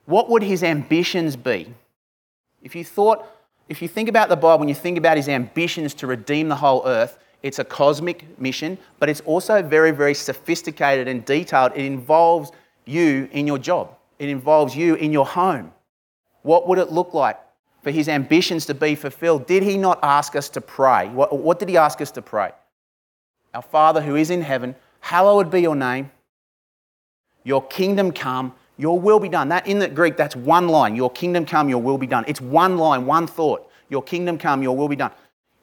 What 0.06 0.30
would 0.30 0.44
his 0.44 0.64
ambitions 0.64 1.36
be? 1.36 1.74
If 2.62 2.76
you 2.76 2.84
thought 2.84 3.26
if 3.70 3.82
you 3.82 3.88
think 3.88 4.10
about 4.10 4.30
the 4.30 4.36
Bible 4.36 4.60
when 4.60 4.70
you 4.70 4.76
think 4.76 4.98
about 4.98 5.18
his 5.18 5.28
ambitions 5.28 5.94
to 5.96 6.08
redeem 6.08 6.48
the 6.50 6.56
whole 6.56 6.84
earth, 6.86 7.18
it's 7.44 7.60
a 7.60 7.64
cosmic 7.64 8.40
mission, 8.40 8.78
but 9.00 9.10
it's 9.10 9.22
also 9.22 9.62
very, 9.62 9.92
very 9.92 10.14
sophisticated 10.14 11.08
and 11.08 11.24
detailed. 11.26 11.74
It 11.76 11.86
involves 11.86 12.52
you 12.86 13.30
in 13.32 13.46
your 13.46 13.58
job, 13.58 13.96
it 14.20 14.30
involves 14.30 14.76
you 14.76 14.96
in 14.96 15.12
your 15.12 15.26
home. 15.26 15.74
What 16.42 16.68
would 16.68 16.80
it 16.80 16.92
look 16.92 17.14
like 17.14 17.38
for 17.88 17.92
his 17.92 18.10
ambitions 18.10 18.66
to 18.66 18.74
be 18.74 18.96
fulfilled, 18.96 19.48
did 19.48 19.64
he 19.64 19.78
not 19.78 19.98
ask 20.04 20.36
us 20.36 20.50
to 20.50 20.60
pray? 20.60 21.08
What, 21.08 21.38
what 21.38 21.58
did 21.58 21.70
he 21.70 21.78
ask 21.78 22.02
us 22.02 22.12
to 22.12 22.22
pray? 22.22 22.52
Our 23.54 23.62
Father 23.62 24.02
who 24.02 24.18
is 24.18 24.30
in 24.30 24.42
heaven, 24.42 24.76
hallowed 25.00 25.50
be 25.50 25.62
your 25.62 25.74
name. 25.74 26.12
Your 27.46 27.66
kingdom 27.66 28.12
come, 28.12 28.54
your 28.78 29.00
will 29.00 29.20
be 29.20 29.30
done. 29.30 29.50
That 29.50 29.68
in 29.68 29.80
the 29.80 29.88
Greek, 29.88 30.18
that's 30.18 30.36
one 30.36 30.68
line. 30.68 30.96
Your 30.96 31.10
kingdom 31.10 31.46
come, 31.46 31.68
your 31.68 31.82
will 31.82 31.98
be 31.98 32.08
done. 32.08 32.24
It's 32.28 32.42
one 32.42 32.78
line, 32.78 33.06
one 33.06 33.28
thought. 33.28 33.70
Your 33.90 34.04
kingdom 34.04 34.38
come, 34.38 34.62
your 34.62 34.76
will 34.76 34.88
be 34.88 34.96
done. 34.96 35.12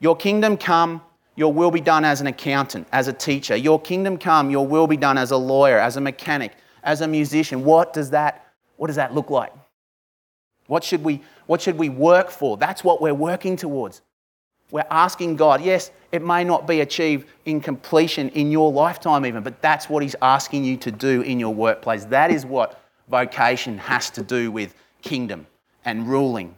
Your 0.01 0.17
kingdom 0.17 0.57
come, 0.57 1.01
your 1.37 1.53
will 1.53 1.71
be 1.71 1.81
done 1.81 2.05
as 2.05 2.21
an 2.21 2.27
accountant, 2.27 2.87
as 2.93 3.09
a 3.09 3.13
teacher. 3.13 3.57
Your 3.57 3.81
kingdom 3.81 4.19
come, 4.19 4.51
your 4.51 4.67
will 4.67 4.87
be 4.87 4.97
done 4.97 5.19
as 5.19 5.31
a 5.31 5.37
lawyer, 5.37 5.79
as 5.79 5.97
a 5.97 6.01
mechanic, 6.01 6.53
as 6.83 7.01
a 7.01 7.09
musician. 7.09 7.65
What 7.65 7.93
does 7.93 8.11
that, 8.11 8.47
what 8.77 8.89
does 8.89 8.97
that 8.97 9.15
look 9.15 9.31
like? 9.31 9.53
What 10.67 10.83
should, 10.83 11.05
we, 11.05 11.23
what 11.47 11.61
should 11.61 11.79
we 11.79 11.89
work 11.89 12.31
for? 12.31 12.57
That's 12.57 12.83
what 12.83 13.01
we're 13.01 13.15
working 13.15 13.57
towards. 13.57 14.01
We're 14.71 14.87
asking 14.91 15.37
God, 15.37 15.61
yes, 15.61 15.91
it 16.11 16.23
may 16.23 16.43
not 16.43 16.67
be 16.67 16.81
achieved 16.81 17.29
in 17.45 17.61
completion 17.61 18.31
in 18.31 18.51
your 18.51 18.73
lifetime, 18.73 19.27
even, 19.27 19.43
but 19.43 19.61
that's 19.61 19.89
what 19.89 20.03
He's 20.03 20.17
asking 20.23 20.65
you 20.65 20.77
to 20.79 20.91
do 20.91 21.21
in 21.21 21.39
your 21.39 21.55
workplace. 21.55 22.07
That 22.07 22.31
is 22.31 22.47
what 22.47 22.81
vocation 23.09 23.79
has 23.79 24.11
to 24.11 24.23
do 24.23 24.51
with 24.51 24.75
kingdom 25.03 25.47
and 25.85 26.09
ruling. 26.09 26.55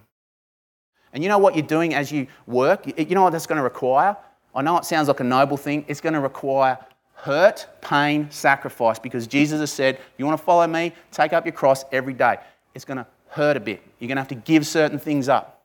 And 1.13 1.23
you 1.23 1.29
know 1.29 1.39
what 1.39 1.57
you're 1.57 1.67
doing 1.67 1.95
as 1.95 2.13
you 2.13 2.27
work? 2.47 2.87
You 2.99 3.15
know 3.15 3.23
what 3.23 3.31
that's 3.31 3.47
going 3.47 3.57
to 3.57 3.63
require? 3.63 4.17
I 4.55 4.63
know 4.63 4.77
it 4.79 4.85
sounds 4.85 5.09
like 5.09 5.21
a 5.21 5.25
noble 5.25 5.57
thing. 5.57 5.85
It's 5.89 6.01
going 6.01 6.15
to 6.15 6.21
require 6.21 6.79
hurt, 7.15 7.67
pain, 7.81 8.31
sacrifice 8.31 8.99
because 8.99 9.27
Jesus 9.27 9.61
has 9.61 9.73
said, 9.73 9.99
You 10.19 10.27
want 10.27 10.39
to 10.39 10.45
follow 10.45 10.67
me? 10.67 10.93
Take 11.11 11.33
up 11.33 11.45
your 11.45 11.53
cross 11.53 11.85
every 11.93 12.13
day. 12.13 12.39
It's 12.75 12.85
going 12.85 12.99
to 12.99 13.07
hurt 13.29 13.57
a 13.57 13.61
bit. 13.61 13.83
You're 13.99 14.09
going 14.09 14.17
to 14.17 14.23
have 14.23 14.29
to 14.29 14.35
give 14.35 14.67
certain 14.67 14.99
things 14.99 15.29
up. 15.29 15.65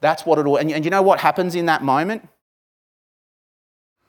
That's 0.00 0.26
what 0.26 0.38
it 0.38 0.46
all. 0.46 0.56
And, 0.56 0.70
and 0.72 0.84
you 0.84 0.90
know 0.90 1.02
what 1.02 1.20
happens 1.20 1.54
in 1.54 1.66
that 1.66 1.82
moment? 1.82 2.28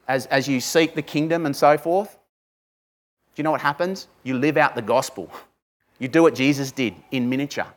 As, 0.08 0.26
as 0.28 0.48
you 0.48 0.62
seek 0.62 0.96
the 0.96 1.02
kingdom 1.02 1.46
and 1.46 1.56
so 1.56 1.78
forth? 1.78 2.18
You 3.38 3.44
know 3.44 3.52
what 3.52 3.62
happens? 3.62 4.08
You 4.24 4.38
live 4.38 4.58
out 4.58 4.76
the 4.76 4.82
gospel. 4.82 5.32
You 6.00 6.08
do 6.08 6.22
what 6.22 6.36
Jesus 6.36 6.72
did 6.72 6.96
in 7.12 7.30
miniature 7.30 7.68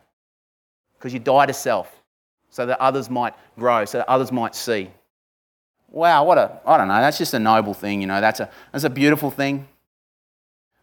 because 0.97 1.13
you 1.13 1.19
die 1.19 1.45
to 1.45 1.53
self 1.53 2.01
so 2.49 2.65
that 2.65 2.79
others 2.79 3.09
might 3.09 3.33
grow, 3.57 3.85
so 3.85 3.99
that 3.99 4.09
others 4.09 4.31
might 4.31 4.55
see. 4.55 4.89
Wow, 5.89 6.25
what 6.25 6.37
a, 6.37 6.59
I 6.65 6.77
don't 6.77 6.87
know, 6.87 7.01
that's 7.01 7.17
just 7.17 7.33
a 7.33 7.39
noble 7.39 7.73
thing, 7.73 8.01
you 8.01 8.07
know, 8.07 8.21
that's 8.21 8.39
a, 8.39 8.49
that's 8.71 8.83
a 8.83 8.89
beautiful 8.89 9.31
thing. 9.31 9.67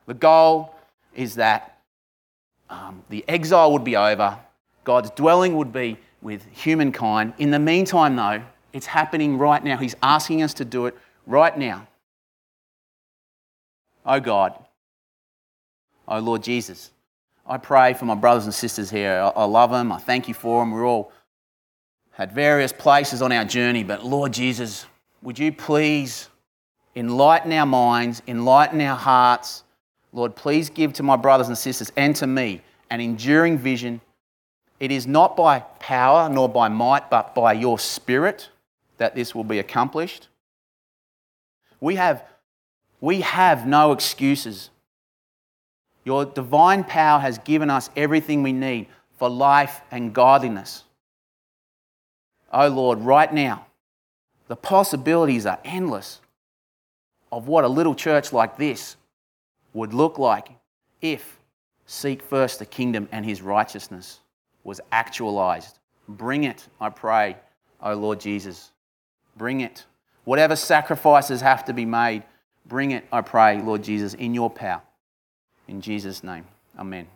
The 0.07 0.15
goal 0.15 0.75
is 1.15 1.37
that 1.37 1.79
um, 2.71 3.03
the 3.09 3.25
exile 3.29 3.73
would 3.73 3.85
be 3.85 3.97
over, 3.97 4.39
God's 4.85 5.11
dwelling 5.11 5.57
would 5.57 5.73
be 5.73 5.99
with 6.23 6.45
humankind. 6.51 7.35
In 7.39 7.51
the 7.51 7.59
meantime, 7.59 8.17
though, 8.17 8.43
it's 8.73 8.87
happening 8.87 9.39
right 9.39 9.63
now. 9.63 9.77
He's 9.77 9.95
asking 10.03 10.43
us 10.43 10.55
to 10.55 10.65
do 10.65 10.87
it 10.87 10.97
right 11.27 11.57
now. 11.57 11.87
Oh 14.05 14.21
God, 14.21 14.59
oh 16.09 16.19
Lord 16.19 16.43
Jesus, 16.43 16.91
I 17.47 17.57
pray 17.57 17.95
for 17.95 18.05
my 18.05 18.15
brothers 18.15 18.45
and 18.45 18.55
sisters 18.55 18.91
here. 18.91 19.33
I, 19.35 19.45
love 19.45 19.71
them. 19.71 19.93
I 19.93 19.99
thank 19.99 20.29
you 20.29 20.35
for 20.35 20.63
them. 20.63 20.73
We're 20.73 20.87
all 20.87 21.13
at 22.19 22.33
various 22.33 22.73
places 22.73 23.23
on 23.23 23.33
our 23.33 23.45
journey, 23.45 23.85
but 23.85 24.05
Lord 24.05 24.33
Jesus, 24.33 24.87
would 25.23 25.39
you 25.39 25.53
please 25.53 26.29
enlighten 26.97 27.53
our 27.53 27.67
minds, 27.67 28.23
enlighten 28.27 28.81
our 28.81 28.97
hearts? 28.97 29.63
Lord, 30.13 30.35
please 30.35 30.69
give 30.69 30.93
to 30.95 31.03
my 31.03 31.17
brothers 31.17 31.49
and 31.49 31.57
sisters 31.57 31.93
and 31.97 32.15
to 32.17 32.27
me 32.27 32.63
an 32.91 33.01
enduring 33.01 33.59
vision 33.59 34.01
it 34.81 34.93
is 34.93 35.07
not 35.07 35.37
by 35.37 35.61
power 35.81 36.29
nor 36.29 36.49
by 36.49 36.69
might, 36.69 37.11
but 37.11 37.35
by 37.35 37.53
your 37.53 37.79
spirit 37.79 38.49
that 38.99 39.15
this 39.15 39.35
will 39.35 39.45
be 39.45 39.59
accomplished. 39.59 40.29
We 41.81 41.97
have, 41.97 42.25
we 43.01 43.21
have 43.23 43.67
no 43.67 43.93
excuses. 43.93 44.71
Your 46.09 46.25
divine 46.25 46.85
power 46.85 47.21
has 47.21 47.37
given 47.37 47.69
us 47.69 47.91
everything 47.95 48.43
we 48.43 48.55
need 48.55 48.87
for 49.19 49.29
life 49.29 49.83
and 49.91 50.15
godliness. 50.15 50.85
Oh 52.51 52.69
Lord, 52.69 53.01
right 53.01 53.31
now, 53.31 53.67
the 54.47 54.57
possibilities 54.57 55.45
are 55.45 55.59
endless 55.67 56.23
of 57.31 57.47
what 57.47 57.65
a 57.65 57.69
little 57.69 57.95
church 57.95 58.33
like 58.33 58.57
this 58.57 58.97
would 59.75 59.93
look 59.93 60.19
like 60.19 60.49
if 61.03 61.39
seek 61.85 62.23
first 62.23 62.59
the 62.59 62.65
kingdom 62.65 63.07
and 63.13 63.27
his 63.27 63.43
righteousness 63.43 64.21
was 64.65 64.81
actualized. 64.91 65.79
Bring 66.09 66.45
it, 66.45 66.69
I 66.81 66.89
pray, 66.89 67.37
O 67.83 67.93
Lord 67.93 68.19
Jesus. 68.19 68.73
Bring 69.37 69.61
it. 69.61 69.85
Whatever 70.25 70.57
sacrifices 70.57 71.43
have 71.43 71.67
to 71.67 71.75
be 71.75 71.85
made, 71.85 72.23
bring 72.65 72.93
it, 72.93 73.05
I 73.13 73.21
pray, 73.21 73.61
Lord 73.61 73.85
Jesus, 73.85 74.15
in 74.15 74.33
your 74.33 74.49
power. 74.49 74.81
In 75.69 75.81
Jesus' 75.81 76.25
name. 76.25 76.45
Amen. 76.79 77.07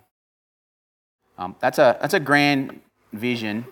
Um, 1.39 1.57
that's, 1.61 1.79
a, 1.79 1.97
that's 2.01 2.15
a 2.15 2.21
grand 2.21 2.81
vision. 3.13 3.65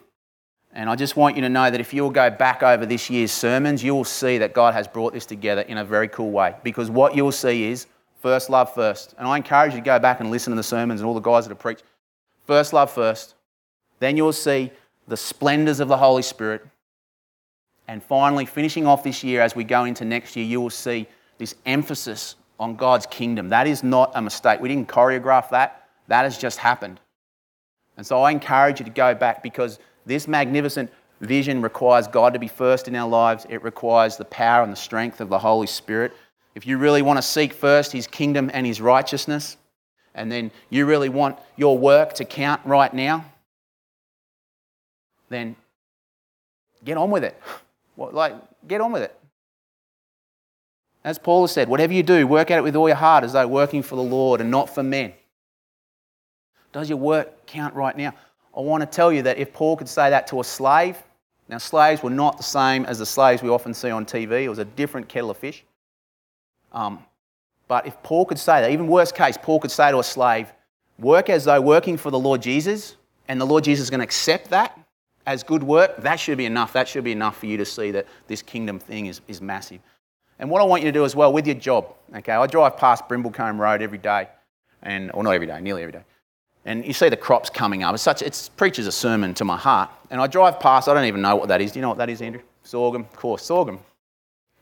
And 0.72 0.88
I 0.88 0.96
just 0.96 1.16
want 1.16 1.36
you 1.36 1.42
to 1.42 1.48
know 1.48 1.70
that 1.70 1.80
if 1.80 1.92
you'll 1.92 2.10
go 2.10 2.30
back 2.30 2.62
over 2.62 2.86
this 2.86 3.10
year's 3.10 3.32
sermons, 3.32 3.82
you 3.84 3.94
will 3.94 4.04
see 4.04 4.38
that 4.38 4.54
God 4.54 4.72
has 4.72 4.88
brought 4.88 5.12
this 5.12 5.26
together 5.26 5.62
in 5.62 5.78
a 5.78 5.84
very 5.84 6.08
cool 6.08 6.30
way. 6.30 6.54
Because 6.62 6.90
what 6.90 7.14
you'll 7.14 7.32
see 7.32 7.64
is 7.64 7.86
first 8.20 8.50
love 8.50 8.72
first. 8.72 9.14
And 9.18 9.28
I 9.28 9.36
encourage 9.36 9.74
you 9.74 9.80
to 9.80 9.84
go 9.84 9.98
back 9.98 10.20
and 10.20 10.30
listen 10.30 10.52
to 10.52 10.56
the 10.56 10.62
sermons 10.62 11.00
and 11.00 11.08
all 11.08 11.14
the 11.14 11.20
guys 11.20 11.44
that 11.44 11.50
have 11.50 11.58
preached. 11.58 11.82
First 12.46 12.72
love 12.72 12.90
first. 12.90 13.34
Then 13.98 14.16
you'll 14.16 14.32
see 14.32 14.70
the 15.08 15.16
splendors 15.16 15.80
of 15.80 15.88
the 15.88 15.96
Holy 15.96 16.22
Spirit. 16.22 16.64
And 17.88 18.02
finally, 18.02 18.46
finishing 18.46 18.86
off 18.86 19.02
this 19.02 19.24
year 19.24 19.42
as 19.42 19.56
we 19.56 19.64
go 19.64 19.84
into 19.84 20.04
next 20.04 20.36
year, 20.36 20.46
you 20.46 20.60
will 20.60 20.70
see 20.70 21.06
this 21.38 21.56
emphasis 21.66 22.36
on 22.60 22.76
God's 22.76 23.06
kingdom. 23.06 23.48
That 23.48 23.66
is 23.66 23.82
not 23.82 24.12
a 24.14 24.20
mistake. 24.20 24.60
We 24.60 24.68
didn't 24.68 24.86
choreograph 24.86 25.48
that, 25.50 25.88
that 26.08 26.22
has 26.22 26.36
just 26.36 26.58
happened. 26.58 27.00
And 27.96 28.06
so 28.06 28.20
I 28.22 28.30
encourage 28.30 28.78
you 28.78 28.84
to 28.84 28.90
go 28.90 29.14
back 29.14 29.42
because 29.42 29.78
this 30.04 30.28
magnificent 30.28 30.92
vision 31.20 31.62
requires 31.62 32.06
God 32.06 32.34
to 32.34 32.38
be 32.38 32.48
first 32.48 32.86
in 32.86 32.94
our 32.94 33.08
lives. 33.08 33.46
It 33.48 33.62
requires 33.64 34.16
the 34.16 34.26
power 34.26 34.62
and 34.62 34.70
the 34.70 34.76
strength 34.76 35.20
of 35.20 35.30
the 35.30 35.38
Holy 35.38 35.66
Spirit. 35.66 36.12
If 36.54 36.66
you 36.66 36.76
really 36.76 37.02
want 37.02 37.16
to 37.16 37.22
seek 37.22 37.54
first 37.54 37.92
His 37.92 38.06
kingdom 38.06 38.50
and 38.52 38.66
His 38.66 38.80
righteousness, 38.80 39.56
and 40.14 40.30
then 40.30 40.50
you 40.68 40.84
really 40.84 41.08
want 41.08 41.38
your 41.56 41.78
work 41.78 42.12
to 42.14 42.24
count 42.24 42.60
right 42.66 42.92
now, 42.92 43.24
then 45.30 45.56
get 46.84 46.96
on 46.96 47.10
with 47.10 47.24
it. 47.24 47.40
Like, 47.96 48.34
get 48.66 48.80
on 48.80 48.92
with 48.92 49.02
it. 49.02 49.19
As 51.02 51.18
Paul 51.18 51.42
has 51.42 51.52
said, 51.52 51.68
whatever 51.68 51.92
you 51.92 52.02
do, 52.02 52.26
work 52.26 52.50
at 52.50 52.58
it 52.58 52.62
with 52.62 52.76
all 52.76 52.88
your 52.88 52.96
heart 52.96 53.24
as 53.24 53.32
though 53.32 53.46
working 53.46 53.82
for 53.82 53.96
the 53.96 54.02
Lord 54.02 54.40
and 54.40 54.50
not 54.50 54.74
for 54.74 54.82
men. 54.82 55.12
Does 56.72 56.88
your 56.88 56.98
work 56.98 57.46
count 57.46 57.74
right 57.74 57.96
now? 57.96 58.12
I 58.56 58.60
want 58.60 58.82
to 58.82 58.86
tell 58.86 59.12
you 59.12 59.22
that 59.22 59.38
if 59.38 59.52
Paul 59.52 59.76
could 59.76 59.88
say 59.88 60.10
that 60.10 60.26
to 60.28 60.40
a 60.40 60.44
slave, 60.44 60.96
now 61.48 61.58
slaves 61.58 62.02
were 62.02 62.10
not 62.10 62.36
the 62.36 62.42
same 62.42 62.84
as 62.84 62.98
the 62.98 63.06
slaves 63.06 63.42
we 63.42 63.48
often 63.48 63.74
see 63.74 63.90
on 63.90 64.04
TV, 64.04 64.44
it 64.44 64.48
was 64.48 64.58
a 64.58 64.64
different 64.64 65.08
kettle 65.08 65.30
of 65.30 65.36
fish. 65.36 65.64
Um, 66.72 67.04
but 67.66 67.86
if 67.86 68.00
Paul 68.02 68.24
could 68.24 68.38
say 68.38 68.60
that, 68.60 68.70
even 68.70 68.86
worst 68.86 69.14
case, 69.14 69.38
Paul 69.40 69.58
could 69.58 69.70
say 69.70 69.90
to 69.90 69.98
a 69.98 70.04
slave, 70.04 70.52
work 70.98 71.30
as 71.30 71.44
though 71.44 71.60
working 71.60 71.96
for 71.96 72.10
the 72.10 72.18
Lord 72.18 72.42
Jesus, 72.42 72.96
and 73.26 73.40
the 73.40 73.46
Lord 73.46 73.64
Jesus 73.64 73.84
is 73.84 73.90
going 73.90 74.00
to 74.00 74.04
accept 74.04 74.50
that, 74.50 74.78
as 75.26 75.42
good 75.42 75.62
work, 75.62 75.96
that 75.98 76.16
should 76.16 76.38
be 76.38 76.46
enough. 76.46 76.72
That 76.72 76.88
should 76.88 77.04
be 77.04 77.12
enough 77.12 77.38
for 77.38 77.46
you 77.46 77.56
to 77.58 77.64
see 77.64 77.90
that 77.92 78.06
this 78.26 78.42
kingdom 78.42 78.78
thing 78.78 79.06
is, 79.06 79.20
is 79.28 79.40
massive. 79.40 79.80
And 80.40 80.48
what 80.48 80.62
I 80.62 80.64
want 80.64 80.82
you 80.82 80.88
to 80.88 80.92
do 80.92 81.04
as 81.04 81.14
well 81.14 81.32
with 81.32 81.46
your 81.46 81.54
job, 81.54 81.94
okay, 82.16 82.32
I 82.32 82.46
drive 82.46 82.78
past 82.78 83.06
Brimblecombe 83.08 83.58
Road 83.58 83.82
every 83.82 83.98
day, 83.98 84.26
and, 84.82 85.10
or 85.12 85.22
not 85.22 85.32
every 85.32 85.46
day, 85.46 85.60
nearly 85.60 85.82
every 85.82 85.92
day. 85.92 86.02
And 86.64 86.84
you 86.84 86.94
see 86.94 87.10
the 87.10 87.16
crops 87.16 87.50
coming 87.50 87.82
up. 87.82 87.92
It's 87.92 88.02
such, 88.02 88.22
it 88.22 88.50
preaches 88.56 88.86
a 88.86 88.92
sermon 88.92 89.34
to 89.34 89.44
my 89.44 89.58
heart. 89.58 89.90
And 90.10 90.18
I 90.18 90.26
drive 90.26 90.58
past, 90.58 90.88
I 90.88 90.94
don't 90.94 91.04
even 91.04 91.20
know 91.20 91.36
what 91.36 91.48
that 91.48 91.60
is. 91.60 91.72
Do 91.72 91.78
you 91.78 91.82
know 91.82 91.90
what 91.90 91.98
that 91.98 92.08
is, 92.08 92.22
Andrew? 92.22 92.40
Sorghum. 92.62 93.02
Of 93.02 93.16
course, 93.16 93.44
sorghum. 93.44 93.80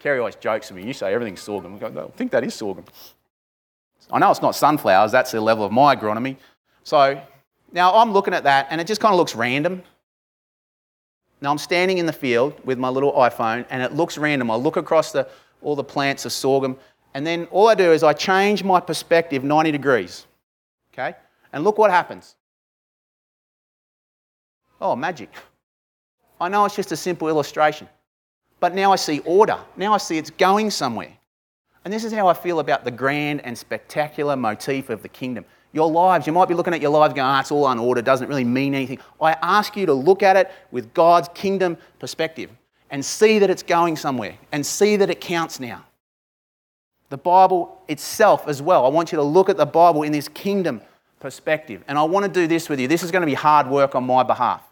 Kerry 0.01 0.19
always 0.19 0.35
jokes 0.35 0.71
with 0.71 0.83
me. 0.83 0.87
You 0.87 0.93
say 0.93 1.15
everything's 1.15 1.41
sorghum. 1.41 1.77
I, 1.77 1.79
go, 1.79 2.11
I 2.13 2.17
think 2.17 2.33
that 2.33 2.43
is 2.43 2.55
sorghum. 2.55 2.85
I 4.11 4.19
know 4.19 4.31
it's 4.33 4.43
not 4.43 4.57
sunflowers. 4.57 5.13
That's 5.13 5.31
the 5.31 5.41
level 5.41 5.65
of 5.65 5.71
my 5.71 5.95
agronomy. 5.95 6.37
So 6.83 7.21
now 7.73 7.95
I'm 7.95 8.13
looking 8.13 8.35
at 8.35 8.45
that, 8.45 8.67
and 8.71 8.81
it 8.81 8.87
just 8.87 9.01
kind 9.01 9.13
of 9.13 9.19
looks 9.19 9.37
random. 9.37 9.83
Now 11.41 11.53
I'm 11.53 11.59
standing 11.59 11.99
in 11.99 12.07
the 12.07 12.13
field 12.13 12.55
with 12.65 12.79
my 12.79 12.89
little 12.89 13.13
iPhone 13.13 13.65
and 13.71 13.81
it 13.81 13.93
looks 13.93 14.19
random. 14.19 14.51
I 14.51 14.57
look 14.57 14.77
across 14.77 15.13
the, 15.13 15.29
all 15.63 15.77
the 15.77 15.85
plants 15.85 16.25
of 16.25 16.33
sorghum 16.33 16.77
and 17.15 17.27
then 17.27 17.47
all 17.51 17.69
I 17.69 17.75
do 17.75 17.93
is 17.93 18.03
I 18.03 18.13
change 18.13 18.63
my 18.63 18.81
perspective 18.81 19.45
90 19.45 19.73
degrees. 19.73 20.27
Okay? 20.93 21.17
And 21.53 21.65
look 21.65 21.79
what 21.79 21.91
happens. 21.91 22.37
Oh, 24.81 24.95
magic. 24.95 25.31
I 26.41 26.49
know 26.49 26.65
it's 26.65 26.77
just 26.77 26.93
a 26.93 26.97
simple 26.97 27.29
illustration. 27.29 27.89
But 28.61 28.75
now 28.75 28.93
I 28.93 28.97
see 28.97 29.21
order. 29.21 29.59
Now 29.77 29.95
I 29.95 29.99
see 29.99 30.19
it's 30.19 30.31
going 30.31 30.71
somewhere. 30.71 31.13
And 31.85 31.93
this 31.93 32.05
is 32.05 32.13
how 32.13 32.29
I 32.29 32.35
feel 32.35 32.61
about 32.61 32.85
the 32.85 32.91
grand 32.91 33.41
and 33.41 33.57
spectacular 33.57 34.37
motif 34.37 34.91
of 34.91 35.03
the 35.03 35.09
kingdom. 35.09 35.45
Your 35.73 35.91
lives, 35.91 36.27
you 36.27 36.33
might 36.33 36.49
be 36.49 36.55
looking 36.55 36.75
at 36.75 36.81
your 36.81 36.91
lives 36.91 37.15
going, 37.15 37.27
ah, 37.27 37.41
it's 37.41 37.51
all 37.51 37.67
unordered, 37.67 38.05
doesn't 38.05 38.29
really 38.29 38.45
mean 38.45 38.75
anything. 38.75 38.99
I 39.21 39.33
ask 39.43 39.77
you 39.77 39.87
to 39.87 39.93
look 39.93 40.23
at 40.23 40.37
it 40.37 40.51
with 40.71 40.93
God's 40.95 41.29
kingdom 41.35 41.77
perspective 41.99 42.51
and 42.91 43.05
see 43.05 43.39
that 43.39 43.51
it's 43.51 43.63
going 43.63 43.97
somewhere 43.97 44.37
and 44.53 44.65
see 44.65 44.97
that 44.97 45.11
it 45.11 45.21
counts 45.21 45.61
now. 45.61 45.85
The 47.11 47.19
Bible 47.19 47.81
itself 47.89 48.49
as 48.49 48.61
well. 48.61 48.85
I 48.85 48.89
want 48.89 49.13
you 49.13 49.17
to 49.17 49.23
look 49.23 49.49
at 49.49 49.57
the 49.57 49.67
Bible 49.67 50.03
in 50.03 50.13
this 50.13 50.29
kingdom 50.29 50.83
perspective. 51.21 51.83
And 51.89 51.99
I 51.99 52.03
want 52.03 52.27
to 52.27 52.31
do 52.31 52.47
this 52.47 52.69
with 52.69 52.81
you. 52.81 52.89
This 52.89 53.03
is 53.03 53.11
going 53.11 53.23
to 53.23 53.27
be 53.27 53.35
hard 53.35 53.67
work 53.67 53.95
on 53.95 54.05
my 54.05 54.23
behalf. 54.23 54.63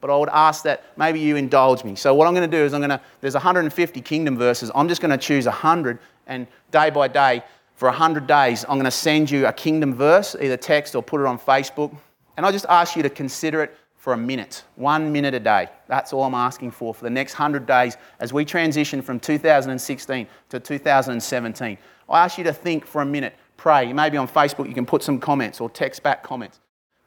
But 0.00 0.10
I 0.10 0.16
would 0.16 0.30
ask 0.30 0.64
that 0.64 0.84
maybe 0.96 1.20
you 1.20 1.36
indulge 1.36 1.84
me. 1.84 1.94
So, 1.94 2.14
what 2.14 2.26
I'm 2.26 2.34
going 2.34 2.50
to 2.50 2.56
do 2.56 2.62
is, 2.62 2.72
I'm 2.72 2.80
going 2.80 2.90
to, 2.90 3.00
there's 3.20 3.34
150 3.34 4.00
kingdom 4.00 4.38
verses. 4.38 4.70
I'm 4.74 4.88
just 4.88 5.02
going 5.02 5.10
to 5.10 5.18
choose 5.18 5.44
100, 5.44 5.98
and 6.26 6.46
day 6.70 6.88
by 6.88 7.08
day, 7.08 7.42
for 7.74 7.88
100 7.88 8.26
days, 8.26 8.64
I'm 8.64 8.76
going 8.76 8.84
to 8.84 8.90
send 8.90 9.30
you 9.30 9.46
a 9.46 9.52
kingdom 9.52 9.94
verse, 9.94 10.36
either 10.40 10.56
text 10.56 10.94
or 10.94 11.02
put 11.02 11.20
it 11.20 11.26
on 11.26 11.38
Facebook. 11.38 11.94
And 12.36 12.46
I 12.46 12.52
just 12.52 12.66
ask 12.68 12.96
you 12.96 13.02
to 13.02 13.10
consider 13.10 13.62
it 13.62 13.76
for 14.00 14.14
a 14.14 14.16
minute, 14.16 14.64
one 14.76 15.12
minute 15.12 15.34
a 15.34 15.38
day. 15.38 15.68
That's 15.86 16.14
all 16.14 16.24
I'm 16.24 16.34
asking 16.34 16.70
for 16.70 16.94
for 16.94 17.04
the 17.04 17.10
next 17.10 17.34
100 17.34 17.66
days 17.66 17.98
as 18.18 18.32
we 18.32 18.46
transition 18.46 19.02
from 19.02 19.20
2016 19.20 20.26
to 20.48 20.58
2017. 20.58 21.78
I 22.08 22.24
ask 22.24 22.38
you 22.38 22.44
to 22.44 22.52
think 22.54 22.86
for 22.86 23.02
a 23.02 23.04
minute, 23.04 23.34
pray. 23.58 23.92
Maybe 23.92 24.16
on 24.16 24.26
Facebook 24.26 24.66
you 24.68 24.74
can 24.74 24.86
put 24.86 25.02
some 25.02 25.20
comments 25.20 25.60
or 25.60 25.68
text 25.68 26.02
back 26.02 26.22
comments. 26.22 26.60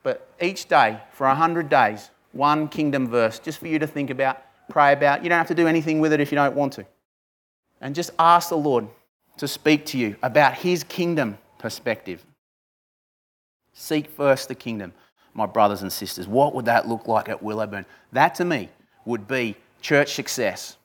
But 0.03 0.29
each 0.39 0.67
day 0.67 0.99
for 1.13 1.25
100 1.25 1.67
days, 1.67 2.11
one 2.31 2.67
kingdom 2.67 3.07
verse 3.07 3.39
just 3.39 3.57
for 3.57 3.67
you 3.67 3.79
to 3.79 3.87
think 3.87 4.11
about, 4.11 4.43
pray 4.69 4.93
about. 4.93 5.23
You 5.23 5.29
don't 5.29 5.39
have 5.39 5.47
to 5.47 5.55
do 5.55 5.67
anything 5.67 5.99
with 5.99 6.13
it 6.13 6.19
if 6.19 6.31
you 6.31 6.35
don't 6.35 6.55
want 6.55 6.73
to. 6.73 6.85
And 7.81 7.95
just 7.95 8.11
ask 8.19 8.49
the 8.49 8.55
Lord 8.55 8.87
to 9.37 9.47
speak 9.47 9.87
to 9.87 9.97
you 9.97 10.15
about 10.21 10.53
his 10.53 10.83
kingdom 10.83 11.39
perspective. 11.57 12.23
Seek 13.73 14.11
first 14.11 14.47
the 14.47 14.55
kingdom 14.55 14.93
my 15.33 15.45
brothers 15.45 15.81
and 15.81 15.91
sisters. 15.91 16.27
What 16.27 16.53
would 16.55 16.65
that 16.65 16.87
look 16.87 17.07
like 17.07 17.29
at 17.29 17.43
Willowburn? 17.43 17.85
That 18.11 18.35
to 18.35 18.45
me 18.45 18.69
would 19.05 19.27
be 19.27 19.55
church 19.81 20.13
success. 20.13 20.77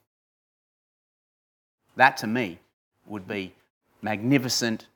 That 1.97 2.17
to 2.19 2.27
me 2.27 2.59
would 3.07 3.27
be 3.27 3.55
magnificent, 4.03 4.87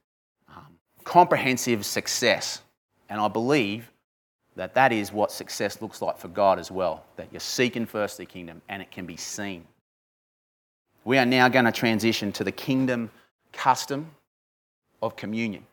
um, 0.49 0.67
comprehensive 1.05 1.85
success. 1.85 2.63
And 3.09 3.21
I 3.21 3.29
believe 3.29 3.91
that 4.57 4.75
that 4.75 4.93
is 4.93 5.13
what 5.13 5.33
success 5.33 5.81
looks 5.81 6.03
like 6.03 6.19
for 6.19 6.29
God 6.29 6.59
as 6.59 6.71
well, 6.71 7.05
that 7.17 7.29
you're 7.31 7.41
seeking 7.41 7.87
first 7.87 8.19
the 8.19 8.27
kingdom 8.27 8.61
and 8.69 8.83
it 8.83 8.91
can 8.91 9.07
be 9.07 9.17
seen. 9.17 9.67
We 11.05 11.19
are 11.19 11.27
now 11.27 11.49
going 11.49 11.65
to 11.65 11.73
transition 11.73 12.33
to 12.33 12.45
the 12.45 12.53
kingdom 12.53 13.11
custom 13.53 14.11
of 15.03 15.17
communion. 15.17 15.67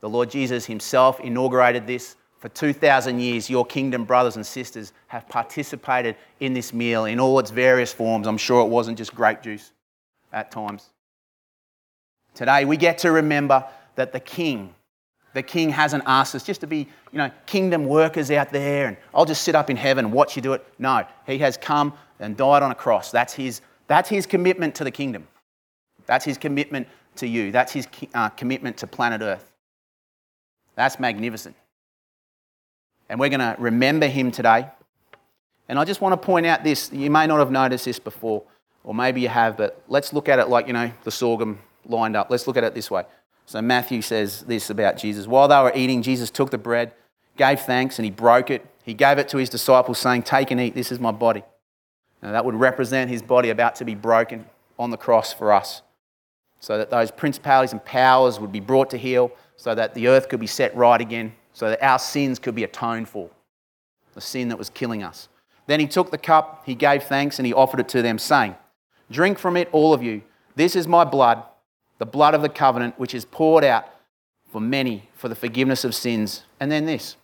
The 0.00 0.08
Lord 0.08 0.30
Jesus 0.30 0.66
himself 0.66 1.20
inaugurated 1.20 1.86
this 1.86 2.16
for 2.40 2.48
2,000 2.48 3.20
years, 3.20 3.50
your 3.50 3.66
kingdom 3.66 4.04
brothers 4.04 4.36
and 4.36 4.46
sisters 4.46 4.94
have 5.08 5.28
participated 5.28 6.16
in 6.40 6.54
this 6.54 6.72
meal 6.72 7.04
in 7.04 7.20
all 7.20 7.38
its 7.38 7.50
various 7.50 7.92
forms. 7.92 8.26
I'm 8.26 8.38
sure 8.38 8.64
it 8.64 8.68
wasn't 8.68 8.96
just 8.96 9.14
grape 9.14 9.42
juice 9.42 9.72
at 10.32 10.50
times. 10.50 10.88
Today, 12.34 12.64
we 12.64 12.78
get 12.78 12.96
to 12.98 13.12
remember 13.12 13.62
that 13.96 14.14
the 14.14 14.20
king, 14.20 14.74
the 15.34 15.42
king 15.42 15.68
hasn't 15.68 16.02
asked 16.06 16.34
us 16.34 16.42
just 16.42 16.62
to 16.62 16.66
be, 16.66 16.88
you 17.12 17.18
know, 17.18 17.30
kingdom 17.44 17.84
workers 17.84 18.30
out 18.30 18.50
there 18.50 18.88
and 18.88 18.96
I'll 19.14 19.26
just 19.26 19.42
sit 19.42 19.54
up 19.54 19.68
in 19.68 19.76
heaven 19.76 20.06
and 20.06 20.14
watch 20.14 20.34
you 20.34 20.40
do 20.40 20.54
it. 20.54 20.66
No, 20.78 21.04
he 21.26 21.36
has 21.38 21.58
come 21.58 21.92
and 22.20 22.38
died 22.38 22.62
on 22.62 22.70
a 22.70 22.74
cross. 22.74 23.10
That's 23.10 23.34
his, 23.34 23.60
that's 23.86 24.08
his 24.08 24.24
commitment 24.24 24.74
to 24.76 24.84
the 24.84 24.90
kingdom. 24.90 25.28
That's 26.06 26.24
his 26.24 26.38
commitment 26.38 26.88
to 27.16 27.26
you. 27.26 27.52
That's 27.52 27.72
his 27.72 27.86
uh, 28.14 28.30
commitment 28.30 28.78
to 28.78 28.86
planet 28.86 29.20
Earth. 29.20 29.52
That's 30.74 30.98
magnificent 30.98 31.54
and 33.10 33.18
we're 33.18 33.28
going 33.28 33.40
to 33.40 33.56
remember 33.58 34.06
him 34.06 34.30
today. 34.30 34.68
And 35.68 35.78
I 35.78 35.84
just 35.84 36.00
want 36.00 36.12
to 36.12 36.26
point 36.26 36.46
out 36.46 36.62
this. 36.62 36.90
You 36.92 37.10
may 37.10 37.26
not 37.26 37.40
have 37.40 37.50
noticed 37.50 37.84
this 37.84 37.98
before, 37.98 38.44
or 38.84 38.94
maybe 38.94 39.20
you 39.20 39.28
have, 39.28 39.56
but 39.56 39.82
let's 39.88 40.12
look 40.12 40.28
at 40.28 40.38
it 40.38 40.48
like, 40.48 40.68
you 40.68 40.72
know, 40.72 40.92
the 41.02 41.10
sorghum 41.10 41.58
lined 41.84 42.16
up. 42.16 42.30
Let's 42.30 42.46
look 42.46 42.56
at 42.56 42.62
it 42.62 42.72
this 42.72 42.88
way. 42.88 43.04
So 43.46 43.60
Matthew 43.60 44.00
says 44.00 44.42
this 44.42 44.70
about 44.70 44.96
Jesus. 44.96 45.26
While 45.26 45.48
they 45.48 45.60
were 45.60 45.72
eating, 45.74 46.02
Jesus 46.02 46.30
took 46.30 46.50
the 46.50 46.58
bread, 46.58 46.92
gave 47.36 47.60
thanks, 47.60 47.98
and 47.98 48.04
he 48.04 48.12
broke 48.12 48.48
it. 48.48 48.64
He 48.84 48.94
gave 48.94 49.18
it 49.18 49.28
to 49.30 49.38
his 49.38 49.50
disciples, 49.50 49.98
saying, 49.98 50.22
Take 50.22 50.52
and 50.52 50.60
eat, 50.60 50.76
this 50.76 50.92
is 50.92 51.00
my 51.00 51.10
body. 51.10 51.42
Now, 52.22 52.30
that 52.30 52.44
would 52.44 52.54
represent 52.54 53.10
his 53.10 53.22
body 53.22 53.50
about 53.50 53.74
to 53.76 53.84
be 53.84 53.96
broken 53.96 54.46
on 54.78 54.90
the 54.90 54.96
cross 54.96 55.32
for 55.32 55.52
us, 55.52 55.82
so 56.60 56.78
that 56.78 56.90
those 56.90 57.10
principalities 57.10 57.72
and 57.72 57.84
powers 57.84 58.38
would 58.38 58.52
be 58.52 58.60
brought 58.60 58.90
to 58.90 58.96
heel, 58.96 59.32
so 59.56 59.74
that 59.74 59.94
the 59.94 60.06
earth 60.06 60.28
could 60.28 60.40
be 60.40 60.46
set 60.46 60.76
right 60.76 61.00
again, 61.00 61.32
so 61.52 61.68
that 61.68 61.82
our 61.82 61.98
sins 61.98 62.38
could 62.38 62.54
be 62.54 62.64
atoned 62.64 63.08
for, 63.08 63.30
the 64.14 64.20
sin 64.20 64.48
that 64.48 64.58
was 64.58 64.70
killing 64.70 65.02
us. 65.02 65.28
Then 65.66 65.80
he 65.80 65.86
took 65.86 66.10
the 66.10 66.18
cup, 66.18 66.62
he 66.66 66.74
gave 66.74 67.04
thanks, 67.04 67.38
and 67.38 67.46
he 67.46 67.52
offered 67.52 67.80
it 67.80 67.88
to 67.90 68.02
them, 68.02 68.18
saying, 68.18 68.56
Drink 69.10 69.38
from 69.38 69.56
it, 69.56 69.68
all 69.72 69.92
of 69.92 70.02
you. 70.02 70.22
This 70.56 70.76
is 70.76 70.86
my 70.86 71.04
blood, 71.04 71.42
the 71.98 72.06
blood 72.06 72.34
of 72.34 72.42
the 72.42 72.48
covenant, 72.48 72.98
which 72.98 73.14
is 73.14 73.24
poured 73.24 73.64
out 73.64 73.86
for 74.50 74.60
many 74.60 75.08
for 75.14 75.28
the 75.28 75.34
forgiveness 75.34 75.84
of 75.84 75.94
sins. 75.94 76.44
And 76.58 76.70
then 76.70 76.86
this 76.86 77.16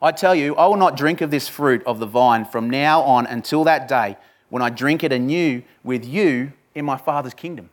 I 0.00 0.12
tell 0.12 0.34
you, 0.34 0.54
I 0.56 0.66
will 0.66 0.76
not 0.76 0.96
drink 0.96 1.20
of 1.20 1.30
this 1.30 1.48
fruit 1.48 1.82
of 1.86 1.98
the 1.98 2.06
vine 2.06 2.44
from 2.44 2.68
now 2.68 3.00
on 3.02 3.26
until 3.26 3.64
that 3.64 3.88
day 3.88 4.16
when 4.50 4.62
I 4.62 4.70
drink 4.70 5.02
it 5.02 5.12
anew 5.12 5.62
with 5.82 6.04
you 6.04 6.52
in 6.74 6.84
my 6.84 6.96
Father's 6.96 7.34
kingdom. 7.34 7.70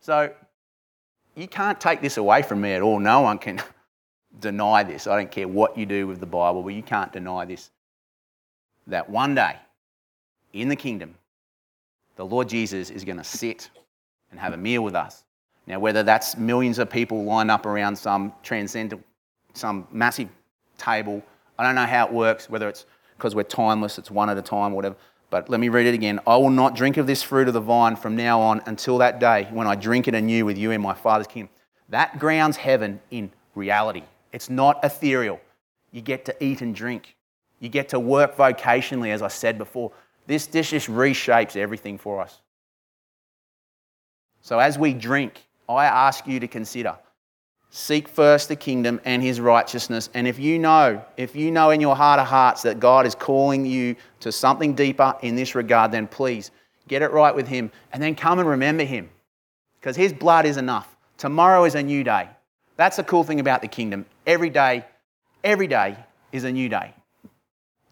So, 0.00 0.32
you 1.34 1.48
can't 1.48 1.80
take 1.80 2.00
this 2.00 2.16
away 2.16 2.42
from 2.42 2.60
me 2.60 2.72
at 2.72 2.82
all. 2.82 2.98
No 2.98 3.20
one 3.20 3.38
can 3.38 3.60
deny 4.40 4.82
this. 4.82 5.06
I 5.06 5.16
don't 5.16 5.30
care 5.30 5.48
what 5.48 5.76
you 5.76 5.86
do 5.86 6.06
with 6.06 6.20
the 6.20 6.26
Bible, 6.26 6.62
but 6.62 6.74
you 6.74 6.82
can't 6.82 7.12
deny 7.12 7.44
this. 7.44 7.70
That 8.86 9.08
one 9.08 9.34
day 9.34 9.56
in 10.52 10.68
the 10.68 10.76
kingdom, 10.76 11.14
the 12.16 12.26
Lord 12.26 12.48
Jesus 12.48 12.90
is 12.90 13.04
going 13.04 13.16
to 13.16 13.24
sit 13.24 13.70
and 14.30 14.40
have 14.40 14.52
a 14.52 14.56
meal 14.56 14.82
with 14.82 14.94
us. 14.94 15.24
Now, 15.66 15.78
whether 15.78 16.02
that's 16.02 16.36
millions 16.36 16.78
of 16.78 16.90
people 16.90 17.24
lined 17.24 17.50
up 17.50 17.66
around 17.66 17.96
some 17.96 18.32
transcendent, 18.42 19.04
some 19.54 19.86
massive 19.92 20.28
table, 20.76 21.22
I 21.58 21.62
don't 21.62 21.76
know 21.76 21.86
how 21.86 22.06
it 22.06 22.12
works, 22.12 22.50
whether 22.50 22.68
it's 22.68 22.84
because 23.16 23.34
we're 23.36 23.44
timeless, 23.44 23.98
it's 23.98 24.10
one 24.10 24.28
at 24.28 24.36
a 24.36 24.42
time, 24.42 24.72
whatever. 24.72 24.96
But 25.32 25.48
let 25.48 25.60
me 25.60 25.70
read 25.70 25.86
it 25.86 25.94
again. 25.94 26.20
I 26.26 26.36
will 26.36 26.50
not 26.50 26.76
drink 26.76 26.98
of 26.98 27.06
this 27.06 27.22
fruit 27.22 27.48
of 27.48 27.54
the 27.54 27.60
vine 27.60 27.96
from 27.96 28.14
now 28.14 28.38
on 28.38 28.60
until 28.66 28.98
that 28.98 29.18
day 29.18 29.48
when 29.50 29.66
I 29.66 29.74
drink 29.74 30.06
it 30.06 30.14
anew 30.14 30.44
with 30.44 30.58
you 30.58 30.72
in 30.72 30.82
my 30.82 30.92
Father's 30.92 31.26
kingdom. 31.26 31.48
That 31.88 32.18
grounds 32.18 32.58
heaven 32.58 33.00
in 33.10 33.30
reality. 33.54 34.02
It's 34.32 34.50
not 34.50 34.84
ethereal. 34.84 35.40
You 35.90 36.02
get 36.02 36.26
to 36.26 36.44
eat 36.44 36.60
and 36.60 36.74
drink. 36.74 37.16
You 37.60 37.70
get 37.70 37.88
to 37.88 37.98
work 37.98 38.36
vocationally, 38.36 39.08
as 39.08 39.22
I 39.22 39.28
said 39.28 39.56
before. 39.56 39.90
This 40.26 40.46
dish 40.46 40.68
just 40.68 40.88
reshapes 40.88 41.56
everything 41.56 41.96
for 41.96 42.20
us. 42.20 42.42
So 44.42 44.58
as 44.58 44.78
we 44.78 44.92
drink, 44.92 45.40
I 45.66 45.86
ask 45.86 46.26
you 46.26 46.40
to 46.40 46.46
consider 46.46 46.98
Seek 47.74 48.06
first 48.06 48.50
the 48.50 48.56
kingdom 48.56 49.00
and 49.06 49.22
his 49.22 49.40
righteousness. 49.40 50.10
And 50.12 50.28
if 50.28 50.38
you 50.38 50.58
know, 50.58 51.02
if 51.16 51.34
you 51.34 51.50
know 51.50 51.70
in 51.70 51.80
your 51.80 51.96
heart 51.96 52.20
of 52.20 52.26
hearts 52.26 52.60
that 52.62 52.78
God 52.78 53.06
is 53.06 53.14
calling 53.14 53.64
you 53.64 53.96
to 54.20 54.30
something 54.30 54.74
deeper 54.74 55.16
in 55.22 55.36
this 55.36 55.54
regard, 55.54 55.90
then 55.90 56.06
please 56.06 56.50
get 56.86 57.00
it 57.00 57.12
right 57.12 57.34
with 57.34 57.48
him 57.48 57.72
and 57.90 58.02
then 58.02 58.14
come 58.14 58.38
and 58.38 58.46
remember 58.46 58.84
him. 58.84 59.08
Because 59.80 59.96
his 59.96 60.12
blood 60.12 60.44
is 60.44 60.58
enough. 60.58 60.94
Tomorrow 61.16 61.64
is 61.64 61.74
a 61.74 61.82
new 61.82 62.04
day. 62.04 62.28
That's 62.76 62.98
the 62.98 63.04
cool 63.04 63.24
thing 63.24 63.40
about 63.40 63.62
the 63.62 63.68
kingdom. 63.68 64.04
Every 64.26 64.50
day, 64.50 64.84
every 65.42 65.66
day 65.66 65.96
is 66.30 66.44
a 66.44 66.52
new 66.52 66.68
day. 66.68 66.92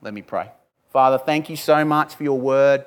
Let 0.03 0.13
me 0.13 0.21
pray. 0.21 0.51
Father, 0.93 1.17
thank 1.17 1.49
you 1.49 1.57
so 1.57 1.87
much 1.87 2.17
for 2.17 2.23
your 2.23 2.39
word. 2.39 2.85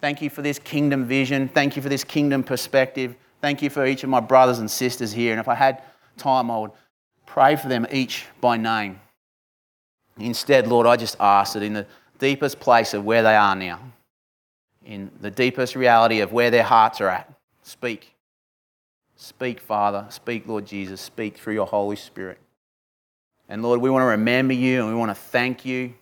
Thank 0.00 0.22
you 0.22 0.30
for 0.30 0.42
this 0.42 0.60
kingdom 0.60 1.04
vision. 1.06 1.48
Thank 1.48 1.74
you 1.74 1.82
for 1.82 1.88
this 1.88 2.04
kingdom 2.04 2.44
perspective. 2.44 3.16
Thank 3.40 3.60
you 3.60 3.70
for 3.70 3.84
each 3.84 4.04
of 4.04 4.08
my 4.08 4.20
brothers 4.20 4.60
and 4.60 4.70
sisters 4.70 5.10
here. 5.10 5.32
And 5.32 5.40
if 5.40 5.48
I 5.48 5.56
had 5.56 5.82
time, 6.18 6.50
I 6.50 6.58
would 6.58 6.72
pray 7.26 7.56
for 7.56 7.68
them 7.68 7.86
each 7.90 8.26
by 8.40 8.56
name. 8.56 9.00
Instead, 10.18 10.66
Lord, 10.66 10.86
I 10.86 10.96
just 10.96 11.16
ask 11.20 11.54
that 11.54 11.62
in 11.62 11.72
the 11.72 11.86
deepest 12.18 12.58
place 12.60 12.94
of 12.94 13.04
where 13.04 13.22
they 13.22 13.36
are 13.36 13.54
now, 13.54 13.80
in 14.84 15.10
the 15.20 15.30
deepest 15.30 15.76
reality 15.76 16.20
of 16.20 16.32
where 16.32 16.50
their 16.50 16.64
hearts 16.64 17.00
are 17.00 17.08
at, 17.08 17.32
speak. 17.62 18.14
Speak, 19.16 19.60
Father. 19.60 20.06
Speak, 20.10 20.46
Lord 20.46 20.64
Jesus. 20.64 21.00
Speak 21.00 21.36
through 21.36 21.54
your 21.54 21.66
Holy 21.66 21.96
Spirit. 21.96 22.38
And 23.48 23.62
Lord, 23.62 23.80
we 23.80 23.90
want 23.90 24.02
to 24.02 24.06
remember 24.06 24.54
you 24.54 24.80
and 24.80 24.88
we 24.88 24.94
want 24.94 25.10
to 25.10 25.14
thank 25.14 25.64
you. 25.64 25.94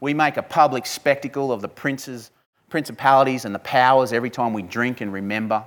We 0.00 0.12
make 0.12 0.36
a 0.36 0.42
public 0.42 0.86
spectacle 0.86 1.52
of 1.52 1.62
the 1.62 1.68
princes, 1.68 2.30
principalities, 2.68 3.44
and 3.44 3.54
the 3.54 3.60
powers 3.60 4.12
every 4.12 4.30
time 4.30 4.52
we 4.52 4.62
drink 4.62 5.00
and 5.00 5.12
remember. 5.12 5.64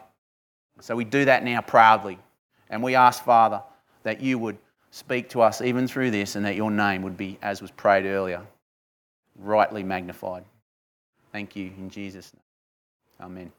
So 0.82 0.96
we 0.96 1.04
do 1.04 1.26
that 1.26 1.44
now 1.44 1.62
proudly. 1.62 2.20
And 2.70 2.84
we 2.84 2.96
ask, 2.96 3.24
Father, 3.24 3.64
that 4.04 4.22
you 4.22 4.38
would 4.40 4.58
speak 4.92 5.30
to 5.30 5.42
us 5.42 5.62
even 5.62 5.88
through 5.88 6.12
this 6.12 6.36
and 6.36 6.46
that 6.46 6.56
your 6.56 6.72
name 6.72 7.02
would 7.02 7.18
be, 7.18 7.38
as 7.42 7.62
was 7.62 7.72
prayed 7.72 8.06
earlier, 8.06 8.42
rightly 9.40 9.84
magnified. 9.84 10.44
Thank 11.32 11.56
you 11.56 11.72
in 11.78 11.90
Jesus' 11.90 12.32
name. 12.34 13.28
Amen. 13.32 13.52